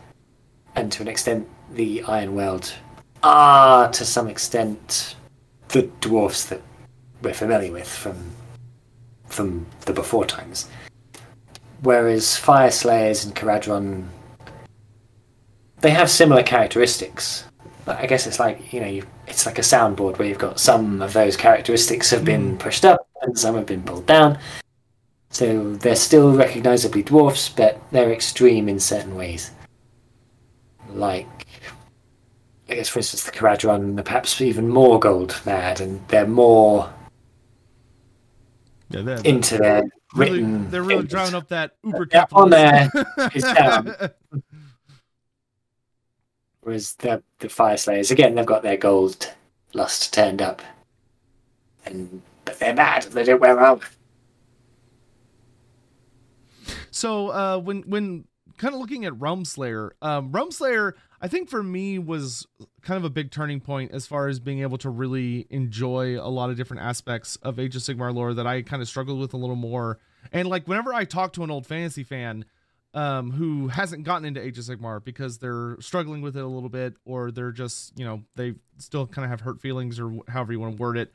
and 0.76 0.92
to 0.92 1.02
an 1.02 1.08
extent 1.08 1.48
the 1.74 2.00
Ironweld 2.02 2.74
are 3.24 3.90
to 3.92 4.06
some 4.06 4.28
extent 4.28 5.16
the 5.70 5.84
dwarfs 6.02 6.46
that 6.46 6.62
we're 7.22 7.34
familiar 7.34 7.72
with 7.72 7.88
from 7.88 8.18
from 9.28 9.66
the 9.86 9.94
before 9.94 10.26
times. 10.26 10.70
Whereas 11.82 12.38
Fire 12.38 12.70
Slayers 12.70 13.26
and 13.26 13.36
Kharadron 13.36 14.06
they 15.80 15.90
have 15.90 16.10
similar 16.10 16.44
characteristics, 16.44 17.44
but 17.84 17.98
I 17.98 18.06
guess 18.06 18.28
it's 18.28 18.40
like 18.40 18.72
you 18.72 18.80
know, 18.80 18.88
you, 18.88 19.06
it's 19.28 19.46
like 19.46 19.58
a 19.58 19.62
soundboard 19.62 20.18
where 20.18 20.28
you've 20.28 20.38
got 20.38 20.60
some 20.60 21.02
of 21.02 21.14
those 21.14 21.38
characteristics 21.38 22.10
have 22.12 22.26
been 22.26 22.52
hmm. 22.52 22.58
pushed 22.58 22.86
up 22.86 23.08
and 23.22 23.38
some 23.38 23.56
have 23.56 23.66
been 23.66 23.84
pulled 23.84 24.06
down. 24.06 24.38
So 25.30 25.74
they're 25.76 25.96
still 25.96 26.36
recognizably 26.36 27.02
dwarfs, 27.02 27.50
but 27.50 27.82
they're 27.92 28.12
extreme 28.12 28.70
in 28.70 28.80
certain 28.80 29.16
ways. 29.16 29.52
Like, 30.90 31.48
I 32.70 32.76
guess, 32.76 32.90
for 32.90 33.00
instance, 33.00 33.24
the 33.24 33.32
Kharadron 33.32 34.00
are 34.00 34.04
perhaps 34.04 34.40
even 34.42 34.70
more 34.70 35.00
gold 35.00 35.42
mad, 35.44 35.82
and 35.82 36.08
they're 36.10 36.28
more 36.28 36.94
yeah, 38.90 39.02
they're, 39.02 39.22
into 39.24 39.58
their 39.58 39.84
really, 40.14 40.32
written. 40.44 40.70
They're 40.70 40.84
really 40.84 41.08
drawing 41.08 41.34
up 41.34 41.48
that 41.48 41.72
uber 41.84 42.08
Yeah, 42.12 42.26
on 42.32 42.52
there 42.52 42.90
is 43.34 43.44
down. 43.44 43.96
Whereas 46.64 46.96
the 46.96 47.22
the 47.40 47.50
Fire 47.50 47.78
Slayers, 47.78 48.12
again, 48.12 48.36
they've 48.36 48.46
got 48.46 48.64
their 48.64 48.78
gold 48.78 49.34
lust 49.74 50.14
turned 50.14 50.42
up, 50.42 50.62
and 51.86 52.22
but 52.46 52.60
they're 52.60 52.74
mad. 52.74 53.04
They 53.04 53.24
don't 53.24 53.42
wear 53.42 53.60
armor. 53.60 53.82
So 56.92 57.30
uh, 57.30 57.58
when 57.60 57.82
when 57.84 58.26
kind 58.58 58.74
of 58.74 58.80
looking 58.80 59.04
at 59.04 59.20
Realm 59.20 59.46
Slayer, 59.46 59.94
um, 60.02 60.32
Realm 60.32 60.52
Slayer, 60.52 60.96
I 61.22 61.28
think 61.28 61.50
for 61.50 61.64
me 61.64 62.00
was 62.00 62.48
kind 62.82 62.98
of 62.98 63.04
a 63.04 63.10
big 63.10 63.32
turning 63.32 63.60
point 63.60 63.92
as 63.92 64.06
far 64.06 64.28
as 64.28 64.40
being 64.40 64.62
able 64.62 64.78
to 64.78 64.90
really 64.90 65.48
enjoy 65.50 66.18
a 66.20 66.30
lot 66.30 66.50
of 66.50 66.56
different 66.56 66.84
aspects 66.84 67.36
of 67.38 67.60
Age 67.60 67.76
of 67.76 67.82
Sigmar 67.82 68.14
lore 68.14 68.34
that 68.34 68.48
I 68.48 68.62
kind 68.62 68.82
of 68.82 68.88
struggled 68.88 69.20
with 69.20 69.34
a 69.34 69.38
little 69.38 69.56
more. 69.56 70.00
And 70.32 70.48
like 70.48 70.68
whenever 70.68 70.94
I 70.94 71.04
talk 71.04 71.34
to 71.34 71.44
an 71.44 71.52
old 71.52 71.66
fantasy 71.66 72.04
fan 72.04 72.46
um, 72.94 73.32
who 73.32 73.68
hasn't 73.70 74.04
gotten 74.04 74.26
into 74.26 74.42
Age 74.42 74.58
of 74.58 74.66
Sigmar 74.66 75.04
because 75.04 75.40
they're 75.40 75.78
struggling 75.80 76.22
with 76.22 76.38
it 76.38 76.44
a 76.44 76.48
little 76.48 76.70
bit, 76.70 76.94
or 77.06 77.32
they're 77.32 77.52
just 77.52 77.98
you 77.98 78.06
know 78.06 78.24
they 78.36 78.54
still 78.78 79.08
kind 79.08 79.24
of 79.26 79.30
have 79.32 79.42
hurt 79.42 79.62
feelings 79.62 80.00
or 80.00 80.12
however 80.28 80.52
you 80.54 80.60
want 80.60 80.78
to 80.78 80.82
word 80.82 80.98
it, 80.98 81.12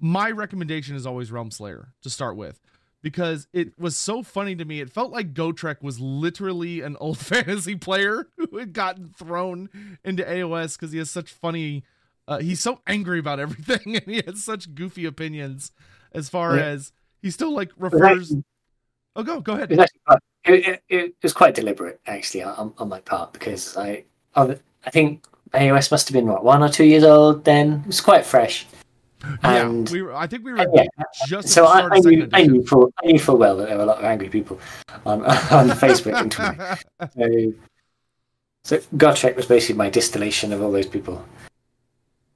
my 0.00 0.30
recommendation 0.30 0.96
is 0.96 1.06
always 1.06 1.30
Realm 1.32 1.50
Slayer 1.50 1.88
to 2.02 2.10
start 2.10 2.36
with 2.36 2.60
because 3.02 3.46
it 3.52 3.78
was 3.78 3.96
so 3.96 4.22
funny 4.22 4.54
to 4.56 4.64
me. 4.64 4.80
It 4.80 4.90
felt 4.90 5.12
like 5.12 5.34
Gotrek 5.34 5.82
was 5.82 6.00
literally 6.00 6.80
an 6.80 6.96
old 7.00 7.18
fantasy 7.18 7.76
player 7.76 8.28
who 8.36 8.58
had 8.58 8.72
gotten 8.72 9.08
thrown 9.08 9.68
into 10.04 10.22
AOS 10.22 10.76
because 10.78 10.92
he 10.92 10.98
has 10.98 11.10
such 11.10 11.30
funny. 11.32 11.84
Uh, 12.26 12.38
he's 12.38 12.60
so 12.60 12.80
angry 12.86 13.18
about 13.18 13.38
everything, 13.40 13.96
and 13.96 14.06
he 14.06 14.22
has 14.26 14.42
such 14.42 14.74
goofy 14.74 15.04
opinions. 15.04 15.72
As 16.12 16.28
far 16.28 16.56
Yeah. 16.56 16.64
as 16.64 16.92
he 17.20 17.30
still 17.30 17.52
like 17.52 17.70
refers. 17.76 18.32
Oh, 19.16 19.22
go 19.22 19.40
go 19.40 19.54
ahead. 19.54 19.70
it 19.70 19.78
was, 19.78 19.90
quite, 20.06 20.18
it, 20.44 20.82
it, 20.88 21.14
was 21.22 21.32
quite 21.32 21.54
deliberate, 21.54 22.00
actually, 22.06 22.42
on, 22.42 22.74
on 22.78 22.88
my 22.88 23.00
part, 23.00 23.32
because 23.32 23.76
I, 23.76 24.04
I 24.34 24.56
think 24.90 25.24
AOS 25.52 25.90
must 25.90 26.08
have 26.08 26.14
been 26.14 26.26
what 26.26 26.44
one 26.44 26.62
or 26.62 26.68
two 26.68 26.84
years 26.84 27.04
old 27.04 27.44
then. 27.44 27.80
It 27.84 27.86
was 27.86 28.00
quite 28.00 28.26
fresh. 28.26 28.66
And 29.42 29.88
yeah, 29.88 29.92
we 29.92 30.02
were. 30.02 30.14
I 30.14 30.26
think 30.26 30.44
we 30.44 30.52
were 30.52 30.66
yeah, 30.74 30.84
just 31.26 31.48
so 31.48 31.64
I, 31.64 31.88
I 31.90 31.98
knew 32.00 32.28
I 32.32 32.42
knew 32.42 32.64
full 32.66 32.92
I 33.02 33.06
knew 33.06 33.18
full 33.18 33.38
well 33.38 33.56
that 33.56 33.68
there 33.68 33.76
were 33.78 33.84
a 33.84 33.86
lot 33.86 33.98
of 33.98 34.04
angry 34.04 34.28
people 34.28 34.60
on 35.06 35.24
on 35.24 35.70
Facebook 35.70 36.20
and 36.20 36.30
Twitter. 36.32 36.76
So, 37.14 37.54
so 38.64 38.96
Gotrek 38.96 39.36
was 39.36 39.46
basically 39.46 39.76
my 39.76 39.88
distillation 39.88 40.52
of 40.52 40.62
all 40.62 40.70
those 40.70 40.86
people. 40.86 41.24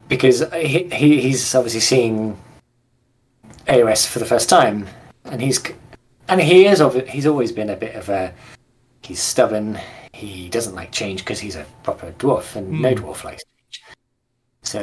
Because 0.08 0.50
he, 0.54 0.84
he 0.84 1.20
he's 1.20 1.54
obviously 1.54 1.80
seeing 1.80 2.38
AOS 3.66 4.06
for 4.06 4.18
the 4.18 4.24
first 4.24 4.48
time, 4.48 4.86
and 5.26 5.42
he's 5.42 5.62
and 6.28 6.40
he 6.40 6.66
is 6.66 6.80
of 6.80 6.94
he's 7.08 7.26
always 7.26 7.52
been 7.52 7.70
a 7.70 7.76
bit 7.76 7.94
of 7.94 8.08
a 8.08 8.32
he's 9.02 9.20
stubborn. 9.20 9.78
He 10.12 10.48
doesn't 10.48 10.74
like 10.74 10.90
change 10.92 11.20
because 11.20 11.38
he's 11.40 11.56
a 11.56 11.64
proper 11.84 12.12
dwarf, 12.12 12.56
and 12.56 12.82
no 12.82 12.94
Hmm. 12.94 13.04
dwarf 13.04 13.24
likes 13.24 13.42
change. 13.70 13.82
So 14.62 14.82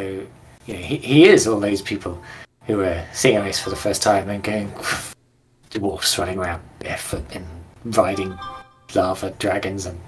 you 0.65 0.73
know 0.73 0.79
he, 0.79 0.97
he 0.97 1.25
is 1.27 1.47
all 1.47 1.59
those 1.59 1.81
people 1.81 2.21
who 2.67 2.81
are 2.81 3.05
seeing 3.13 3.37
AOS 3.37 3.59
for 3.61 3.69
the 3.69 3.75
first 3.75 4.01
time 4.01 4.29
and 4.29 4.41
going 4.43 4.71
dwarfs 5.69 6.17
running 6.17 6.39
around 6.39 6.61
barefoot 6.79 7.23
and 7.35 7.45
riding 7.95 8.35
lava 8.95 9.31
dragons 9.39 9.85
and 9.85 9.99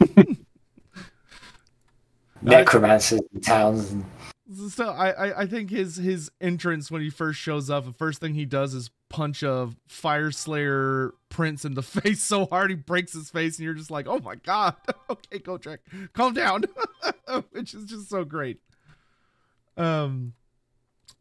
necromancers 2.42 3.20
in 3.34 3.40
towns. 3.40 3.90
And, 3.90 4.04
So 4.70 4.88
I, 4.90 5.10
I 5.10 5.40
I 5.42 5.46
think 5.46 5.70
his 5.70 5.96
his 5.96 6.30
entrance 6.40 6.90
when 6.90 7.02
he 7.02 7.10
first 7.10 7.38
shows 7.38 7.70
up, 7.70 7.84
the 7.84 7.92
first 7.92 8.20
thing 8.20 8.34
he 8.34 8.44
does 8.46 8.74
is 8.74 8.90
punch 9.10 9.42
a 9.42 9.68
fire 9.88 10.30
slayer 10.30 11.12
prince 11.28 11.64
in 11.66 11.74
the 11.74 11.82
face 11.82 12.22
so 12.22 12.46
hard 12.46 12.70
he 12.70 12.76
breaks 12.76 13.12
his 13.12 13.28
face, 13.28 13.58
and 13.58 13.64
you're 13.64 13.74
just 13.74 13.90
like, 13.90 14.06
oh 14.08 14.20
my 14.20 14.36
god, 14.36 14.76
okay, 15.10 15.38
Gotrek, 15.38 15.78
calm 16.14 16.32
down, 16.32 16.64
which 17.50 17.74
is 17.74 17.84
just 17.84 18.08
so 18.08 18.24
great. 18.24 18.60
Um, 19.76 20.32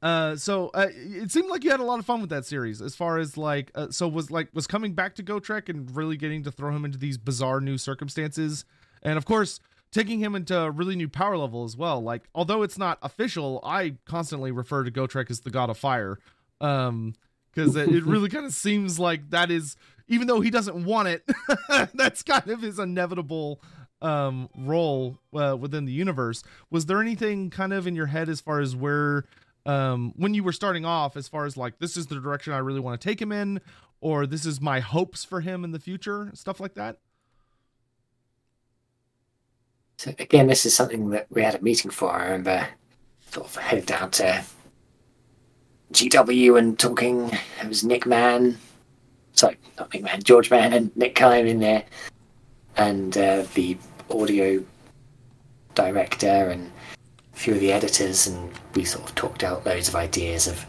uh, 0.02 0.38
so 0.38 0.69
uh, 0.73 0.88
it 0.91 1.32
seemed 1.32 1.49
like 1.49 1.66
you 1.66 1.72
had 1.72 1.82
a 1.82 1.86
lot 1.86 1.99
of 1.99 2.05
fun 2.05 2.22
with 2.22 2.30
that 2.30 2.45
series, 2.45 2.82
as 2.82 2.95
far 2.95 3.18
as 3.18 3.36
like, 3.36 3.72
uh, 3.76 3.88
so 3.89 4.07
was 4.07 4.32
like 4.32 4.47
was 4.53 4.68
coming 4.68 4.93
back 4.93 5.16
to 5.16 5.24
Gotrek 5.24 5.68
and 5.68 5.93
really 5.95 6.16
getting 6.16 6.43
to 6.43 6.51
throw 6.51 6.74
him 6.74 6.86
into 6.86 6.97
these 6.97 7.18
bizarre 7.18 7.59
new 7.59 7.78
circumstances, 7.78 8.63
and 9.03 9.18
of 9.18 9.26
course 9.26 9.59
taking 9.91 10.20
him 10.20 10.36
into 10.36 10.55
a 10.55 10.70
really 10.70 10.95
new 10.95 11.09
power 11.09 11.36
level 11.36 11.63
as 11.63 11.76
well. 11.76 11.99
Like, 11.99 12.30
although 12.36 12.61
it's 12.61 12.78
not 12.78 12.99
official, 13.01 13.59
I 13.63 13.95
constantly 14.05 14.51
refer 14.51 14.84
to 14.84 14.91
Gotrek 14.91 15.32
as 15.32 15.39
the 15.39 15.49
god 15.49 15.72
of 15.72 15.78
fire. 15.80 16.20
Um, 16.61 17.16
because 17.60 17.76
it, 17.76 17.89
it 17.89 18.05
really 18.05 18.30
kind 18.30 18.45
of 18.45 18.53
seems 18.53 18.99
like 18.99 19.30
that 19.32 19.51
is, 19.51 19.76
even 20.07 20.28
though 20.28 20.41
he 20.41 20.49
doesn't 20.49 20.86
want 20.86 21.07
it, 21.07 21.30
that's 21.93 22.24
kind 22.24 22.49
of 22.49 22.62
his 22.62 22.80
inevitable 22.80 23.62
um 24.01 24.47
role 24.55 25.20
uh, 25.34 25.57
within 25.60 25.84
the 25.84 25.91
universe. 25.91 26.41
Was 26.70 26.86
there 26.86 27.01
anything 27.01 27.49
kind 27.49 27.74
of 27.74 27.86
in 27.86 27.97
your 27.97 28.05
head 28.05 28.30
as 28.30 28.39
far 28.39 28.62
as 28.62 28.74
where 28.74 29.26
um 29.66 30.14
when 30.16 30.34
you 30.34 30.41
were 30.41 30.53
starting 30.53 30.86
off 30.86 31.18
as 31.18 31.28
far 31.28 31.45
as 31.45 31.57
like 31.57 31.80
this 31.80 31.97
is 31.97 32.07
the 32.07 32.16
direction 32.16 32.53
I 32.53 32.60
really 32.60 32.80
want 32.80 33.01
to 33.01 33.05
take 33.05 33.22
him 33.22 33.34
in 33.34 33.60
or 33.99 34.26
this 34.26 34.45
is 34.45 34.62
my 34.62 34.80
hopes 34.80 35.26
for 35.26 35.41
him 35.41 35.66
in 35.66 35.72
the 35.72 35.80
future, 35.80 36.32
stuff 36.34 36.62
like 36.62 36.76
that? 36.76 36.99
So 39.97 40.14
again, 40.18 40.47
this 40.47 40.66
is 40.66 40.74
something 40.74 41.10
that 41.10 41.28
we 41.30 41.43
had 41.43 41.55
a 41.55 41.62
meeting 41.62 41.91
for. 41.91 42.10
I 42.10 42.24
remember 42.24 42.70
sort 43.32 43.47
of 43.47 43.55
headed 43.57 43.86
down 43.86 44.12
to 44.12 44.45
GW 45.93 46.57
and 46.57 46.77
talking. 46.77 47.31
It 47.61 47.67
was 47.67 47.83
Nick 47.83 48.05
Mann, 48.05 48.57
sorry, 49.33 49.57
not 49.77 49.93
Nick 49.93 50.03
Mann, 50.03 50.23
George 50.23 50.51
Mann 50.51 50.73
and 50.73 50.95
Nick 50.95 51.15
Kyme 51.15 51.47
in 51.47 51.59
there, 51.59 51.83
and 52.77 53.17
uh, 53.17 53.43
the 53.53 53.77
audio 54.09 54.63
director 55.75 56.49
and 56.49 56.71
a 57.33 57.37
few 57.37 57.53
of 57.53 57.59
the 57.59 57.71
editors, 57.71 58.27
and 58.27 58.51
we 58.75 58.83
sort 58.83 59.07
of 59.07 59.15
talked 59.15 59.43
out 59.43 59.65
loads 59.65 59.87
of 59.87 59.95
ideas 59.95 60.47
of 60.47 60.65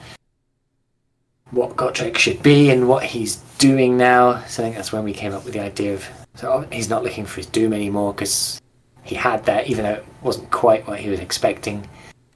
what 1.50 1.76
Gotrek 1.76 2.16
should 2.16 2.42
be 2.42 2.70
and 2.70 2.88
what 2.88 3.02
he's 3.02 3.36
doing 3.58 3.96
now. 3.96 4.44
So 4.44 4.62
I 4.62 4.66
think 4.66 4.76
that's 4.76 4.92
when 4.92 5.04
we 5.04 5.12
came 5.12 5.34
up 5.34 5.44
with 5.44 5.54
the 5.54 5.60
idea 5.60 5.94
of 5.94 6.08
so 6.36 6.66
he's 6.70 6.88
not 6.88 7.02
looking 7.02 7.26
for 7.26 7.36
his 7.36 7.46
doom 7.46 7.72
anymore 7.72 8.14
because 8.14 8.60
he 9.02 9.14
had 9.14 9.44
that, 9.46 9.68
even 9.68 9.84
though 9.84 9.94
it 9.94 10.06
wasn't 10.22 10.50
quite 10.50 10.86
what 10.86 11.00
he 11.00 11.08
was 11.10 11.20
expecting. 11.20 11.88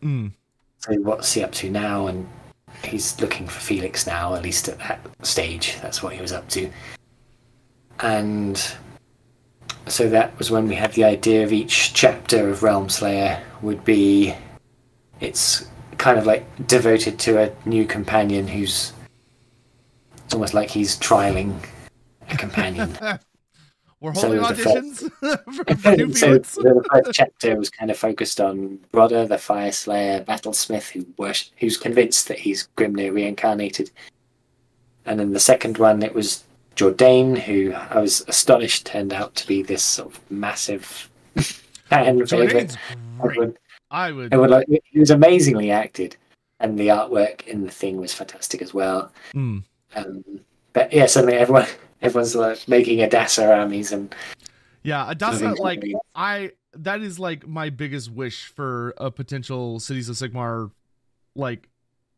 Mm. 0.03 0.33
So 0.79 0.95
what's 0.97 1.33
he 1.33 1.43
up 1.43 1.53
to 1.53 1.71
now? 1.71 2.09
And 2.09 2.29
he's 2.85 3.21
looking 3.21 3.47
for 3.47 3.61
Felix 3.61 4.07
now, 4.07 4.35
at 4.35 4.43
least 4.43 4.69
at 4.69 4.79
that 4.79 5.01
stage. 5.23 5.77
That's 5.83 6.03
what 6.03 6.13
he 6.13 6.21
was 6.21 6.33
up 6.33 6.49
to. 6.51 6.71
And 8.01 8.61
so 9.87 10.09
that 10.09 10.37
was 10.39 10.51
when 10.51 10.69
we 10.69 10.75
had 10.75 10.93
the 10.93 11.05
idea 11.05 11.45
of 11.45 11.53
each 11.53 11.93
chapter 11.95 12.49
of 12.49 12.63
Realm 12.63 12.89
Slayer 12.89 13.43
would 13.63 13.85
be 13.85 14.35
it's 15.21 15.69
kind 15.99 16.19
of 16.19 16.27
like 16.27 16.45
devoted 16.67 17.19
to 17.21 17.43
a 17.43 17.69
new 17.69 17.87
companion 17.87 18.49
who's 18.49 18.93
it's 20.25 20.35
almost 20.35 20.55
like 20.55 20.71
he's 20.71 20.99
trialing 20.99 21.55
a 22.31 22.37
companion. 22.37 22.97
We're 24.05 24.13
So 24.13 24.39
holding 24.39 24.43
the 24.43 24.49
auditions 24.49 24.99
for, 25.67 25.77
for 25.77 25.97
new 25.97 26.13
so 26.13 26.35
the 26.37 26.85
first 26.93 27.13
chapter 27.15 27.57
was 27.57 27.71
kind 27.71 27.91
of 27.91 27.97
focused 27.97 28.39
on 28.39 28.79
Brodder, 28.93 29.27
the 29.27 29.39
Fire 29.39 29.73
Slayer 29.73 30.23
battlesmith, 30.23 30.91
who 30.91 31.07
wors- 31.17 31.53
who's 31.57 31.79
convinced 31.79 32.29
that 32.29 32.39
he's 32.39 32.69
Grimnir 32.77 33.15
reincarnated. 33.15 33.91
And 35.07 35.19
then 35.19 35.33
the 35.33 35.41
second 35.41 35.79
one, 35.79 36.03
it 36.03 36.15
was 36.15 36.45
Jourdain, 36.77 37.39
who 37.39 37.73
I 37.73 37.99
was 37.99 38.23
astonished 38.29 38.85
turned 38.85 39.15
out 39.15 39.35
to 39.37 39.47
be 39.47 39.63
this 39.63 39.83
sort 39.83 40.15
of 40.15 40.31
massive 40.31 41.09
fan 41.87 42.27
favorite. 42.27 42.77
I 43.23 43.27
would, 43.39 43.59
I 43.91 44.13
would. 44.13 44.35
I 44.35 44.37
would 44.37 44.51
like, 44.51 44.67
he 44.85 44.99
was 44.99 45.13
amazingly 45.13 45.71
acted, 45.71 46.15
and 46.61 46.79
the 46.79 46.89
artwork 46.89 47.47
in 47.47 47.65
the 47.65 47.71
thing 47.71 47.97
was 47.97 48.13
fantastic 48.13 48.61
as 48.61 48.75
well. 48.75 49.11
Mm. 49.33 49.63
Um, 49.97 50.25
but 50.75 50.93
yeah, 50.93 51.07
suddenly 51.07 51.37
everyone 51.37 51.67
everyone's 52.03 52.35
like 52.35 52.69
making 52.69 52.99
Adassa 52.99 53.49
armies 53.49 53.93
and 53.93 54.15
Yeah, 54.83 55.11
Adasa, 55.13 55.59
like. 55.59 55.83
I 56.15 56.53
that 56.77 57.01
is 57.01 57.19
like 57.19 57.47
my 57.47 57.71
biggest 57.71 58.11
wish 58.11 58.47
for 58.47 58.93
a 58.99 59.11
potential 59.11 59.81
Cities 59.81 60.09
of 60.11 60.17
Sigmar 60.17 60.71
like 61.35 61.69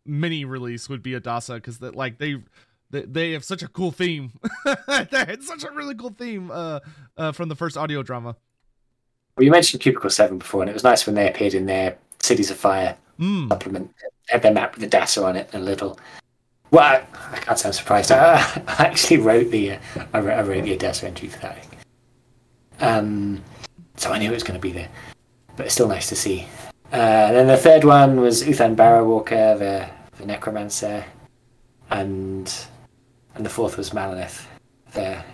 mini 0.05 0.45
release 0.45 0.89
would 0.89 1.03
be 1.03 1.13
Adasa 1.13 1.55
because 1.55 1.79
that 1.79 1.95
like 1.95 2.19
they 2.19 2.43
they, 2.91 3.03
they 3.03 3.33
have 3.33 3.45
such 3.45 3.63
a 3.63 3.69
cool 3.69 3.93
theme. 3.93 4.33
it's 4.67 5.47
such 5.47 5.65
a 5.65 5.71
really 5.71 5.95
cool 5.95 6.15
theme 6.17 6.51
uh, 6.51 6.81
uh 7.17 7.33
from 7.33 7.49
the 7.49 7.57
first 7.57 7.77
audio 7.77 8.03
drama. 8.03 8.37
Well, 9.37 9.45
you 9.45 9.51
mentioned 9.51 9.83
Cubicle 9.83 10.09
7 10.09 10.39
before, 10.39 10.63
and 10.63 10.71
it 10.71 10.73
was 10.73 10.85
nice 10.85 11.05
when 11.05 11.15
they 11.15 11.29
appeared 11.29 11.53
in 11.53 11.67
their 11.67 11.99
Cities 12.21 12.51
of 12.51 12.57
Fire 12.57 12.97
Mm. 13.19 13.49
supplement. 13.49 13.95
They 13.99 14.33
had 14.35 14.43
their 14.43 14.53
map 14.53 14.77
with 14.77 14.91
the 14.91 14.97
DASA 14.97 15.25
on 15.25 15.37
it 15.37 15.49
and 15.53 15.63
a 15.63 15.65
little. 15.65 15.99
Well, 16.77 16.85
I, 16.85 17.07
I 17.33 17.39
can't 17.39 17.59
say 17.59 17.69
I'm 17.71 17.73
surprised. 17.73 18.13
I, 18.13 18.35
I 18.69 18.85
actually 18.85 19.17
wrote 19.17 19.51
the 19.51 19.73
uh, 19.73 19.79
I, 20.13 20.21
wrote, 20.21 20.39
I 20.39 20.43
wrote 20.43 20.65
the 20.65 20.77
DASA 20.77 21.05
entry 21.05 21.29
for 21.29 21.39
that. 21.39 21.67
Um, 22.81 23.43
so 23.97 24.13
I 24.13 24.19
knew 24.19 24.31
it 24.31 24.35
was 24.35 24.43
going 24.43 24.61
to 24.61 24.63
be 24.63 24.73
there, 24.73 24.91
but 25.57 25.65
it's 25.65 25.75
still 25.75 25.89
nice 25.89 26.11
to 26.11 26.17
see. 26.17 26.47
Uh, 26.93 26.97
and 26.97 27.35
then 27.35 27.47
the 27.47 27.57
third 27.57 27.85
one 27.85 28.21
was 28.21 28.43
Uthan 28.43 28.77
Barrowwalker, 28.77 29.59
the, 29.59 29.89
the 30.19 30.27
Necromancer, 30.27 31.03
and 31.89 32.55
and 33.37 33.47
the 33.47 33.49
fourth 33.49 33.79
was 33.79 33.95
Maleneth, 33.95 34.45
there. 34.93 35.25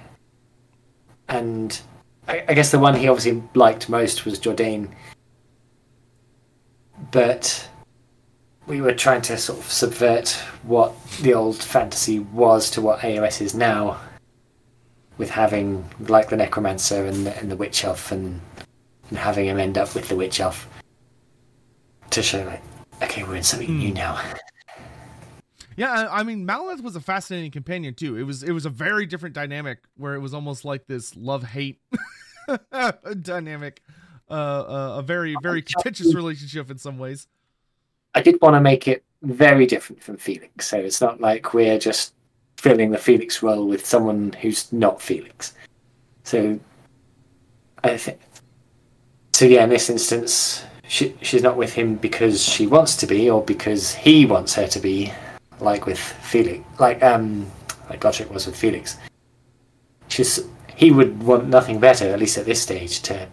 and 1.29 1.81
I, 2.29 2.45
I 2.51 2.55
guess 2.55 2.71
the 2.71 2.79
one 2.79 2.95
he 2.95 3.09
obviously 3.09 3.43
liked 3.57 3.89
most 3.89 4.25
was 4.25 4.39
Jourdain. 4.39 4.93
But 7.11 7.69
we 8.73 8.81
were 8.81 8.95
trying 8.95 9.21
to 9.21 9.37
sort 9.37 9.59
of 9.59 9.71
subvert 9.71 10.31
what 10.63 10.95
the 11.21 11.35
old 11.35 11.63
fantasy 11.63 12.21
was 12.21 12.71
to 12.71 12.81
what 12.81 13.01
AOS 13.01 13.43
is 13.43 13.55
now, 13.55 14.01
with 15.19 15.29
having 15.29 15.85
like 16.09 16.31
the 16.31 16.39
Necromancer 16.39 17.05
and 17.05 17.27
the, 17.27 17.37
and 17.39 17.51
the 17.51 17.57
Witch 17.57 17.85
Elf, 17.85 18.11
and, 18.11 18.41
and 19.11 19.19
having 19.19 19.45
him 19.45 19.59
end 19.59 19.77
up 19.77 19.95
with 19.95 20.09
the 20.09 20.17
Witch 20.17 20.41
Elf 20.41 20.67
to 22.09 22.23
show 22.23 22.43
like, 22.45 22.63
okay, 23.03 23.23
we're 23.25 23.37
in 23.37 23.43
something 23.43 23.77
new 23.77 23.89
Hmm. 23.89 23.95
now. 23.95 24.23
Yeah, 25.77 26.09
I 26.11 26.23
mean 26.23 26.47
Maleneth 26.47 26.83
was 26.83 26.97
a 26.97 27.01
fascinating 27.01 27.51
companion 27.51 27.93
too. 27.93 28.17
It 28.17 28.23
was 28.23 28.43
it 28.43 28.53
was 28.53 28.65
a 28.65 28.71
very 28.71 29.05
different 29.05 29.35
dynamic 29.35 29.81
where 29.99 30.15
it 30.15 30.21
was 30.21 30.33
almost 30.33 30.65
like 30.65 30.87
this 30.87 31.15
love 31.15 31.43
hate 31.43 31.79
dynamic, 33.21 33.83
uh, 34.31 34.33
uh, 34.33 34.95
a 34.99 35.03
very 35.03 35.37
very 35.43 35.61
contentious 35.73 36.15
relationship 36.15 36.71
in 36.71 36.79
some 36.79 36.97
ways. 36.99 37.27
I 38.15 38.23
did 38.23 38.39
want 38.43 38.55
to 38.55 38.61
make 38.61 38.89
it 38.89 39.03
very 39.23 39.67
different 39.67 40.03
from 40.03 40.17
Felix, 40.17 40.69
so 40.69 40.79
it's 40.79 41.01
not 41.01 41.21
like 41.21 41.55
we're 41.55 41.79
just 41.79 42.15
filling 42.57 42.91
the 42.91 42.99
Felix 42.99 43.43
role 43.43 43.67
with 43.67 43.87
someone 43.87 44.33
who's 44.41 44.73
not 44.73 45.01
Felix. 45.01 45.55
So, 46.25 46.59
I 47.83 47.97
think. 47.97 48.21
So 49.35 49.47
yeah, 49.47 49.65
in 49.65 49.71
this 49.71 49.89
instance, 49.91 50.63
she 50.87 51.17
she's 51.23 51.43
not 51.43 51.57
with 51.57 51.73
him 51.73 51.97
because 51.97 52.45
she 52.45 52.67
wants 52.67 52.97
to 52.97 53.07
be, 53.07 53.31
or 53.31 53.43
because 53.43 53.95
he 53.95 54.27
wants 54.27 54.55
her 54.55 54.67
to 54.69 54.79
be, 54.79 55.13
like 55.61 55.87
with 55.87 55.99
Felix, 55.99 56.63
like 56.79 57.03
um, 57.03 57.51
like 57.89 58.01
Gotrek 58.01 58.31
was 58.31 58.47
with 58.47 58.57
Felix. 58.57 58.99
She's 60.09 60.41
he 60.77 60.91
would 60.91 61.23
want 61.23 61.49
nothing 61.49 61.81
better, 61.81 62.09
at 62.13 62.19
least 62.19 62.37
at 62.39 62.45
this 62.45 62.61
stage, 62.61 63.01
to 63.03 63.27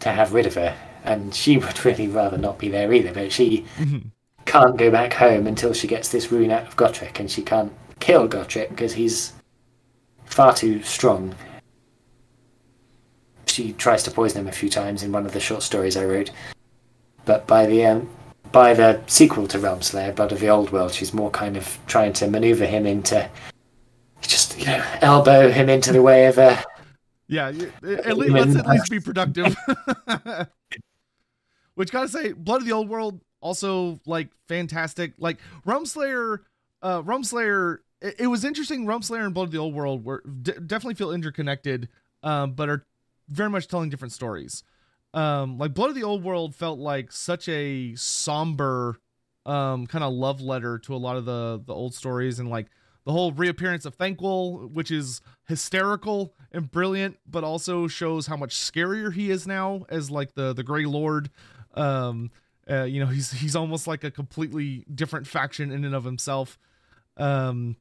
to 0.00 0.08
have 0.10 0.32
rid 0.32 0.46
of 0.46 0.54
her, 0.54 0.74
and 1.04 1.34
she 1.34 1.56
would 1.62 1.84
really 1.84 2.08
rather 2.08 2.38
not 2.38 2.58
be 2.58 2.68
there 2.68 2.92
either. 2.92 3.12
But 3.12 3.30
she 3.32 3.64
Mhm. 3.78 4.10
Can't 4.54 4.76
go 4.76 4.88
back 4.88 5.12
home 5.12 5.48
until 5.48 5.72
she 5.72 5.88
gets 5.88 6.10
this 6.10 6.30
rune 6.30 6.52
out 6.52 6.68
of 6.68 6.76
Gotrek, 6.76 7.18
and 7.18 7.28
she 7.28 7.42
can't 7.42 7.72
kill 7.98 8.28
Gotrek 8.28 8.68
because 8.68 8.92
he's 8.92 9.32
far 10.26 10.54
too 10.54 10.80
strong. 10.82 11.34
She 13.46 13.72
tries 13.72 14.04
to 14.04 14.12
poison 14.12 14.42
him 14.42 14.48
a 14.48 14.52
few 14.52 14.68
times 14.68 15.02
in 15.02 15.10
one 15.10 15.26
of 15.26 15.32
the 15.32 15.40
short 15.40 15.64
stories 15.64 15.96
I 15.96 16.04
wrote, 16.04 16.30
but 17.24 17.48
by 17.48 17.66
the 17.66 17.84
um, 17.84 18.08
by 18.52 18.74
the 18.74 19.00
sequel 19.08 19.48
to 19.48 19.58
Realm 19.58 19.82
Slayer, 19.82 20.12
Blood 20.12 20.30
of 20.30 20.38
the 20.38 20.50
Old 20.50 20.70
World, 20.70 20.92
she's 20.92 21.12
more 21.12 21.30
kind 21.30 21.56
of 21.56 21.76
trying 21.88 22.12
to 22.14 22.28
maneuver 22.28 22.64
him 22.64 22.86
into 22.86 23.28
just 24.20 24.56
you 24.56 24.66
know 24.66 24.84
elbow 25.00 25.50
him 25.50 25.68
into 25.68 25.92
the 25.92 26.00
way 26.00 26.26
of 26.26 26.38
a 26.38 26.62
Yeah, 27.26 27.48
at 27.48 28.16
least, 28.16 28.32
let's 28.32 28.54
at 28.54 28.68
least 28.68 28.88
be 28.88 29.00
productive. 29.00 29.56
Which 31.74 31.90
gotta 31.90 32.08
say, 32.08 32.32
Blood 32.32 32.60
of 32.60 32.66
the 32.68 32.72
Old 32.72 32.88
World 32.88 33.20
also 33.44 34.00
like 34.06 34.30
fantastic. 34.48 35.12
Like 35.18 35.38
Realm 35.64 35.86
Slayer, 35.86 36.40
uh, 36.82 37.02
Realm 37.04 37.22
Slayer. 37.22 37.82
It, 38.00 38.16
it 38.20 38.26
was 38.26 38.44
interesting. 38.44 38.86
Realm 38.86 39.02
Slayer 39.02 39.24
and 39.24 39.34
Blood 39.34 39.44
of 39.44 39.52
the 39.52 39.58
Old 39.58 39.74
World 39.74 40.04
were 40.04 40.24
d- 40.42 40.52
definitely 40.52 40.94
feel 40.94 41.12
interconnected, 41.12 41.88
um, 42.24 42.54
but 42.54 42.68
are 42.68 42.86
very 43.28 43.50
much 43.50 43.68
telling 43.68 43.90
different 43.90 44.12
stories. 44.12 44.64
Um, 45.12 45.58
like 45.58 45.74
Blood 45.74 45.90
of 45.90 45.94
the 45.94 46.02
Old 46.02 46.24
World 46.24 46.56
felt 46.56 46.78
like 46.80 47.12
such 47.12 47.48
a 47.48 47.94
somber, 47.94 48.96
um, 49.46 49.86
kind 49.86 50.02
of 50.02 50.12
love 50.12 50.40
letter 50.40 50.78
to 50.78 50.94
a 50.94 50.96
lot 50.96 51.16
of 51.16 51.26
the 51.26 51.62
the 51.64 51.74
old 51.74 51.94
stories 51.94 52.40
and 52.40 52.48
like 52.48 52.66
the 53.04 53.12
whole 53.12 53.30
reappearance 53.30 53.84
of 53.84 53.96
Thanquol, 53.98 54.72
which 54.72 54.90
is 54.90 55.20
hysterical 55.46 56.32
and 56.50 56.70
brilliant, 56.70 57.18
but 57.30 57.44
also 57.44 57.86
shows 57.86 58.26
how 58.26 58.38
much 58.38 58.56
scarier 58.56 59.12
he 59.12 59.30
is 59.30 59.46
now 59.46 59.84
as 59.90 60.10
like 60.10 60.34
the 60.34 60.54
the 60.54 60.62
Grey 60.62 60.86
Lord. 60.86 61.30
Um, 61.74 62.30
uh, 62.70 62.84
you 62.84 63.00
know, 63.00 63.06
he's 63.06 63.30
he's 63.32 63.56
almost 63.56 63.86
like 63.86 64.04
a 64.04 64.10
completely 64.10 64.84
different 64.94 65.26
faction 65.26 65.70
in 65.70 65.84
and 65.84 65.94
of 65.94 66.04
himself. 66.04 66.58
Um, 67.16 67.76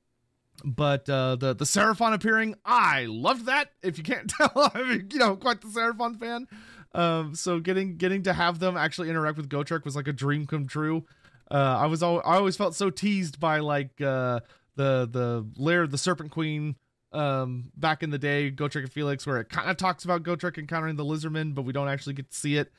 but 0.64 1.10
uh, 1.10 1.36
the 1.36 1.54
the 1.54 1.66
Seraphon 1.66 2.14
appearing, 2.14 2.56
I 2.66 3.06
loved 3.06 3.46
that. 3.46 3.72
If 3.82 3.98
you 3.98 4.04
can't 4.04 4.30
tell, 4.38 4.52
I 4.56 4.84
mean, 4.84 5.10
you 5.12 5.20
know, 5.20 5.36
quite 5.36 5.62
the 5.62 5.68
Seraphon 5.68 6.20
fan. 6.20 6.48
Um, 6.94 7.36
so 7.36 7.60
getting 7.60 7.98
getting 7.98 8.24
to 8.24 8.34
have 8.34 8.60
them 8.60 8.78
actually 8.78 9.10
interact 9.10 9.38
with 9.38 9.50
Gotrek 9.50 9.84
was 9.86 9.96
like 9.96 10.08
a 10.08 10.14
dream 10.14 10.46
come 10.46 10.68
true. 10.68 11.06
Uh, 11.50 11.78
I 11.80 11.86
was 11.88 12.04
al- 12.04 12.22
I 12.26 12.36
always 12.36 12.56
felt 12.56 12.76
so 12.76 12.90
teased 12.90 13.40
by 13.40 13.60
like 13.60 14.00
uh 14.02 14.42
the 14.76 15.08
the 15.10 15.46
lair 15.58 15.84
of 15.84 15.92
the 15.92 15.98
Serpent 15.98 16.32
Queen 16.32 16.76
um 17.12 17.72
back 17.76 18.04
in 18.04 18.12
the 18.12 18.20
day, 18.20 18.52
Gotrek 18.52 18.84
and 18.84 18.92
Felix, 18.92 19.26
where 19.26 19.40
it 19.40 19.50
kind 19.50 19.70
of 19.70 19.78
talks 19.78 20.04
about 20.06 20.24
Gotrek 20.24 20.58
encountering 20.58 20.96
the 20.96 21.06
Lizardmen, 21.06 21.56
but 21.56 21.64
we 21.64 21.74
don't 21.74 21.90
actually 21.90 22.14
get 22.14 22.30
to 22.30 22.38
see 22.38 22.58
it. 22.58 22.72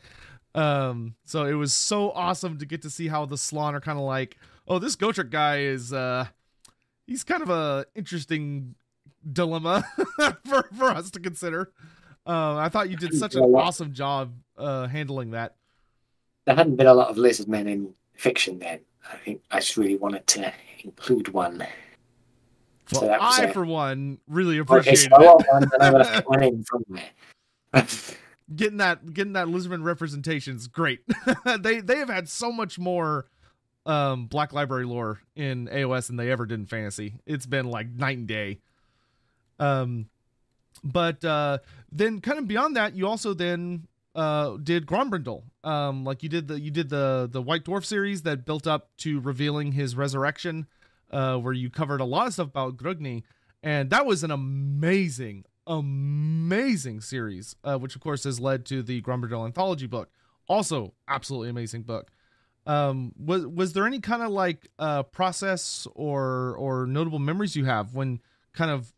Um, 0.54 1.14
so 1.24 1.44
it 1.44 1.54
was 1.54 1.72
so 1.72 2.10
awesome 2.12 2.58
to 2.58 2.66
get 2.66 2.82
to 2.82 2.90
see 2.90 3.08
how 3.08 3.26
the 3.26 3.36
Slann 3.38 3.74
are 3.74 3.80
kind 3.80 3.98
of 3.98 4.04
like, 4.04 4.36
oh, 4.68 4.78
this 4.78 4.94
Gotrek 4.96 5.30
guy 5.30 5.60
is 5.60 5.92
uh 5.92 6.26
he's 7.06 7.24
kind 7.24 7.42
of 7.42 7.50
a 7.50 7.86
interesting 7.94 8.74
dilemma 9.32 9.84
for 10.44 10.68
for 10.76 10.84
us 10.90 11.10
to 11.12 11.20
consider. 11.20 11.72
Uh, 12.26 12.56
I 12.56 12.68
thought 12.70 12.88
you 12.88 12.96
did 12.96 13.12
such 13.14 13.34
an 13.34 13.42
awesome 13.42 13.92
job 13.92 14.32
uh, 14.56 14.86
handling 14.86 15.32
that. 15.32 15.56
There 16.46 16.54
hadn't 16.54 16.76
been 16.76 16.86
a 16.86 16.94
lot 16.94 17.08
of 17.08 17.18
lizard 17.18 17.48
men 17.48 17.68
in 17.68 17.92
fiction 18.14 18.58
then. 18.58 18.80
I 19.12 19.16
think 19.16 19.42
I 19.50 19.60
just 19.60 19.76
really 19.76 19.96
wanted 19.96 20.26
to 20.28 20.52
include 20.84 21.28
one. 21.28 21.58
Well, 22.92 23.00
So 23.02 23.16
I, 23.20 23.52
for 23.52 23.66
one, 23.66 24.18
really 24.26 24.58
Okay, 24.60 24.94
so 24.94 25.08
I 25.12 25.22
it. 25.22 25.26
want 25.26 25.44
one, 25.50 25.62
and 25.64 25.92
gonna 25.92 26.04
find 26.04 26.24
one 26.86 27.02
in. 27.74 27.86
getting 28.56 28.78
that 28.78 29.12
getting 29.14 29.34
that 29.34 29.46
lizardman 29.46 29.84
representation 29.84 30.56
is 30.56 30.66
great. 30.66 31.00
they 31.60 31.80
they 31.80 31.98
have 31.98 32.08
had 32.08 32.28
so 32.28 32.52
much 32.52 32.78
more 32.78 33.26
um 33.86 34.26
Black 34.26 34.52
Library 34.52 34.84
lore 34.84 35.20
in 35.36 35.68
AOS 35.68 36.06
than 36.06 36.16
they 36.16 36.30
ever 36.30 36.46
did 36.46 36.60
in 36.60 36.66
fantasy. 36.66 37.14
It's 37.26 37.46
been 37.46 37.66
like 37.66 37.88
night 37.88 38.18
and 38.18 38.26
day. 38.26 38.60
Um 39.58 40.08
but 40.82 41.24
uh 41.24 41.58
then 41.92 42.20
kind 42.20 42.38
of 42.38 42.48
beyond 42.48 42.76
that 42.76 42.94
you 42.94 43.06
also 43.06 43.34
then 43.34 43.86
uh 44.14 44.56
did 44.62 44.86
Grombrindal. 44.86 45.42
Um 45.62 46.04
like 46.04 46.22
you 46.22 46.28
did 46.28 46.48
the 46.48 46.60
you 46.60 46.70
did 46.70 46.88
the 46.88 47.28
the 47.30 47.42
White 47.42 47.64
Dwarf 47.64 47.84
series 47.84 48.22
that 48.22 48.44
built 48.44 48.66
up 48.66 48.90
to 48.98 49.20
revealing 49.20 49.72
his 49.72 49.96
resurrection 49.96 50.66
uh 51.10 51.36
where 51.36 51.52
you 51.52 51.70
covered 51.70 52.00
a 52.00 52.04
lot 52.04 52.26
of 52.26 52.32
stuff 52.34 52.48
about 52.48 52.76
Grungni 52.76 53.22
and 53.62 53.90
that 53.90 54.04
was 54.06 54.22
an 54.22 54.30
amazing 54.30 55.44
amazing 55.66 57.00
series 57.00 57.56
uh, 57.64 57.78
which 57.78 57.94
of 57.94 58.02
course 58.02 58.24
has 58.24 58.40
led 58.40 58.64
to 58.66 58.82
the 58.82 59.00
Grombrindal 59.02 59.44
anthology 59.44 59.86
book 59.86 60.10
also 60.48 60.92
absolutely 61.08 61.48
amazing 61.48 61.82
book 61.82 62.10
um 62.66 63.12
was 63.18 63.46
was 63.46 63.72
there 63.72 63.86
any 63.86 64.00
kind 64.00 64.22
of 64.22 64.30
like 64.30 64.68
uh 64.78 65.02
process 65.02 65.86
or 65.94 66.54
or 66.56 66.86
notable 66.86 67.18
memories 67.18 67.56
you 67.56 67.64
have 67.64 67.94
when 67.94 68.20
kind 68.52 68.70
of 68.70 68.92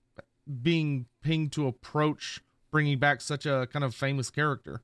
being 0.63 1.07
pinged 1.23 1.53
to 1.53 1.67
approach 1.67 2.41
bringing 2.71 2.99
back 2.99 3.21
such 3.21 3.47
a 3.47 3.69
kind 3.73 3.85
of 3.85 3.95
famous 3.95 4.31
character 4.31 4.83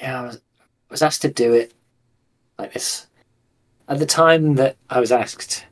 yeah, 0.00 0.20
I 0.20 0.26
was, 0.26 0.40
was 0.90 1.02
asked 1.02 1.22
to 1.22 1.30
do 1.30 1.52
it 1.52 1.72
like 2.58 2.72
this. 2.72 3.06
At 3.88 3.98
the 3.98 4.06
time 4.06 4.56
that 4.56 4.76
I 4.90 5.00
was 5.00 5.12
asked, 5.12 5.64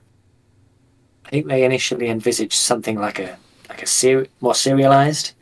I 1.24 1.30
think 1.30 1.46
they 1.46 1.64
initially 1.64 2.08
envisaged 2.08 2.54
something 2.54 2.98
like 2.98 3.18
a 3.18 3.38
like 3.76 3.82
a 3.82 3.86
ser- 3.86 4.26
more 4.40 4.54
serialized 4.54 5.32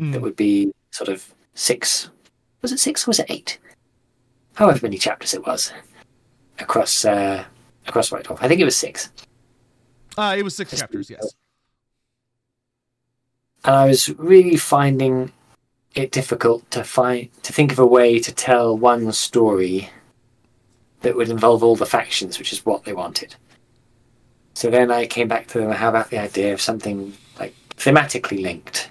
Mm. 0.00 0.12
that 0.12 0.22
would 0.22 0.34
be 0.36 0.72
sort 0.90 1.08
of 1.10 1.32
six. 1.54 2.08
Was 2.62 2.72
it 2.72 2.80
six 2.80 3.06
or 3.06 3.10
was 3.10 3.20
it 3.20 3.26
eight? 3.28 3.58
However 4.54 4.80
many 4.82 4.96
chapters 4.98 5.34
it 5.34 5.46
was 5.46 5.70
across 6.58 7.04
uh, 7.04 7.44
across 7.86 8.10
White 8.10 8.24
Dwarf. 8.24 8.38
I 8.40 8.48
think 8.48 8.60
it 8.60 8.64
was 8.64 8.76
six. 8.76 9.10
uh 10.18 10.34
it 10.36 10.42
was 10.42 10.56
six 10.56 10.70
Just- 10.70 10.82
chapters 10.82 11.08
yes 11.10 11.34
and 13.64 13.74
I 13.76 13.86
was 13.86 14.08
really 14.18 14.56
finding 14.56 15.32
it 15.94 16.10
difficult 16.10 16.68
to 16.72 16.82
find 16.84 17.28
to 17.42 17.52
think 17.52 17.70
of 17.72 17.78
a 17.78 17.86
way 17.86 18.18
to 18.18 18.32
tell 18.32 18.76
one 18.76 19.12
story 19.12 19.90
that 21.02 21.14
would 21.16 21.28
involve 21.30 21.62
all 21.62 21.76
the 21.76 21.86
factions, 21.86 22.38
which 22.38 22.52
is 22.52 22.64
what 22.66 22.84
they 22.84 22.92
wanted. 22.92 23.34
So 24.54 24.70
then 24.70 24.90
I 24.90 25.06
came 25.06 25.28
back 25.28 25.46
to 25.48 25.58
them. 25.58 25.70
How 25.70 25.88
about 25.90 26.10
the 26.10 26.18
idea 26.18 26.52
of 26.52 26.60
something 26.60 27.14
thematically 27.84 28.42
linked? 28.42 28.90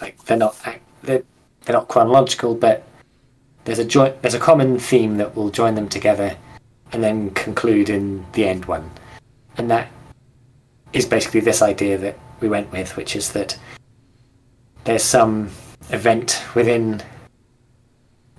Like 0.00 0.22
they're 0.24 0.36
not 0.36 0.56
they're, 1.02 1.22
they're 1.64 1.76
not 1.76 1.88
chronological, 1.88 2.54
but 2.54 2.86
there's 3.64 3.78
a 3.78 3.84
joint 3.84 4.20
there's 4.22 4.34
a 4.34 4.40
common 4.40 4.78
theme 4.78 5.16
that 5.18 5.36
will 5.36 5.50
join 5.50 5.74
them 5.74 5.88
together, 5.88 6.36
and 6.92 7.02
then 7.02 7.30
conclude 7.30 7.90
in 7.90 8.24
the 8.32 8.46
end 8.46 8.64
one, 8.64 8.90
and 9.58 9.70
that 9.70 9.90
is 10.92 11.06
basically 11.06 11.40
this 11.40 11.62
idea 11.62 11.98
that 11.98 12.18
we 12.40 12.48
went 12.48 12.70
with, 12.72 12.96
which 12.96 13.16
is 13.16 13.32
that 13.32 13.58
there's 14.84 15.02
some 15.02 15.50
event 15.90 16.42
within 16.54 17.02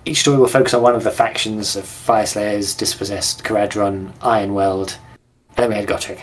each 0.05 0.19
story 0.19 0.37
will 0.37 0.47
focus 0.47 0.73
on 0.73 0.83
one 0.83 0.95
of 0.95 1.03
the 1.03 1.11
factions 1.11 1.75
of 1.75 1.83
Fire 1.83 2.27
Slayers, 2.27 2.75
Dispossessed, 2.75 3.43
Kharadron, 3.43 4.13
Ironweld, 4.19 4.97
and 5.49 5.57
then 5.57 5.69
we 5.69 5.75
had 5.75 5.87
Gotrek 5.87 6.21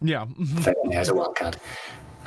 yeah 0.00 0.26
as 0.92 1.08
a 1.08 1.14
wild 1.14 1.36
card. 1.36 1.56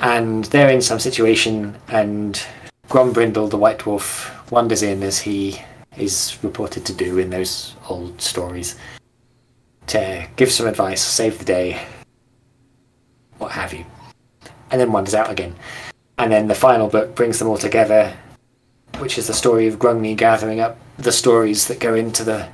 And 0.02 0.44
they're 0.46 0.68
in 0.68 0.82
some 0.82 0.98
situation, 0.98 1.76
and 1.88 2.44
Grombrindal, 2.88 3.48
the 3.48 3.56
White 3.56 3.78
Dwarf, 3.78 4.50
wanders 4.50 4.82
in 4.82 5.02
as 5.02 5.20
he 5.20 5.62
is 5.96 6.36
reported 6.42 6.84
to 6.86 6.92
do 6.92 7.18
in 7.18 7.30
those 7.30 7.74
old 7.88 8.20
stories 8.20 8.76
to 9.86 10.26
give 10.36 10.50
some 10.50 10.66
advice, 10.66 11.02
save 11.02 11.38
the 11.38 11.44
day, 11.44 11.80
what 13.38 13.52
have 13.52 13.72
you. 13.72 13.84
And 14.70 14.80
then 14.80 14.92
wanders 14.92 15.14
out 15.14 15.30
again. 15.30 15.54
And 16.18 16.32
then 16.32 16.48
the 16.48 16.54
final 16.54 16.88
book 16.88 17.14
brings 17.14 17.38
them 17.38 17.48
all 17.48 17.58
together, 17.58 18.16
which 18.98 19.18
is 19.18 19.26
the 19.26 19.34
story 19.34 19.66
of 19.66 19.78
Grungni 19.78 20.16
gathering 20.16 20.60
up 20.60 20.78
the 20.98 21.12
stories 21.12 21.68
that 21.68 21.80
go 21.80 21.94
into 21.94 22.24
the. 22.24 22.48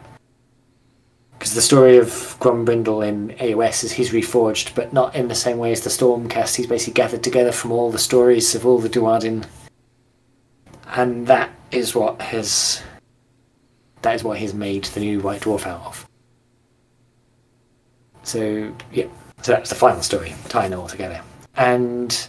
Because 1.39 1.55
the 1.55 1.63
story 1.63 1.99
of 1.99 2.09
Grombrindal 2.41 3.07
in 3.07 3.29
AOS 3.39 3.85
is 3.85 3.93
he's 3.93 4.11
reforged, 4.11 4.75
but 4.75 4.93
not 4.93 5.15
in 5.15 5.29
the 5.29 5.37
same 5.37 5.59
way 5.59 5.71
as 5.71 5.83
the 5.83 5.91
Stormcast. 5.91 6.57
He's 6.57 6.67
basically 6.67 6.95
gathered 6.95 7.23
together 7.23 7.53
from 7.53 7.71
all 7.71 7.93
the 7.93 7.99
stories 7.99 8.57
of 8.57 8.67
all 8.67 8.79
the 8.79 8.89
Duardin. 8.89 9.47
And 10.89 11.29
that 11.29 11.51
is 11.71 11.95
what 11.95 12.21
has. 12.21 12.83
That 14.03 14.17
is 14.17 14.25
what 14.25 14.39
he's 14.39 14.55
made 14.55 14.85
the 14.87 15.01
new 15.01 15.21
White 15.21 15.43
Dwarf 15.43 15.67
out 15.67 15.85
of. 15.87 16.09
So, 18.25 18.75
yeah. 18.93 19.07
So 19.43 19.53
that's 19.53 19.71
the 19.71 19.77
final 19.77 20.03
story, 20.03 20.35
tying 20.49 20.73
it 20.73 20.77
all 20.77 20.89
together. 20.89 21.23
And 21.57 22.29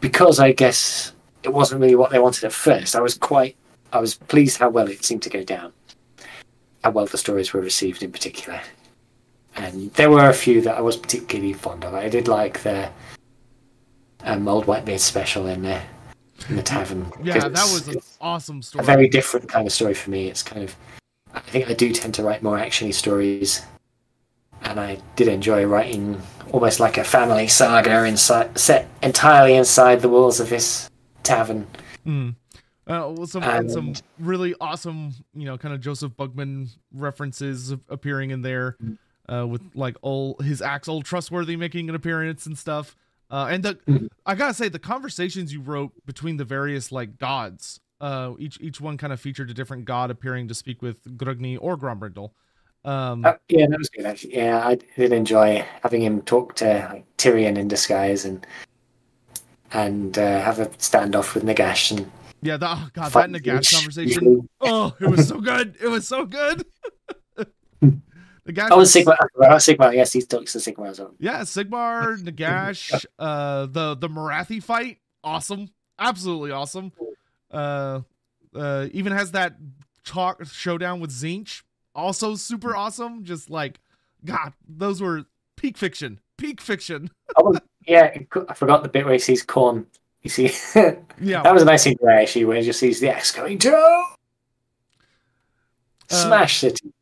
because 0.00 0.38
I 0.38 0.52
guess 0.52 1.12
it 1.42 1.52
wasn't 1.52 1.80
really 1.80 1.94
what 1.94 2.10
they 2.10 2.18
wanted 2.18 2.44
at 2.44 2.52
first, 2.52 2.94
I 2.94 3.00
was 3.00 3.14
quite. 3.16 3.56
I 3.90 4.00
was 4.00 4.16
pleased 4.16 4.58
how 4.58 4.68
well 4.68 4.88
it 4.88 5.04
seemed 5.04 5.22
to 5.22 5.30
go 5.30 5.42
down. 5.42 5.72
How 6.84 6.90
well 6.90 7.06
the 7.06 7.16
stories 7.16 7.54
were 7.54 7.62
received 7.62 8.02
in 8.02 8.12
particular. 8.12 8.60
And 9.56 9.90
there 9.94 10.10
were 10.10 10.28
a 10.28 10.34
few 10.34 10.60
that 10.60 10.76
I 10.76 10.82
was 10.82 10.98
particularly 10.98 11.54
fond 11.54 11.82
of. 11.82 11.94
I 11.94 12.10
did 12.10 12.28
like 12.28 12.62
the 12.62 12.90
um, 14.22 14.46
Old 14.46 14.66
Whitebeard 14.66 15.00
special 15.00 15.46
in 15.46 15.62
the, 15.62 15.80
in 16.50 16.56
the 16.56 16.62
tavern. 16.62 17.10
Yeah, 17.22 17.48
that 17.48 17.52
was 17.52 17.88
an 17.88 18.02
awesome 18.20 18.58
a 18.58 18.62
story 18.62 18.84
very 18.84 19.08
different 19.08 19.48
kind 19.48 19.66
of 19.66 19.72
story 19.72 19.94
for 19.94 20.10
me. 20.10 20.28
It's 20.28 20.42
kind 20.42 20.62
of, 20.62 20.76
I 21.32 21.40
think 21.40 21.70
I 21.70 21.72
do 21.72 21.90
tend 21.90 22.12
to 22.14 22.22
write 22.22 22.42
more 22.42 22.58
actiony 22.58 22.92
stories, 22.92 23.62
and 24.60 24.78
I 24.78 24.98
did 25.16 25.28
enjoy 25.28 25.64
writing 25.64 26.20
almost 26.52 26.80
like 26.80 26.98
a 26.98 27.04
family 27.04 27.48
saga 27.48 28.04
inside, 28.04 28.58
set 28.58 28.88
entirely 29.02 29.54
inside 29.54 30.02
the 30.02 30.10
walls 30.10 30.38
of 30.38 30.50
this 30.50 30.90
tavern. 31.22 31.66
Mm. 32.06 32.34
Uh, 32.86 33.24
some 33.24 33.68
some 33.68 33.94
really 34.18 34.54
awesome, 34.60 35.12
you 35.34 35.46
know, 35.46 35.56
kind 35.56 35.74
of 35.74 35.80
Joseph 35.80 36.12
Bugman 36.12 36.68
references 36.92 37.70
appearing 37.88 38.30
in 38.30 38.42
there, 38.42 38.76
uh, 39.32 39.46
with 39.46 39.62
like 39.74 39.96
all 40.02 40.36
his 40.42 40.60
axe, 40.60 40.86
old 40.86 41.04
trustworthy 41.04 41.56
making 41.56 41.88
an 41.88 41.94
appearance 41.94 42.46
and 42.46 42.58
stuff. 42.58 42.94
Uh, 43.30 43.48
and 43.50 43.62
the 43.62 43.74
Mhm. 43.88 44.08
I 44.26 44.34
gotta 44.34 44.54
say 44.54 44.68
the 44.68 44.78
conversations 44.78 45.52
you 45.52 45.62
wrote 45.62 45.92
between 46.04 46.36
the 46.36 46.44
various 46.44 46.92
like 46.92 47.16
gods, 47.18 47.80
uh, 48.02 48.34
each 48.38 48.60
each 48.60 48.82
one 48.82 48.98
kind 48.98 49.12
of 49.14 49.20
featured 49.20 49.48
a 49.48 49.54
different 49.54 49.86
god 49.86 50.10
appearing 50.10 50.48
to 50.48 50.54
speak 50.54 50.82
with 50.82 51.02
Grungni 51.16 51.56
or 51.58 51.78
Grombrindal. 51.78 52.32
Um, 52.84 53.24
Uh, 53.24 53.32
yeah, 53.48 53.66
that 53.66 53.78
was 53.78 53.88
good 53.88 54.04
actually. 54.04 54.36
Yeah, 54.36 54.66
I 54.66 54.74
did 54.74 55.10
enjoy 55.14 55.64
having 55.82 56.02
him 56.02 56.20
talk 56.20 56.54
to 56.56 56.90
like, 56.92 57.16
Tyrion 57.16 57.56
in 57.56 57.66
disguise 57.66 58.26
and 58.26 58.46
and 59.72 60.18
uh, 60.18 60.42
have 60.42 60.58
a 60.58 60.66
standoff 60.66 61.34
with 61.34 61.44
Nagash 61.44 61.96
and 61.96 62.10
yeah, 62.44 62.56
the, 62.58 62.68
oh 62.68 62.88
god, 62.92 63.10
that 63.12 63.30
Nagash 63.30 63.42
Tzeentch, 63.60 63.74
conversation. 63.74 64.48
Oh, 64.60 64.94
it 65.00 65.08
was 65.08 65.26
so 65.26 65.40
good. 65.40 65.76
It 65.82 65.88
was 65.88 66.06
so 66.06 66.24
good. 66.26 66.64
the 67.36 67.48
Oh, 67.80 68.60
I 68.70 68.74
was- 68.74 68.92
Sigmar. 68.94 69.16
I 69.20 69.26
forgot 69.34 69.50
Sigmar. 69.60 69.94
Yes, 69.94 70.12
he 70.12 70.22
talks 70.22 70.52
to 70.52 70.58
Sigmar 70.58 70.88
as 70.90 71.00
well. 71.00 71.14
Yeah, 71.18 71.40
Sigmar, 71.40 72.18
Nagash, 72.22 73.04
uh 73.18 73.66
the 73.66 73.94
the 73.96 74.08
Marathi 74.08 74.62
fight, 74.62 74.98
awesome. 75.22 75.70
Absolutely 75.98 76.50
awesome. 76.50 76.92
Uh 77.50 78.00
uh 78.54 78.86
even 78.92 79.12
has 79.12 79.32
that 79.32 79.56
talk 80.04 80.44
showdown 80.46 81.00
with 81.00 81.10
Tzeentch, 81.10 81.62
also 81.94 82.34
super 82.34 82.76
awesome. 82.76 83.24
Just 83.24 83.48
like 83.50 83.80
God, 84.24 84.52
those 84.68 85.00
were 85.00 85.24
peak 85.56 85.76
fiction. 85.78 86.20
Peak 86.36 86.60
fiction. 86.60 87.10
Oh, 87.36 87.52
yeah, 87.86 88.16
I 88.48 88.54
forgot 88.54 88.82
the 88.84 88.88
bit 88.88 89.04
where 89.04 89.12
he 89.14 89.18
sees 89.18 89.44
Khorne. 89.44 89.86
You 90.24 90.30
see, 90.30 90.50
Yeah. 91.20 91.42
that 91.42 91.52
was 91.52 91.62
a 91.62 91.66
nice 91.66 91.82
scene 91.82 91.96
there 92.00 92.10
actually, 92.18 92.46
where 92.46 92.56
he 92.56 92.64
just 92.64 92.80
sees 92.80 92.98
the 92.98 93.10
axe 93.10 93.30
going, 93.30 93.58
to 93.58 93.76
Uh, 93.76 94.06
smash 96.08 96.58
city. 96.58 96.92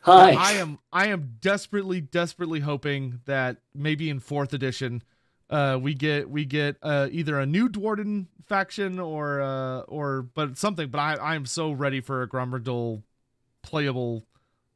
Hi. 0.00 0.32
I 0.32 0.52
am 0.52 0.78
I 0.92 1.08
am 1.08 1.36
desperately 1.40 2.00
desperately 2.00 2.60
hoping 2.60 3.20
that 3.26 3.58
maybe 3.74 4.08
in 4.08 4.20
fourth 4.20 4.54
edition 4.54 5.02
uh 5.50 5.78
we 5.80 5.92
get 5.94 6.30
we 6.30 6.44
get 6.44 6.76
uh 6.82 7.08
either 7.10 7.38
a 7.38 7.44
new 7.46 7.68
Duardin 7.68 8.26
faction 8.46 8.98
or 8.98 9.40
uh 9.42 9.80
or 9.80 10.22
but 10.22 10.56
something 10.56 10.88
but 10.88 10.98
I 10.98 11.14
I 11.16 11.34
am 11.34 11.44
so 11.46 11.72
ready 11.72 12.00
for 12.00 12.22
a 12.22 12.28
Grombrindal 12.28 13.02
playable 13.62 14.24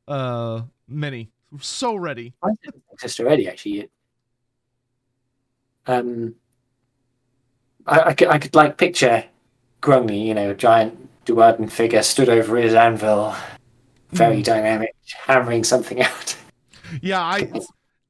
uh 0.06 0.62
mini 0.86 1.30
so 1.60 1.94
ready 1.94 2.34
I 2.42 2.50
exists 2.92 3.20
already 3.20 3.48
actually. 3.48 3.88
Um, 5.86 6.34
I, 7.86 8.00
I 8.00 8.14
could 8.14 8.28
I 8.28 8.38
could 8.38 8.54
like 8.54 8.76
picture 8.78 9.24
Grungni, 9.82 10.26
you 10.26 10.34
know, 10.34 10.50
a 10.50 10.54
giant 10.54 11.08
Duardin 11.26 11.70
figure 11.70 12.02
stood 12.02 12.28
over 12.28 12.56
his 12.56 12.74
anvil, 12.74 13.34
very 14.10 14.38
Mhm. 14.40 14.44
dynamic, 14.44 14.94
hammering 15.26 15.64
something 15.64 16.02
out. 16.08 16.36
yeah 17.00 17.20
i 17.22 17.50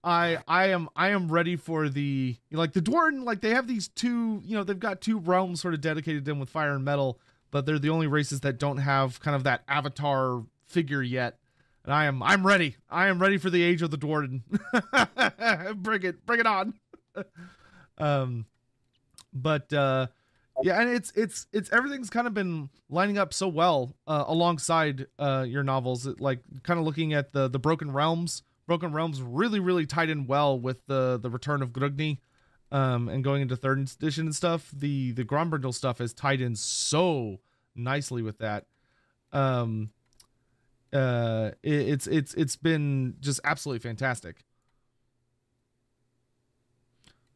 i 0.03 0.39
i 0.49 0.67
am 0.71 0.89
i 0.97 1.11
am 1.11 1.31
ready 1.31 1.55
for 1.55 1.89
the 1.89 2.35
like 2.51 2.73
the 2.73 2.81
dwarven 2.83 3.23
like 3.23 3.41
they 3.41 3.51
have 3.51 3.69
these 3.69 3.87
two 3.87 4.41
you 4.45 4.57
know 4.57 4.65
they've 4.65 4.81
got 4.81 5.01
two 5.01 5.19
realms 5.21 5.61
sort 5.61 5.73
of 5.73 5.81
dedicated 5.81 6.25
to 6.25 6.31
them 6.33 6.41
with 6.41 6.49
fire 6.49 6.75
and 6.75 6.85
metal 6.85 7.21
but 7.53 7.65
they're 7.65 7.79
the 7.79 7.91
only 7.91 8.09
races 8.09 8.41
that 8.41 8.59
don't 8.59 8.79
have 8.79 9.21
kind 9.21 9.37
of 9.37 9.45
that 9.45 9.63
avatar 9.69 10.43
figure 10.67 11.01
yet 11.03 11.39
and 11.85 11.95
i 11.95 12.07
am 12.07 12.21
i'm 12.25 12.45
ready 12.45 12.75
i 12.91 13.07
am 13.07 13.21
ready 13.23 13.37
for 13.39 13.51
the 13.51 13.63
age 13.63 13.83
of 13.83 13.93
the 13.93 13.99
dwarven 13.99 14.43
bring 15.77 16.03
it 16.03 16.27
bring 16.27 16.41
it 16.41 16.47
on 16.47 16.75
um 17.99 18.47
but 19.33 19.73
uh 19.73 20.07
yeah 20.63 20.81
and 20.81 20.91
it's 20.91 21.13
it's 21.17 21.47
it's 21.53 21.71
everything's 21.73 22.11
kind 22.11 22.27
of 22.27 22.35
been 22.35 22.69
lining 22.91 23.17
up 23.19 23.33
so 23.33 23.49
well 23.49 23.97
uh, 24.07 24.25
alongside 24.27 25.07
uh 25.19 25.45
your 25.49 25.63
novels. 25.63 26.07
Like 26.21 26.41
kind 26.63 26.79
of 26.79 26.85
looking 26.85 27.13
at 27.15 27.33
the 27.33 27.49
the 27.49 27.59
broken 27.59 27.93
realms 27.93 28.43
broken 28.67 28.93
realms 28.93 29.23
really 29.23 29.61
really 29.61 29.87
tied 29.87 30.11
in 30.11 30.27
well 30.27 30.59
with 30.59 30.87
the 30.87 31.19
the 31.21 31.31
return 31.31 31.63
of 31.63 31.71
grungni 31.71 32.19
um 32.71 33.09
and 33.09 33.25
going 33.25 33.43
into 33.43 33.57
third 33.57 33.79
edition 33.79 34.27
and 34.27 34.35
stuff. 34.35 34.71
The 34.73 35.13
the 35.13 35.25
grombrindal 35.25 35.75
stuff 35.75 36.01
is 36.01 36.13
tied 36.13 36.41
in 36.41 36.55
so 36.55 37.41
nicely 37.75 38.23
with 38.23 38.39
that. 38.39 38.67
Um 39.33 39.91
uh 40.93 41.53
it, 41.63 41.73
it's 41.73 42.07
it's 42.07 42.35
it's 42.35 42.57
been 42.57 43.17
just 43.21 43.41
absolutely 43.45 43.81
fantastic. 43.81 44.45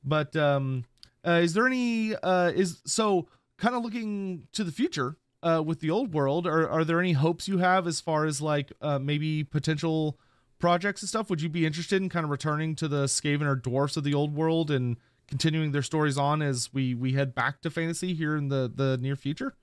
But 0.05 0.36
um 0.36 0.84
uh, 1.26 1.40
is 1.42 1.54
there 1.54 1.66
any 1.66 2.14
uh 2.16 2.50
is 2.54 2.80
so 2.86 3.26
kind 3.58 3.74
of 3.74 3.82
looking 3.82 4.46
to 4.52 4.62
the 4.64 4.72
future 4.72 5.16
uh 5.42 5.62
with 5.64 5.80
the 5.80 5.90
old 5.90 6.12
world 6.14 6.46
are 6.46 6.68
are 6.68 6.84
there 6.84 7.00
any 7.00 7.12
hopes 7.12 7.48
you 7.48 7.58
have 7.58 7.86
as 7.86 8.00
far 8.00 8.24
as 8.24 8.40
like 8.40 8.72
uh 8.80 8.98
maybe 8.98 9.42
potential 9.44 10.18
projects 10.58 11.02
and 11.02 11.08
stuff 11.08 11.28
would 11.28 11.42
you 11.42 11.48
be 11.48 11.66
interested 11.66 12.00
in 12.00 12.08
kind 12.08 12.24
of 12.24 12.30
returning 12.30 12.74
to 12.74 12.88
the 12.88 13.04
skaven 13.04 13.42
or 13.46 13.54
dwarfs 13.56 13.96
of 13.96 14.04
the 14.04 14.14
old 14.14 14.34
world 14.34 14.70
and 14.70 14.96
continuing 15.28 15.72
their 15.72 15.82
stories 15.82 16.16
on 16.16 16.40
as 16.40 16.72
we 16.72 16.94
we 16.94 17.12
head 17.12 17.34
back 17.34 17.60
to 17.60 17.68
fantasy 17.70 18.14
here 18.14 18.36
in 18.36 18.48
the 18.48 18.70
the 18.74 18.96
near 18.98 19.16
future 19.16 19.54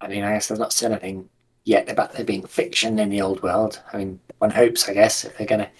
I 0.00 0.08
mean, 0.08 0.22
I 0.22 0.32
guess 0.34 0.48
they've 0.48 0.58
not 0.58 0.72
said 0.72 0.90
anything 0.92 1.30
yet 1.64 1.88
about 1.90 2.12
there 2.12 2.26
being 2.26 2.44
fiction 2.44 2.98
in 2.98 3.08
the 3.08 3.22
old 3.22 3.42
world. 3.42 3.80
I 3.90 3.96
mean, 3.96 4.20
one 4.38 4.50
hopes, 4.50 4.86
I 4.86 4.92
guess, 4.92 5.24
if 5.24 5.38
they're 5.38 5.46
going 5.46 5.60
to 5.62 5.70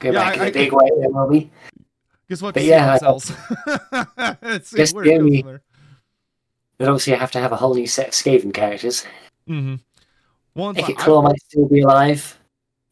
go 0.00 0.10
Yeah, 0.10 0.18
back 0.18 0.38
I- 0.38 0.42
in 0.44 0.48
a 0.48 0.52
big 0.52 0.72
way, 0.72 0.88
there 0.98 1.10
will 1.10 1.28
be. 1.28 1.48
Guess 2.28 2.42
what 2.42 2.54
But 2.54 2.64
yeah, 2.64 2.86
I- 2.86 2.90
ourselves. 2.92 3.26
See 4.68 4.76
Guess 4.76 4.92
where 4.92 5.04
the 5.04 5.14
only- 5.14 5.42
But 5.42 6.88
obviously, 6.88 7.14
I 7.14 7.18
have 7.18 7.30
to 7.32 7.40
have 7.40 7.52
a 7.52 7.56
whole 7.56 7.74
new 7.74 7.86
set 7.86 8.08
of 8.08 8.14
Skaven 8.14 8.52
characters. 8.52 9.04
Mm-hmm. 9.48 9.76
Ikit 10.60 10.86
fact, 10.86 10.98
Claw 10.98 11.22
might 11.22 11.40
still 11.40 11.68
be 11.68 11.82
alive 11.82 12.38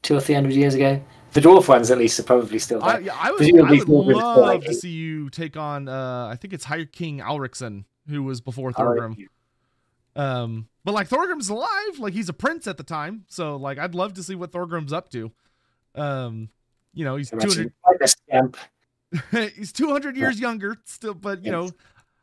two 0.03 0.17
or 0.17 0.21
three 0.21 0.35
hundred 0.35 0.53
years 0.53 0.75
ago. 0.75 1.03
The 1.33 1.41
dwarf 1.41 1.67
ones, 1.67 1.91
at 1.91 1.99
least, 1.99 2.21
are 2.21 2.23
probably 2.23 2.59
still 2.61 2.83
I, 2.85 2.93
there. 2.93 3.01
yeah, 3.03 3.17
I 3.19 3.33
would, 3.33 3.43
I 3.43 3.71
would 3.73 3.89
love 3.89 4.39
like 4.39 4.63
to 4.65 4.75
see 4.75 4.91
you 4.91 5.31
take 5.31 5.57
on. 5.57 5.89
Uh, 5.89 6.29
I 6.31 6.37
think 6.37 6.55
it's 6.55 6.65
High 6.65 6.85
King 6.85 7.19
Alriksson, 7.19 7.85
who 8.09 8.23
was 8.23 8.41
before 8.41 8.71
Oh, 8.77 8.81
Thorgrim. 8.81 9.27
Um, 10.15 10.69
but 10.85 10.93
like 10.95 11.09
Thorgrim's 11.09 11.49
alive, 11.49 11.99
like 11.99 12.13
he's 12.13 12.29
a 12.29 12.33
prince 12.33 12.69
at 12.69 12.77
the 12.77 12.85
time, 12.85 13.25
so 13.29 13.57
like 13.57 13.79
I'd 13.79 13.95
love 13.97 14.15
to 14.15 14.23
see 14.23 14.37
what 14.37 14.53
Thorgrim's 14.53 14.93
up 14.93 15.09
to. 15.11 15.33
Um, 15.97 16.51
you 16.93 17.05
know, 17.05 17.17
he's 17.17 17.31
two 17.31 17.39
hundred. 17.39 17.73
Quite 19.31 19.43
a 19.43 19.47
scamp. 19.49 19.53
he's 19.57 19.73
two 19.73 19.91
hundred 19.91 20.17
years 20.17 20.41
younger 20.41 20.79
still, 20.85 21.15
but 21.15 21.45
you 21.45 21.51
know, 21.51 21.71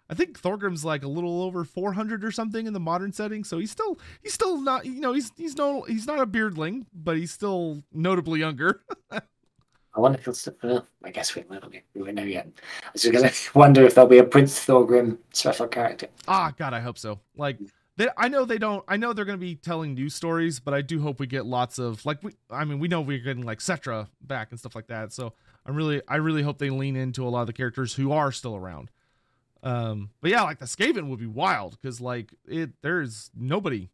I 0.10 0.14
think 0.14 0.40
Thorgrim's 0.40 0.84
like 0.84 1.04
a 1.04 1.08
little 1.08 1.42
over 1.42 1.64
four 1.64 1.94
hundred 1.94 2.24
or 2.24 2.32
something 2.32 2.68
in 2.68 2.74
the 2.74 2.80
modern 2.80 3.14
setting. 3.14 3.44
So 3.44 3.60
he's 3.60 3.72
still 3.72 4.00
he's 4.22 4.34
still 4.34 4.60
not 4.60 4.86
you 4.86 5.00
know 5.00 5.14
he's 5.14 5.32
he's 5.38 5.56
no 5.58 5.84
he's 5.84 6.08
not 6.08 6.20
a 6.20 6.28
beardling, 6.28 6.86
but 6.94 7.18
he's 7.18 7.32
still 7.32 7.84
notably 7.94 8.40
younger. 8.40 8.82
I 9.94 10.00
wonder 10.00 10.18
if 10.18 10.26
he'll 10.26 10.34
still. 10.34 10.88
I 11.04 11.10
guess 11.12 11.36
we 11.36 11.44
won't, 11.50 11.66
we 11.94 12.02
won't 12.02 12.16
know 12.16 12.24
yet. 12.24 12.48
I 12.84 12.90
was 12.94 13.02
to 13.02 13.32
wonder 13.60 13.84
if 13.84 13.96
there'll 13.96 14.10
be 14.10 14.20
a 14.20 14.24
Prince 14.24 14.66
Thorgrim 14.66 15.18
special 15.34 15.68
character. 15.68 16.08
Ah, 16.28 16.54
God, 16.58 16.74
I 16.74 16.80
hope 16.80 16.98
so. 16.98 17.20
Like, 17.36 17.58
they, 17.98 18.08
I 18.16 18.30
know 18.30 18.46
they 18.46 18.58
don't. 18.58 18.86
I 18.88 18.96
know 18.96 19.12
they're 19.12 19.26
going 19.26 19.38
to 19.38 19.46
be 19.46 19.56
telling 19.56 19.94
new 19.94 20.10
stories, 20.10 20.62
but 20.62 20.74
I 20.74 20.82
do 20.82 21.02
hope 21.02 21.20
we 21.20 21.28
get 21.28 21.46
lots 21.46 21.78
of 21.78 22.06
like. 22.06 22.24
We, 22.24 22.32
I 22.50 22.64
mean, 22.64 22.80
we 22.80 22.88
know 22.88 23.02
we're 23.02 23.20
getting 23.20 23.44
like 23.44 23.60
Settra 23.60 24.08
back 24.22 24.52
and 24.52 24.60
stuff 24.60 24.76
like 24.76 24.88
that. 24.88 25.12
So 25.12 25.34
I'm 25.66 25.76
really, 25.76 26.02
I 26.08 26.18
really 26.18 26.42
hope 26.42 26.58
they 26.58 26.70
lean 26.70 26.96
into 26.96 27.26
a 27.26 27.30
lot 27.30 27.42
of 27.42 27.48
the 27.48 27.54
characters 27.54 27.94
who 27.94 28.12
are 28.12 28.32
still 28.32 28.56
around. 28.56 28.90
Um, 29.64 30.10
but 30.22 30.32
yeah, 30.32 30.42
like 30.42 30.60
the 30.60 30.66
Skaven 30.66 31.10
would 31.10 31.20
be 31.20 31.28
wild 31.28 31.78
because 31.80 32.02
like 32.02 32.34
it, 32.48 32.72
there's 32.82 33.30
nobody 33.36 33.90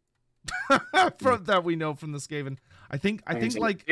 from 1.18 1.44
that 1.44 1.62
we 1.64 1.76
know 1.76 1.94
from 1.94 2.12
the 2.12 2.18
Skaven. 2.18 2.56
I 2.90 2.96
think, 2.96 3.22
I 3.26 3.38
think 3.38 3.58
like 3.58 3.84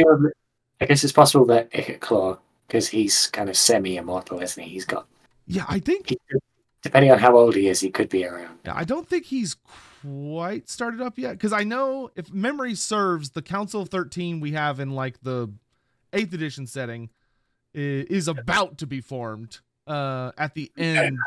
I 0.81 0.87
guess 0.87 1.05
it's 1.05 1.13
possible 1.13 1.45
that 1.47 1.71
Ikit 1.73 2.01
Claw, 2.01 2.39
because 2.67 2.89
he's 2.89 3.27
kind 3.29 3.51
of 3.51 3.57
semi-immortal, 3.57 4.41
isn't 4.41 4.63
he? 4.63 4.71
He's 4.71 4.85
got, 4.87 5.07
yeah, 5.47 5.65
I 5.69 5.79
think 5.79 6.09
he 6.09 6.19
depending 6.83 7.11
on 7.11 7.19
how 7.19 7.37
old 7.37 7.57
he 7.57 7.69
is, 7.69 7.81
he 7.81 7.91
could 7.91 8.09
be 8.09 8.25
around. 8.25 8.61
I 8.67 8.85
don't 8.85 9.09
think 9.09 9.27
he's 9.27 9.57
quite 10.03 10.69
started 10.69 11.01
up 11.01 11.19
yet 11.19 11.33
because 11.33 11.53
I 11.53 11.65
know 11.65 12.11
if 12.15 12.33
memory 12.33 12.75
serves, 12.75 13.31
the 13.31 13.43
Council 13.43 13.83
of 13.83 13.89
Thirteen 13.89 14.41
we 14.41 14.53
have 14.53 14.81
in 14.81 14.93
like 14.93 15.21
the 15.23 15.53
eighth 16.13 16.33
edition 16.33 16.67
setting 16.67 17.11
is 17.77 18.29
about 18.29 18.79
to 18.79 18.87
be 18.87 19.01
formed 19.01 19.61
uh 19.87 20.33
at 20.39 20.55
the 20.55 20.71
end. 20.77 21.19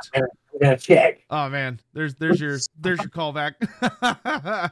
Check. 0.79 1.21
Oh 1.29 1.49
man, 1.49 1.79
there's 1.93 2.15
there's 2.15 2.41
your 2.41 2.57
there's 2.79 2.99
your 2.99 3.09
callback. 3.09 3.55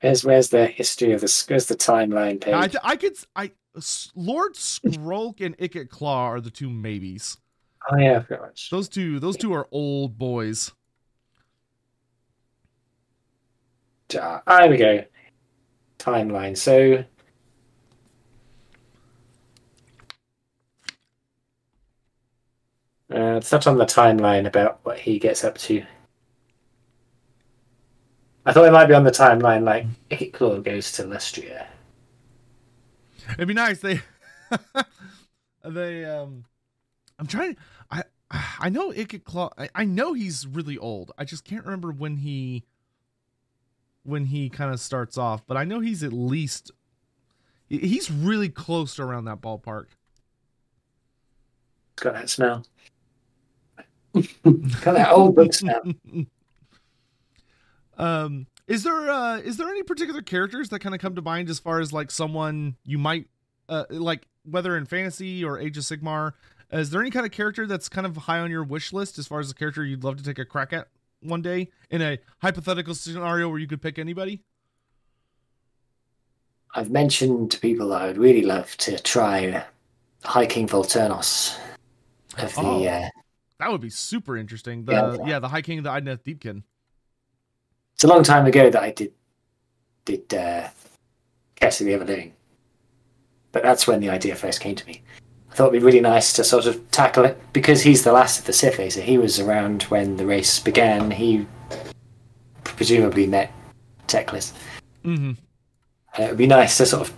Where's 0.00 0.22
where's 0.22 0.50
the 0.50 0.66
history 0.66 1.12
of 1.12 1.22
this? 1.22 1.48
Where's 1.48 1.64
the 1.64 1.76
timeline 1.76 2.38
page? 2.38 2.76
I, 2.82 2.90
I 2.90 2.96
could 2.96 3.16
I 3.34 3.52
Lord 4.14 4.52
Skrolk 4.52 5.40
and 5.40 5.56
Ikit 5.56 5.88
Claw 5.88 6.26
are 6.26 6.42
the 6.42 6.50
two 6.50 6.68
maybes. 6.68 7.38
oh 7.90 7.96
yeah, 7.96 8.18
pretty 8.18 8.42
much. 8.42 8.68
Those 8.68 8.90
two 8.90 9.18
those 9.18 9.38
two 9.38 9.54
are 9.54 9.66
old 9.70 10.18
boys. 10.18 10.72
Ah, 14.14 14.42
there 14.46 14.68
we 14.68 14.76
go. 14.76 15.04
Timeline. 15.98 16.56
So 16.56 17.02
uh, 23.12 23.36
it's 23.36 23.52
not 23.52 23.66
on 23.66 23.78
the 23.78 23.84
timeline 23.84 24.46
about 24.46 24.80
what 24.82 24.98
he 24.98 25.18
gets 25.18 25.44
up 25.44 25.58
to. 25.58 25.84
I 28.46 28.52
thought 28.52 28.66
it 28.66 28.72
might 28.72 28.86
be 28.86 28.94
on 28.94 29.04
the 29.04 29.10
timeline, 29.10 29.64
like 29.64 30.32
Claw 30.32 30.58
goes 30.58 30.92
to 30.92 31.04
Lustria. 31.04 31.66
It'd 33.32 33.48
be 33.48 33.54
nice. 33.54 33.80
They 33.80 34.00
they 35.64 36.04
um 36.04 36.44
I'm 37.18 37.26
trying 37.26 37.56
I 37.90 38.02
I 38.30 38.68
know 38.68 38.92
Claw 39.24 39.50
I, 39.56 39.68
I 39.74 39.84
know 39.84 40.12
he's 40.12 40.46
really 40.46 40.76
old. 40.76 41.12
I 41.16 41.24
just 41.24 41.44
can't 41.44 41.64
remember 41.64 41.90
when 41.90 42.18
he 42.18 42.64
when 44.02 44.26
he 44.26 44.50
kind 44.50 44.72
of 44.72 44.80
starts 44.80 45.16
off, 45.16 45.46
but 45.46 45.56
I 45.56 45.64
know 45.64 45.80
he's 45.80 46.02
at 46.02 46.12
least 46.12 46.70
he's 47.68 48.10
really 48.10 48.50
close 48.50 48.96
to 48.96 49.02
around 49.02 49.24
that 49.24 49.40
ballpark. 49.40 49.86
It's 51.94 52.02
got 52.02 52.14
that 52.14 52.28
smell. 52.28 52.64
Got 54.82 54.96
of 54.96 55.18
old 55.18 55.34
books 55.36 55.62
now. 55.64 55.80
um 57.98 58.46
is 58.66 58.82
there 58.82 59.10
uh 59.10 59.38
is 59.38 59.56
there 59.56 59.68
any 59.68 59.82
particular 59.82 60.22
characters 60.22 60.68
that 60.70 60.80
kind 60.80 60.94
of 60.94 61.00
come 61.00 61.14
to 61.14 61.22
mind 61.22 61.48
as 61.48 61.58
far 61.58 61.80
as 61.80 61.92
like 61.92 62.10
someone 62.10 62.76
you 62.84 62.98
might 62.98 63.26
uh 63.68 63.84
like 63.90 64.26
whether 64.48 64.76
in 64.76 64.84
fantasy 64.84 65.44
or 65.44 65.58
age 65.58 65.76
of 65.78 65.84
sigmar 65.84 66.32
is 66.72 66.90
there 66.90 67.00
any 67.00 67.10
kind 67.10 67.24
of 67.26 67.32
character 67.32 67.66
that's 67.66 67.88
kind 67.88 68.06
of 68.06 68.16
high 68.16 68.38
on 68.40 68.50
your 68.50 68.64
wish 68.64 68.92
list 68.92 69.18
as 69.18 69.26
far 69.26 69.40
as 69.40 69.50
a 69.50 69.54
character 69.54 69.84
you'd 69.84 70.02
love 70.04 70.16
to 70.16 70.24
take 70.24 70.38
a 70.38 70.44
crack 70.44 70.72
at 70.72 70.88
one 71.20 71.40
day 71.42 71.68
in 71.90 72.02
a 72.02 72.18
hypothetical 72.42 72.94
scenario 72.94 73.48
where 73.48 73.58
you 73.58 73.66
could 73.66 73.80
pick 73.82 73.98
anybody 73.98 74.40
I've 76.74 76.90
mentioned 76.90 77.52
to 77.52 77.60
people 77.60 77.88
that 77.90 78.02
I'd 78.02 78.18
really 78.18 78.42
love 78.42 78.76
to 78.78 78.98
try 78.98 79.64
High 80.24 80.46
King 80.46 80.66
Volturnos 80.66 81.56
of 82.38 82.52
the 82.54 82.60
Oh. 82.60 82.84
uh, 82.84 83.08
that 83.64 83.72
would 83.72 83.80
be 83.80 83.90
super 83.90 84.36
interesting 84.36 84.84
the 84.84 84.92
Yeah. 84.92 85.16
yeah, 85.26 85.38
the 85.38 85.48
high 85.48 85.62
king 85.62 85.78
of 85.78 85.84
the 85.84 85.90
Idoneth 85.90 86.22
Deepkin 86.22 86.62
It's 87.94 88.04
a 88.04 88.08
long 88.08 88.22
time 88.22 88.44
ago 88.44 88.68
that 88.68 88.82
I 88.82 88.90
did 88.90 89.12
did 90.04 90.34
uh, 90.34 90.68
of 91.62 91.78
the 91.78 91.94
Ever 91.94 92.04
Living, 92.04 92.34
but 93.52 93.62
that's 93.62 93.86
when 93.86 94.00
the 94.00 94.10
idea 94.10 94.36
first 94.36 94.60
came 94.60 94.74
to 94.74 94.86
me. 94.86 95.02
I 95.50 95.54
thought 95.54 95.68
it'd 95.68 95.80
be 95.80 95.86
really 95.86 96.00
nice 96.00 96.34
to 96.34 96.44
sort 96.44 96.66
of 96.66 96.90
tackle 96.90 97.24
it 97.24 97.40
because 97.54 97.80
he's 97.80 98.04
the 98.04 98.12
last 98.12 98.40
of 98.40 98.44
the 98.44 98.52
Sith 98.52 98.78
Acer. 98.78 99.00
He 99.00 99.16
was 99.16 99.40
around 99.40 99.84
when 99.84 100.18
the 100.18 100.26
race 100.26 100.60
began. 100.60 101.10
He 101.10 101.46
presumably 102.64 103.26
met 103.26 103.50
Teclis. 104.08 104.52
mm-hmm. 105.02 105.32
Uh, 106.18 106.22
it 106.22 106.28
would 106.28 106.38
be 106.38 106.46
nice 106.46 106.76
to 106.76 106.84
sort 106.84 107.08
of 107.08 107.14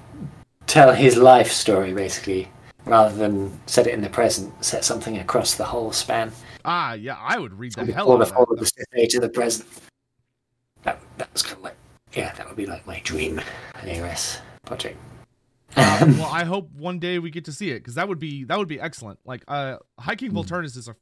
tell 0.68 0.92
his 0.92 1.16
life 1.16 1.50
story 1.50 1.92
basically, 1.92 2.48
rather 2.86 3.14
than 3.14 3.60
set 3.66 3.86
it 3.86 3.92
in 3.94 4.00
the 4.00 4.08
present. 4.08 4.52
Set 4.64 4.84
something 4.84 5.18
across 5.18 5.54
the 5.54 5.64
whole 5.64 5.92
span. 5.92 6.32
ah 6.64 6.94
yeah 6.94 7.16
i 7.20 7.38
would 7.38 7.52
read 7.58 7.72
the 7.74 7.84
hell 7.92 8.10
out 8.12 8.22
of 8.22 8.30
that 8.30 8.38
of 8.38 8.58
the 8.58 8.66
Sith 8.66 8.86
Age 8.96 9.12
to 9.12 9.20
the 9.20 9.28
present. 9.28 9.68
That 10.82 11.00
that's 11.18 11.42
kind 11.42 11.58
of 11.58 11.62
like 11.64 11.76
yeah, 12.14 12.32
that 12.34 12.46
would 12.46 12.56
be 12.56 12.66
like 12.66 12.86
my 12.86 13.00
dream 13.04 13.40
AOS 13.82 14.38
project. 14.64 14.96
Uh, 15.76 15.98
well, 16.18 16.30
I 16.32 16.44
hope 16.44 16.70
one 16.72 16.98
day 16.98 17.18
we 17.18 17.28
get 17.30 17.44
to 17.44 17.52
see 17.52 17.70
it 17.70 17.80
because 17.80 17.96
that 17.96 18.08
would 18.08 18.18
be 18.18 18.44
that 18.44 18.58
would 18.58 18.68
be 18.68 18.80
excellent. 18.80 19.18
Like, 19.26 19.44
uh, 19.48 19.76
High 19.98 20.14
King 20.16 20.30
Mm. 20.32 20.44
Volturnos 20.44 20.76
is 20.78 20.88
a 20.88 20.96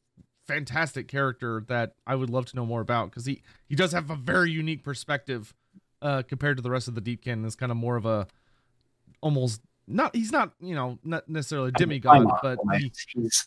fantastic 0.48 1.06
character 1.06 1.62
that 1.68 1.92
I 2.06 2.16
would 2.16 2.30
love 2.30 2.46
to 2.46 2.56
know 2.56 2.66
more 2.66 2.80
about 2.80 3.10
because 3.10 3.26
he 3.26 3.42
he 3.68 3.76
does 3.76 3.92
have 3.92 4.10
a 4.10 4.16
very 4.16 4.50
unique 4.50 4.82
perspective 4.82 5.54
uh, 6.02 6.22
compared 6.26 6.56
to 6.56 6.62
the 6.62 6.70
rest 6.70 6.88
of 6.88 6.96
the 6.96 7.00
Deepkin. 7.00 7.44
Is 7.46 7.54
kind 7.54 7.70
of 7.70 7.78
more 7.78 7.94
of 7.96 8.06
a 8.06 8.26
almost 9.20 9.60
not 9.86 10.14
he's 10.14 10.32
not 10.32 10.52
you 10.60 10.74
know 10.74 10.98
not 11.04 11.28
necessarily 11.28 11.68
a 11.68 11.72
demigod, 11.72 12.26
but 12.42 12.58
he, 12.78 12.92
he's 13.14 13.46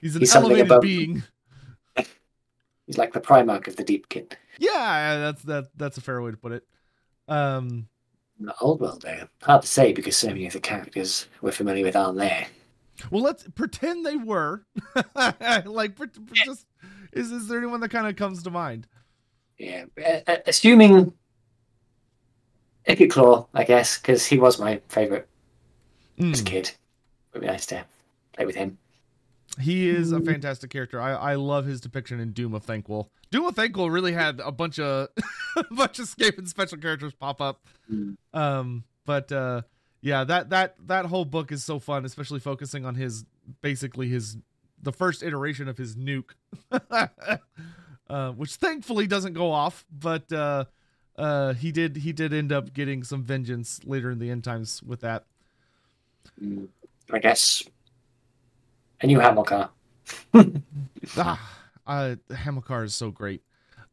he's 0.00 0.14
an 0.16 0.20
he's 0.20 0.34
elevated 0.34 0.66
above- 0.66 0.80
being. 0.82 1.22
he's 2.86 2.98
like 2.98 3.12
the 3.12 3.20
Primarch 3.20 3.66
of 3.68 3.76
the 3.76 3.84
Deepkin. 3.84 4.32
Yeah, 4.58 5.18
that's 5.18 5.42
that 5.42 5.66
that's 5.76 5.98
a 5.98 6.00
fair 6.00 6.20
way 6.22 6.30
to 6.30 6.36
put 6.36 6.52
it. 6.52 6.64
Um, 7.28 7.88
The 8.40 8.54
old 8.60 8.80
world 8.80 9.02
there. 9.02 9.28
Hard 9.42 9.62
to 9.62 9.68
say 9.68 9.92
because 9.92 10.16
so 10.16 10.28
many 10.28 10.46
of 10.46 10.52
the 10.52 10.60
characters 10.60 11.26
we're 11.40 11.52
familiar 11.52 11.84
with 11.84 11.96
aren't 11.96 12.18
there. 12.18 12.46
well, 13.10 13.22
let's 13.22 13.46
pretend 13.54 14.04
they 14.06 14.16
were 14.16 14.64
like 15.66 15.96
just 16.32 16.66
is 17.12 17.30
is 17.32 17.48
there 17.48 17.58
anyone 17.58 17.80
that 17.80 17.90
kind 17.90 18.06
of 18.06 18.16
comes 18.16 18.42
to 18.42 18.50
mind? 18.50 18.86
Yeah, 19.58 19.84
assuming 20.46 21.12
Ikit 22.86 23.10
Claw, 23.10 23.46
I 23.54 23.64
guess, 23.64 23.98
because 23.98 24.26
he 24.26 24.38
was 24.38 24.60
my 24.60 24.80
favourite 26.16 26.32
as 26.34 26.40
a 26.40 26.44
Mm. 26.44 26.46
kid. 26.46 26.70
Would 27.32 27.40
be 27.40 27.46
nice 27.46 27.66
to 27.66 27.84
play 28.32 28.46
with 28.46 28.54
him. 28.56 28.78
He 29.60 29.88
is 29.88 30.12
a 30.12 30.20
fantastic 30.20 30.70
character. 30.70 31.00
I, 31.00 31.12
I 31.12 31.34
love 31.36 31.64
his 31.66 31.80
depiction 31.80 32.20
in 32.20 32.32
Doom 32.32 32.52
of 32.52 32.66
Thanquol. 32.66 33.08
Doom 33.30 33.46
of 33.46 33.54
Thanquol 33.54 33.90
really 33.90 34.12
had 34.12 34.40
a 34.40 34.52
bunch 34.52 34.78
of 34.78 35.08
a 35.56 35.64
bunch 35.74 35.98
of 35.98 36.06
Skaven 36.06 36.46
special 36.48 36.78
characters 36.78 37.14
pop 37.14 37.40
up. 37.40 37.64
Mm. 37.90 38.16
Um, 38.34 38.84
but 39.06 39.30
uh, 39.32 39.62
yeah, 40.02 40.24
that 40.24 40.50
that 40.50 40.76
that 40.86 41.06
whole 41.06 41.24
book 41.24 41.52
is 41.52 41.64
so 41.64 41.78
fun, 41.78 42.04
especially 42.04 42.40
focusing 42.40 42.84
on 42.84 42.96
his 42.96 43.24
basically 43.62 44.08
his 44.08 44.36
the 44.82 44.92
first 44.92 45.22
iteration 45.22 45.68
of 45.68 45.78
his 45.78 45.96
nuke, 45.96 46.32
uh, 48.10 48.32
which 48.32 48.54
thankfully 48.56 49.06
doesn't 49.06 49.32
go 49.32 49.50
off. 49.52 49.84
But 49.90 50.30
uh, 50.32 50.64
uh, 51.16 51.54
he 51.54 51.72
did 51.72 51.96
he 51.98 52.12
did 52.12 52.32
end 52.34 52.52
up 52.52 52.72
getting 52.72 53.02
some 53.04 53.22
vengeance 53.22 53.80
later 53.84 54.10
in 54.10 54.18
the 54.18 54.30
end 54.30 54.44
times 54.44 54.82
with 54.82 55.00
that. 55.00 55.24
Mm. 56.42 56.68
I 57.12 57.18
guess 57.18 57.62
a 59.00 59.06
new 59.06 59.18
Hamilcar. 59.18 59.70
ah, 61.16 61.58
uh, 61.86 62.16
Hamilcar 62.30 62.84
is 62.84 62.94
so 62.94 63.10
great. 63.10 63.42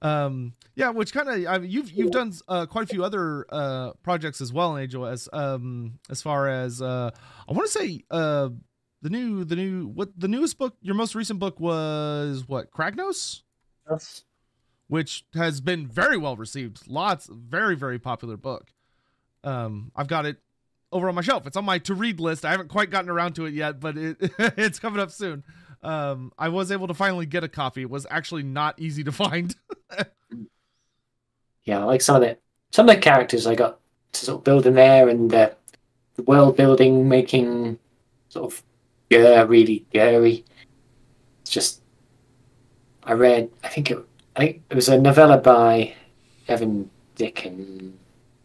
Um, 0.01 0.53
yeah, 0.75 0.89
which 0.89 1.13
kind 1.13 1.29
of 1.29 1.47
I 1.47 1.59
mean, 1.59 1.71
you've 1.71 1.91
you've 1.91 2.11
done 2.11 2.33
uh, 2.47 2.65
quite 2.65 2.83
a 2.83 2.87
few 2.87 3.03
other 3.03 3.45
uh, 3.49 3.93
projects 4.03 4.41
as 4.41 4.51
well 4.51 4.75
in 4.75 4.89
AOS. 4.89 5.29
Um, 5.31 5.99
as 6.09 6.21
far 6.21 6.49
as 6.49 6.81
uh, 6.81 7.11
I 7.47 7.53
want 7.53 7.71
to 7.71 7.79
say, 7.79 8.03
uh, 8.11 8.49
the 9.01 9.09
new 9.09 9.45
the 9.45 9.55
new 9.55 9.87
what 9.87 10.09
the 10.17 10.27
newest 10.27 10.57
book, 10.57 10.75
your 10.81 10.95
most 10.95 11.15
recent 11.15 11.39
book 11.39 11.59
was 11.59 12.43
what 12.47 12.71
Kragnos, 12.71 13.43
which 14.87 15.25
has 15.35 15.61
been 15.61 15.87
very 15.87 16.17
well 16.17 16.35
received. 16.35 16.87
Lots, 16.87 17.29
very 17.31 17.75
very 17.75 17.99
popular 17.99 18.35
book. 18.35 18.73
Um, 19.45 19.91
I've 19.95 20.07
got 20.07 20.25
it 20.25 20.37
over 20.93 21.09
on 21.09 21.15
my 21.15 21.21
shelf. 21.21 21.45
It's 21.47 21.57
on 21.57 21.65
my 21.65 21.79
to 21.79 21.93
read 21.93 22.19
list. 22.19 22.45
I 22.45 22.51
haven't 22.51 22.69
quite 22.69 22.89
gotten 22.89 23.09
around 23.09 23.33
to 23.35 23.45
it 23.45 23.53
yet, 23.53 23.79
but 23.79 23.97
it 23.97 24.17
it's 24.39 24.79
coming 24.79 24.99
up 24.99 25.11
soon. 25.11 25.43
Um, 25.81 26.31
I 26.37 26.49
was 26.49 26.71
able 26.71 26.87
to 26.87 26.93
finally 26.93 27.25
get 27.25 27.43
a 27.43 27.49
copy. 27.49 27.81
It 27.81 27.89
was 27.89 28.07
actually 28.09 28.43
not 28.43 28.79
easy 28.79 29.03
to 29.03 29.11
find. 29.11 29.55
Yeah, 31.65 31.79
I 31.79 31.83
like 31.83 32.01
some 32.01 32.15
of 32.15 32.21
the 32.21 32.37
some 32.71 32.87
of 32.87 32.95
the 32.95 33.01
characters 33.01 33.47
I 33.47 33.55
got 33.55 33.79
to 34.13 34.25
sort 34.25 34.39
of 34.39 34.43
build 34.43 34.65
in 34.65 34.75
there, 34.75 35.09
and 35.09 35.29
the, 35.29 35.55
the 36.15 36.23
world 36.23 36.55
building 36.55 37.09
making 37.09 37.79
sort 38.29 38.51
of 38.51 38.63
yeah, 39.09 39.43
really 39.43 39.85
gory. 39.93 40.45
It's 41.41 41.51
just 41.51 41.81
I 43.03 43.13
read. 43.13 43.49
I 43.63 43.67
think 43.67 43.91
it. 43.91 43.97
I 44.35 44.39
think 44.39 44.63
it 44.69 44.75
was 44.75 44.89
a 44.89 44.97
novella 44.97 45.37
by 45.37 45.93
Evan 46.47 46.89
Dickens. 47.15 47.93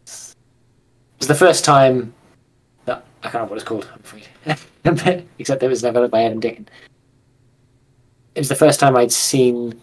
It 0.05 1.19
was 1.19 1.27
the 1.27 1.35
first 1.35 1.65
time 1.65 2.13
I 3.21 3.29
can't 3.29 3.33
remember 3.35 3.49
what 3.51 3.55
it's 3.57 3.67
called. 3.67 3.89
I'm 4.85 4.93
afraid, 4.93 5.25
except 5.39 5.63
it 5.63 5.67
was 5.67 5.81
developed 5.81 6.11
by 6.11 6.23
Evan 6.23 6.39
Dickens. 6.39 6.69
It 8.35 8.39
was 8.39 8.49
the 8.49 8.55
first 8.55 8.79
time 8.79 8.95
I'd 8.95 9.11
seen 9.11 9.79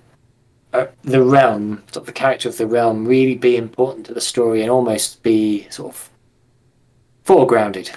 uh, 0.72 0.86
the 1.02 1.22
realm, 1.22 1.82
sort 1.92 2.02
of 2.02 2.06
the 2.06 2.12
character 2.12 2.48
of 2.48 2.56
the 2.56 2.66
realm, 2.66 3.04
really 3.06 3.34
be 3.34 3.56
important 3.56 4.06
to 4.06 4.14
the 4.14 4.20
story 4.20 4.62
and 4.62 4.70
almost 4.70 5.22
be 5.22 5.66
sort 5.70 5.92
of 5.94 6.10
foregrounded, 7.24 7.90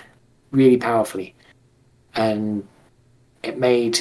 really 0.52 0.78
powerfully, 0.78 1.36
and 2.16 2.68
it 3.44 3.58
made 3.58 4.00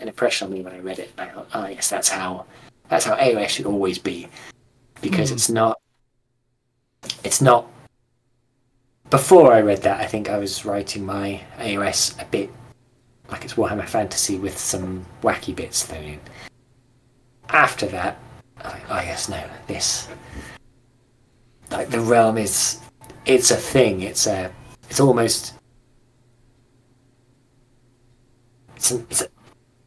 an 0.00 0.08
impression 0.08 0.46
on 0.46 0.52
me 0.54 0.62
when 0.62 0.72
I 0.72 0.78
read 0.78 0.98
it. 0.98 1.12
I 1.18 1.26
thought, 1.26 1.48
oh 1.54 1.66
yes, 1.66 1.90
that's 1.90 2.08
how 2.08 2.46
that's 2.88 3.04
how 3.04 3.16
AOS 3.16 3.48
should 3.48 3.66
always 3.66 3.98
be, 3.98 4.28
because 5.02 5.30
Mhm. 5.30 5.34
it's 5.34 5.50
not 5.50 5.80
it's 7.24 7.40
not. 7.40 7.66
Before 9.10 9.52
I 9.52 9.60
read 9.60 9.82
that, 9.82 10.00
I 10.00 10.06
think 10.06 10.30
I 10.30 10.38
was 10.38 10.64
writing 10.64 11.04
my 11.04 11.40
AOS 11.58 12.20
a 12.20 12.24
bit 12.26 12.50
like 13.28 13.44
it's 13.44 13.54
Warhammer 13.54 13.86
Fantasy 13.88 14.38
with 14.38 14.56
some 14.58 15.04
wacky 15.22 15.54
bits 15.54 15.84
thrown 15.84 16.02
in 16.04 16.20
after 17.52 17.86
that, 17.86 18.18
I, 18.58 18.80
I 18.88 19.04
guess 19.04 19.28
no. 19.28 19.42
This, 19.66 20.08
like 21.70 21.90
the 21.90 22.00
realm 22.00 22.38
is, 22.38 22.80
it's 23.26 23.50
a 23.50 23.56
thing. 23.56 24.02
It's 24.02 24.26
a, 24.26 24.52
it's 24.88 25.00
almost, 25.00 25.54
it's 28.76 28.90
an, 28.90 29.06
it's 29.10 29.22
an 29.22 29.28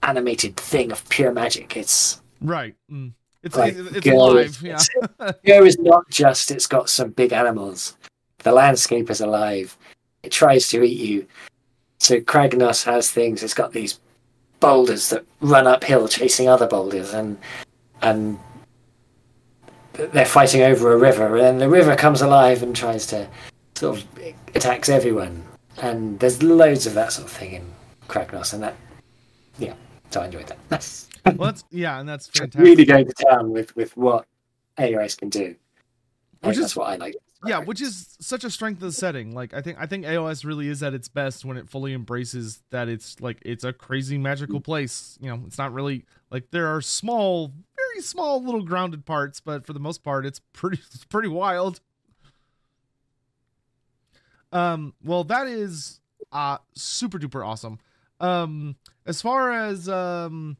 animated 0.03 0.57
thing 0.57 0.91
of 0.91 1.07
pure 1.09 1.31
magic. 1.31 1.77
It's 1.77 2.21
right. 2.41 2.75
Mm. 2.91 3.13
It's 3.41 3.57
Like, 3.57 3.75
it's, 3.75 3.91
it's 3.97 4.05
girl, 4.05 4.33
live. 4.33 4.61
Yeah. 4.61 4.75
it's- 5.19 5.33
here 5.43 5.65
is 5.65 5.77
not 5.79 6.09
just. 6.09 6.51
It's 6.51 6.67
got 6.67 6.89
some 6.89 7.11
big 7.11 7.33
animals. 7.33 7.97
The 8.43 8.51
landscape 8.51 9.09
is 9.09 9.21
alive. 9.21 9.77
It 10.23 10.31
tries 10.31 10.69
to 10.69 10.83
eat 10.83 10.99
you. 10.99 11.27
So 11.99 12.19
Kragnos 12.19 12.83
has 12.83 13.09
things. 13.11 13.43
It's 13.43 13.53
got 13.53 13.71
these 13.73 13.99
boulders 14.59 15.09
that 15.09 15.25
run 15.41 15.67
uphill 15.67 16.07
chasing 16.07 16.47
other 16.49 16.67
boulders, 16.67 17.13
and 17.13 17.37
and 18.01 18.37
they're 19.93 20.25
fighting 20.25 20.61
over 20.61 20.91
a 20.93 20.97
river, 20.97 21.35
and 21.37 21.45
then 21.45 21.57
the 21.59 21.69
river 21.69 21.95
comes 21.95 22.21
alive 22.21 22.63
and 22.63 22.75
tries 22.75 23.05
to 23.07 23.27
sort 23.75 23.97
of 23.99 24.05
attacks 24.55 24.89
everyone. 24.89 25.43
And 25.81 26.19
there's 26.19 26.41
loads 26.43 26.85
of 26.85 26.93
that 26.95 27.11
sort 27.13 27.27
of 27.27 27.31
thing 27.33 27.53
in 27.53 27.73
Kragnos, 28.07 28.53
and 28.53 28.63
that 28.63 28.75
yeah. 29.59 29.73
So 30.11 30.21
I 30.21 30.25
enjoyed 30.25 30.47
that. 30.47 30.57
That's 30.69 31.07
well, 31.25 31.35
that's 31.51 31.63
yeah, 31.71 31.99
and 32.01 32.09
that's 32.09 32.27
fantastic. 32.33 32.59
really 32.61 32.83
going 32.85 33.05
to 33.07 33.13
town 33.29 33.51
with 33.51 33.73
with 33.77 33.95
what 33.95 34.25
AOS 34.77 35.17
can 35.17 35.29
do. 35.29 35.55
Which 36.41 36.57
is- 36.57 36.59
that's 36.61 36.75
what 36.75 36.89
I 36.89 36.95
like. 36.97 37.15
Yeah 37.45 37.59
which 37.59 37.81
is 37.81 38.15
such 38.19 38.43
a 38.43 38.49
strength 38.49 38.77
of 38.77 38.87
the 38.87 38.91
setting. 38.91 39.33
Like 39.33 39.53
i 39.53 39.61
think 39.61 39.77
i 39.79 39.85
think 39.85 40.05
aos 40.05 40.45
really 40.45 40.67
is 40.67 40.81
at 40.83 40.93
its 40.93 41.07
best 41.07 41.45
when 41.45 41.57
it 41.57 41.69
fully 41.69 41.93
embraces 41.93 42.61
that 42.71 42.87
it's 42.89 43.19
like 43.21 43.39
it's 43.43 43.63
a 43.63 43.73
crazy 43.73 44.17
magical 44.17 44.59
place. 44.59 45.17
You 45.21 45.29
know 45.29 45.43
it's 45.45 45.57
not 45.57 45.73
really 45.73 46.05
like 46.31 46.51
there 46.51 46.67
are 46.67 46.81
small 46.81 47.53
very 47.75 48.01
small 48.01 48.43
little 48.43 48.63
grounded 48.63 49.05
parts 49.05 49.39
but 49.39 49.65
for 49.65 49.73
the 49.73 49.79
most 49.79 50.03
part 50.03 50.25
it's 50.25 50.39
pretty 50.53 50.81
it's 50.93 51.05
pretty 51.05 51.29
wild. 51.29 51.79
Um 54.51 54.93
well 55.03 55.23
that 55.25 55.47
is 55.47 55.99
uh 56.31 56.57
super 56.75 57.19
duper 57.19 57.45
awesome. 57.45 57.79
Um 58.19 58.75
as 59.05 59.21
far 59.21 59.51
as 59.51 59.89
um 59.89 60.57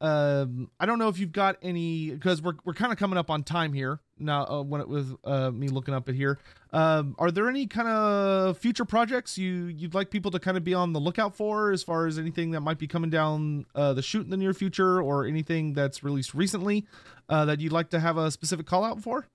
um 0.00 0.70
i 0.78 0.86
don't 0.86 1.00
know 1.00 1.08
if 1.08 1.18
you've 1.18 1.32
got 1.32 1.56
any 1.60 2.10
because 2.10 2.40
we're, 2.40 2.54
we're 2.64 2.74
kind 2.74 2.92
of 2.92 2.98
coming 2.98 3.18
up 3.18 3.30
on 3.30 3.42
time 3.42 3.72
here 3.72 3.98
now 4.20 4.46
uh, 4.46 4.62
when 4.62 4.80
it 4.80 4.88
was 4.88 5.14
uh 5.24 5.50
me 5.50 5.68
looking 5.68 5.94
up 5.94 6.08
at 6.08 6.14
here. 6.14 6.38
Um 6.72 7.16
are 7.18 7.30
there 7.30 7.48
any 7.48 7.66
kind 7.66 7.88
of 7.88 8.58
future 8.58 8.84
projects 8.84 9.38
you 9.38 9.66
you'd 9.66 9.94
like 9.94 10.10
people 10.10 10.30
to 10.32 10.38
kind 10.38 10.56
of 10.56 10.64
be 10.64 10.74
on 10.74 10.92
the 10.92 11.00
lookout 11.00 11.36
for 11.36 11.72
as 11.72 11.82
far 11.82 12.06
as 12.06 12.18
anything 12.18 12.50
that 12.52 12.60
might 12.60 12.78
be 12.78 12.86
coming 12.86 13.10
down 13.10 13.66
uh 13.74 13.92
the 13.92 14.02
chute 14.02 14.24
in 14.24 14.30
the 14.30 14.36
near 14.36 14.54
future 14.54 15.00
or 15.00 15.26
anything 15.26 15.72
that's 15.72 16.02
released 16.02 16.34
recently 16.34 16.86
uh 17.28 17.44
that 17.44 17.60
you'd 17.60 17.72
like 17.72 17.90
to 17.90 18.00
have 18.00 18.16
a 18.16 18.30
specific 18.30 18.66
call 18.66 18.84
out 18.84 19.00
for? 19.00 19.26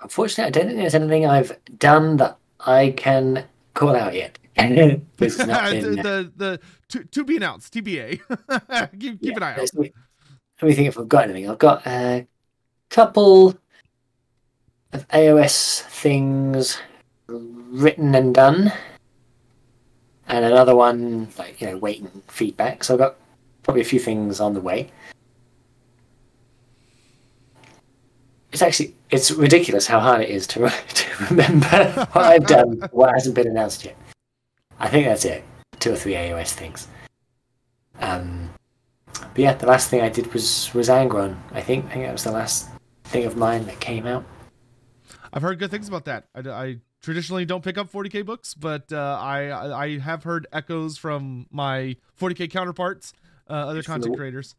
Unfortunately, 0.00 0.44
I 0.44 0.50
don't 0.50 0.66
think 0.68 0.78
there's 0.78 0.94
anything 0.94 1.26
I've 1.26 1.58
done 1.78 2.18
that 2.18 2.38
I 2.60 2.94
can 2.96 3.44
call 3.74 3.96
out 3.96 4.14
yet. 4.14 4.38
this 5.16 5.38
has 5.38 5.46
not 5.46 5.70
the, 5.70 5.80
been, 5.80 5.98
uh, 6.00 6.02
the 6.02 6.32
the 6.36 6.60
to, 6.88 7.04
to 7.04 7.24
be 7.24 7.36
announced 7.36 7.72
tba 7.72 8.18
keep, 8.98 9.20
keep 9.20 9.22
yeah, 9.22 9.36
an 9.36 9.42
eye 9.42 9.52
out 9.52 9.70
Let 10.60 10.68
me 10.68 10.74
think 10.74 10.88
if 10.88 10.98
I've 10.98 11.08
got 11.08 11.24
anything. 11.24 11.48
I've 11.48 11.58
got 11.58 11.86
a 11.86 12.26
couple 12.90 13.56
of 14.92 15.06
AOS 15.08 15.82
things 15.82 16.78
written 17.26 18.14
and 18.14 18.34
done, 18.34 18.72
and 20.26 20.44
another 20.44 20.74
one 20.74 21.28
like 21.38 21.60
you 21.60 21.68
know 21.68 21.76
waiting 21.76 22.22
feedback. 22.28 22.84
So 22.84 22.94
I've 22.94 22.98
got 22.98 23.16
probably 23.62 23.82
a 23.82 23.84
few 23.84 24.00
things 24.00 24.40
on 24.40 24.54
the 24.54 24.60
way. 24.60 24.90
it's 28.52 28.62
actually 28.62 28.94
it's 29.10 29.30
ridiculous 29.30 29.86
how 29.86 30.00
hard 30.00 30.20
it 30.20 30.30
is 30.30 30.46
to 30.48 30.68
to 30.94 31.24
remember 31.30 32.06
what 32.12 32.24
I've 32.24 32.46
done, 32.46 32.82
what 32.90 33.12
hasn't 33.12 33.34
been 33.34 33.46
announced 33.46 33.84
yet. 33.84 33.96
I 34.80 34.88
think 34.88 35.06
that's 35.06 35.24
it. 35.24 35.44
Two 35.78 35.92
or 35.92 35.96
three 35.96 36.14
AOS 36.14 36.52
things. 36.52 36.88
Um, 38.00 38.47
but 39.20 39.38
yeah, 39.38 39.54
the 39.54 39.66
last 39.66 39.90
thing 39.90 40.00
I 40.00 40.08
did 40.08 40.32
was 40.32 40.72
was 40.74 40.88
Angron. 40.88 41.36
I 41.52 41.60
think 41.60 41.86
I 41.86 41.94
think 41.94 42.04
that 42.06 42.12
was 42.12 42.24
the 42.24 42.32
last 42.32 42.68
thing 43.04 43.24
of 43.24 43.36
mine 43.36 43.66
that 43.66 43.80
came 43.80 44.06
out. 44.06 44.24
I've 45.32 45.42
heard 45.42 45.58
good 45.58 45.70
things 45.70 45.88
about 45.88 46.04
that. 46.06 46.26
I, 46.34 46.40
I 46.48 46.76
traditionally 47.02 47.44
don't 47.44 47.62
pick 47.62 47.78
up 47.78 47.90
40k 47.90 48.24
books, 48.24 48.54
but 48.54 48.92
uh, 48.92 49.18
I 49.20 49.84
I 49.84 49.98
have 49.98 50.24
heard 50.24 50.46
echoes 50.52 50.98
from 50.98 51.46
my 51.50 51.96
40k 52.20 52.50
counterparts, 52.50 53.12
uh, 53.48 53.52
other 53.52 53.82
content 53.82 54.16
creators. 54.16 54.54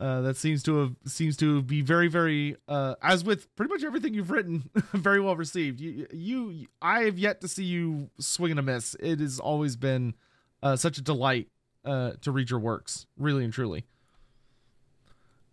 Uh, 0.00 0.22
that 0.22 0.36
seems 0.36 0.62
to 0.64 0.78
have 0.78 0.96
seems 1.06 1.36
to 1.36 1.62
be 1.62 1.80
very 1.80 2.08
very 2.08 2.56
uh, 2.66 2.94
as 3.02 3.22
with 3.22 3.54
pretty 3.56 3.72
much 3.72 3.84
everything 3.84 4.14
you've 4.14 4.30
written, 4.30 4.70
very 4.92 5.20
well 5.20 5.36
received. 5.36 5.80
You 5.80 6.06
you 6.12 6.66
I 6.80 7.04
have 7.04 7.18
yet 7.18 7.40
to 7.42 7.48
see 7.48 7.64
you 7.64 8.10
swing 8.18 8.52
and 8.52 8.60
a 8.60 8.62
miss. 8.62 8.96
It 9.00 9.20
has 9.20 9.38
always 9.38 9.76
been 9.76 10.14
uh, 10.62 10.76
such 10.76 10.98
a 10.98 11.02
delight 11.02 11.48
uh, 11.84 12.12
to 12.22 12.30
read 12.30 12.50
your 12.50 12.60
works, 12.60 13.06
really 13.16 13.44
and 13.44 13.52
truly. 13.52 13.84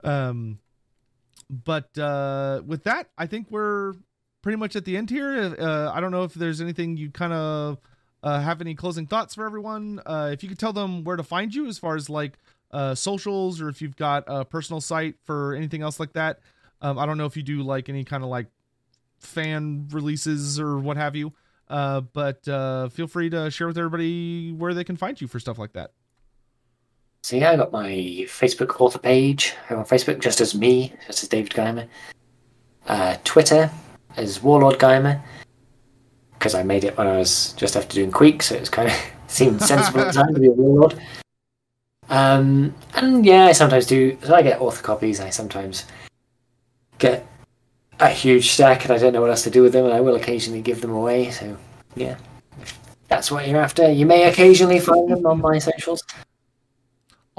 Um, 0.04 0.60
but 1.50 1.98
uh, 1.98 2.62
with 2.66 2.84
that, 2.84 3.10
I 3.18 3.26
think 3.26 3.48
we're 3.50 3.94
pretty 4.42 4.58
much 4.58 4.76
at 4.76 4.86
the 4.86 4.96
end 4.98 5.10
here. 5.10 5.56
Uh, 5.60 5.92
I 5.92 6.00
don't 6.00 6.12
know 6.12 6.24
if 6.24 6.34
there's 6.34 6.62
anything 6.62 6.98
you 6.98 7.10
kind 7.10 7.34
of 7.34 7.78
uh, 8.24 8.40
have 8.40 8.62
any 8.62 8.76
closing 8.76 9.08
thoughts 9.08 9.36
for 9.36 9.46
everyone. 9.46 10.02
Uh, 10.06 10.30
if 10.32 10.44
you 10.44 10.50
could 10.50 10.60
tell 10.60 10.74
them 10.74 11.04
where 11.04 11.16
to 11.16 11.24
find 11.24 11.54
you 11.54 11.68
as 11.68 11.78
far 11.78 11.96
as 11.96 12.10
like 12.10 12.38
uh, 12.72 12.96
socials 12.96 13.62
or 13.62 13.70
if 13.70 13.82
you've 13.82 13.96
got 13.96 14.24
a 14.28 14.46
personal 14.46 14.82
site 14.82 15.16
for 15.26 15.54
anything 15.56 15.82
else 15.82 16.00
like 16.00 16.14
that. 16.14 16.40
Um, 16.82 16.98
I 16.98 17.06
don't 17.06 17.18
know 17.18 17.26
if 17.26 17.36
you 17.36 17.44
do 17.44 17.64
like 17.64 17.90
any 17.90 18.04
kind 18.06 18.24
of 18.24 18.30
like 18.30 18.48
fan 19.20 19.88
releases 19.92 20.60
or 20.60 20.78
what 20.78 20.98
have 20.98 21.16
you. 21.16 21.34
Uh, 21.68 22.02
but 22.02 22.48
uh, 22.48 22.90
feel 22.90 23.08
free 23.08 23.30
to 23.30 23.52
share 23.52 23.68
with 23.68 23.78
everybody 23.78 24.52
where 24.52 24.74
they 24.74 24.84
can 24.84 24.98
find 24.98 25.20
you 25.20 25.28
for 25.28 25.40
stuff 25.40 25.60
like 25.60 25.74
that. 25.74 25.92
So 27.22 27.36
yeah, 27.36 27.52
I 27.52 27.56
got 27.58 27.72
my 27.72 27.92
Facebook 28.28 28.80
author 28.80 29.00
page 29.00 29.54
on 29.70 29.86
Facebook 29.86 30.20
just 30.20 30.42
as 30.42 30.56
me, 30.56 30.94
just 31.06 31.24
as 31.24 31.30
David 31.30 31.52
Guymer. 31.52 31.88
Uh, 32.88 33.18
Twitter 33.24 33.70
as 34.18 34.42
Warlord 34.42 34.80
Guymer 34.80 35.22
because 36.40 36.56
I 36.56 36.64
made 36.64 36.86
it 36.86 36.98
when 36.98 37.06
I 37.06 37.18
was 37.18 37.54
just 37.54 37.76
after 37.76 37.96
doing 37.96 38.12
Queek, 38.12 38.42
so 38.42 38.56
it 38.56 38.72
kind 38.72 38.88
of 38.88 38.96
seemed 39.28 39.62
sensible 39.62 40.00
at 40.00 40.08
the 40.08 40.14
time 40.14 40.34
to 40.34 40.40
be 40.40 40.48
a 40.48 40.52
Warlord. 40.52 41.00
Um, 42.10 42.74
and 42.96 43.26
yeah, 43.26 43.46
I 43.46 43.52
sometimes 43.52 43.86
do. 43.86 44.18
So 44.24 44.34
I 44.34 44.42
get 44.42 44.62
author 44.62 44.82
copies. 44.82 45.20
I 45.20 45.30
sometimes 45.30 45.86
get 46.98 47.28
a 48.00 48.10
huge 48.10 48.52
stack, 48.52 48.86
and 48.86 48.94
I 48.94 48.98
don't 48.98 49.14
know 49.14 49.22
what 49.22 49.30
else 49.30 49.44
to 49.44 49.52
do 49.52 49.62
with 49.62 49.74
them, 49.74 49.86
and 49.86 49.94
I 49.94 50.02
will 50.02 50.16
occasionally 50.16 50.62
give 50.62 50.82
them 50.82 50.92
away. 50.92 51.30
So 51.30 51.56
yeah, 51.96 52.16
that's 53.10 53.30
what 53.30 53.48
you're 53.48 53.62
after. 53.62 53.92
You 53.92 54.06
may 54.06 54.24
occasionally 54.24 54.80
find 54.80 55.10
them 55.12 55.26
on 55.26 55.42
my 55.42 55.60
socials. 55.60 56.04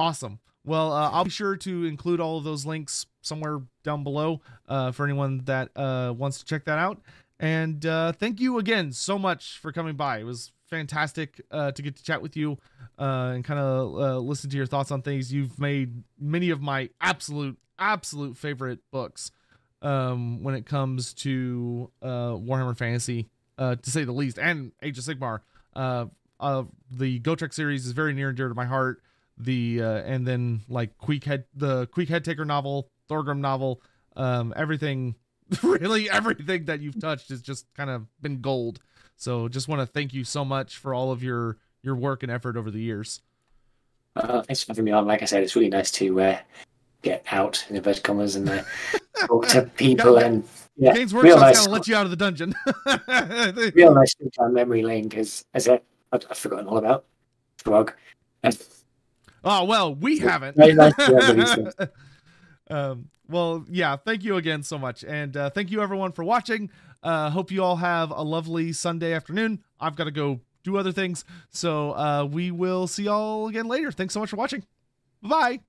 Awesome. 0.01 0.38
Well, 0.64 0.92
uh, 0.92 1.11
I'll 1.11 1.24
be 1.24 1.30
sure 1.30 1.57
to 1.57 1.84
include 1.84 2.20
all 2.20 2.38
of 2.38 2.44
those 2.44 2.64
links 2.64 3.05
somewhere 3.20 3.61
down 3.84 4.03
below 4.03 4.40
uh, 4.66 4.92
for 4.92 5.05
anyone 5.05 5.42
that 5.44 5.68
uh, 5.76 6.14
wants 6.16 6.38
to 6.38 6.46
check 6.46 6.64
that 6.64 6.78
out. 6.78 7.03
And 7.38 7.84
uh, 7.84 8.12
thank 8.12 8.40
you 8.40 8.59
again 8.59 8.92
so 8.92 9.18
much 9.18 9.59
for 9.59 9.72
coming 9.72 9.96
by. 9.96 10.20
It 10.20 10.24
was 10.24 10.53
fantastic 10.70 11.42
uh, 11.51 11.72
to 11.72 11.82
get 11.82 11.96
to 11.96 12.03
chat 12.03 12.22
with 12.22 12.34
you 12.34 12.57
uh, 12.98 13.32
and 13.34 13.44
kind 13.44 13.61
of 13.61 14.24
listen 14.24 14.48
to 14.48 14.57
your 14.57 14.64
thoughts 14.64 14.90
on 14.90 15.03
things. 15.03 15.30
You've 15.30 15.61
made 15.61 16.03
many 16.18 16.48
of 16.48 16.62
my 16.62 16.88
absolute, 17.03 17.59
absolute 17.78 18.38
favorite 18.38 18.78
books 18.90 19.32
um, 19.82 20.42
when 20.42 20.55
it 20.55 20.64
comes 20.64 21.12
to 21.14 21.90
Warhammer 22.03 22.76
Fantasy, 22.76 23.28
to 23.59 23.78
say 23.82 24.05
the 24.05 24.12
least, 24.12 24.38
and 24.38 24.72
Age 24.82 24.96
of 24.96 25.05
Sigmar. 25.05 25.40
The 25.74 27.20
Gotrek 27.20 27.53
series 27.53 27.84
is 27.84 27.92
very 27.92 28.14
near 28.14 28.28
and 28.28 28.36
dear 28.36 28.48
to 28.48 28.55
my 28.55 28.64
heart. 28.64 29.03
The 29.43 29.82
uh, 29.82 30.03
and 30.03 30.26
then 30.26 30.61
like 30.68 30.97
Queek 30.99 31.24
Head, 31.24 31.45
the 31.55 31.86
Queek 31.88 32.09
Headtaker 32.09 32.47
novel, 32.47 32.91
Thorgrim 33.09 33.38
novel, 33.38 33.80
um, 34.16 34.53
everything, 34.55 35.14
really 35.62 36.11
everything 36.11 36.66
that 36.66 36.80
you've 36.80 37.01
touched 37.01 37.30
has 37.30 37.41
just 37.41 37.66
kind 37.74 37.91
of 37.91 38.07
been 38.20 38.41
gold. 38.41 38.80
So 39.16 39.49
just 39.49 39.68
want 39.68 39.80
to 39.80 39.86
thank 39.86 40.12
you 40.12 40.24
so 40.24 40.45
much 40.45 40.76
for 40.76 40.95
all 40.95 41.11
of 41.11 41.22
your 41.22 41.57
your 41.82 41.95
work 41.95 42.22
and 42.22 42.30
effort 42.30 42.57
over 42.57 42.70
the 42.70 42.80
years. 42.80 43.20
Uh, 44.16 44.43
thanks 44.43 44.62
for 44.62 44.72
having 44.72 44.84
me 44.84 44.93
on. 44.93 45.07
Like 45.07 45.22
I 45.22 45.24
said, 45.24 45.43
it's 45.43 45.57
really 45.57 45.68
nice 45.68 45.91
to 45.93 46.20
uh, 46.20 46.38
get 47.03 47.24
out 47.30 47.64
in 47.70 47.76
inverted 47.76 48.03
commas 48.03 48.36
and 48.36 48.49
uh, 48.49 48.62
talk 49.26 49.49
to 49.49 49.62
people 49.76 50.18
and 50.18 50.45
yeah, 50.76 50.95
Games 50.95 51.12
Workshop's 51.12 51.41
nice. 51.41 51.59
gonna 51.61 51.72
let 51.72 51.88
you 51.88 51.95
out 51.95 52.05
of 52.05 52.11
the 52.11 52.16
dungeon. 52.16 52.55
real 53.74 53.95
nice 53.95 54.14
memory 54.38 54.82
lane 54.82 55.09
because 55.09 55.45
as 55.53 55.68
I, 55.68 55.80
I've, 56.12 56.24
I've 56.30 56.38
forgotten 56.38 56.66
all 56.66 56.78
about 56.78 57.05
Throg. 57.59 57.93
Oh 59.45 59.64
well, 59.64 59.95
we 59.95 60.18
haven't. 60.18 60.57
Very 60.57 60.74
nice 60.74 60.95
to 60.97 61.91
um, 62.70 63.09
well, 63.28 63.64
yeah. 63.70 63.97
Thank 63.97 64.24
you 64.24 64.36
again 64.36 64.62
so 64.62 64.78
much, 64.78 65.05
and 65.05 65.36
uh, 65.36 65.51
thank 65.51 65.70
you 65.70 65.82
everyone 65.82 66.12
for 66.12 66.24
watching. 66.24 66.70
Uh, 67.03 67.30
hope 67.30 67.51
you 67.51 67.62
all 67.62 67.76
have 67.76 68.11
a 68.11 68.22
lovely 68.22 68.72
Sunday 68.72 69.12
afternoon. 69.12 69.62
I've 69.80 69.97
got 69.97 70.05
to 70.05 70.11
go 70.11 70.41
do 70.62 70.76
other 70.76 70.93
things. 70.93 71.24
So 71.51 71.93
uh, 71.93 72.28
we 72.30 72.51
will 72.51 72.86
see 72.86 73.05
y'all 73.05 73.49
again 73.49 73.66
later. 73.66 73.91
Thanks 73.91 74.14
so 74.14 74.20
much 74.20 74.30
for 74.30 74.36
watching. 74.36 74.64
Bye 75.22 75.28
bye. 75.28 75.61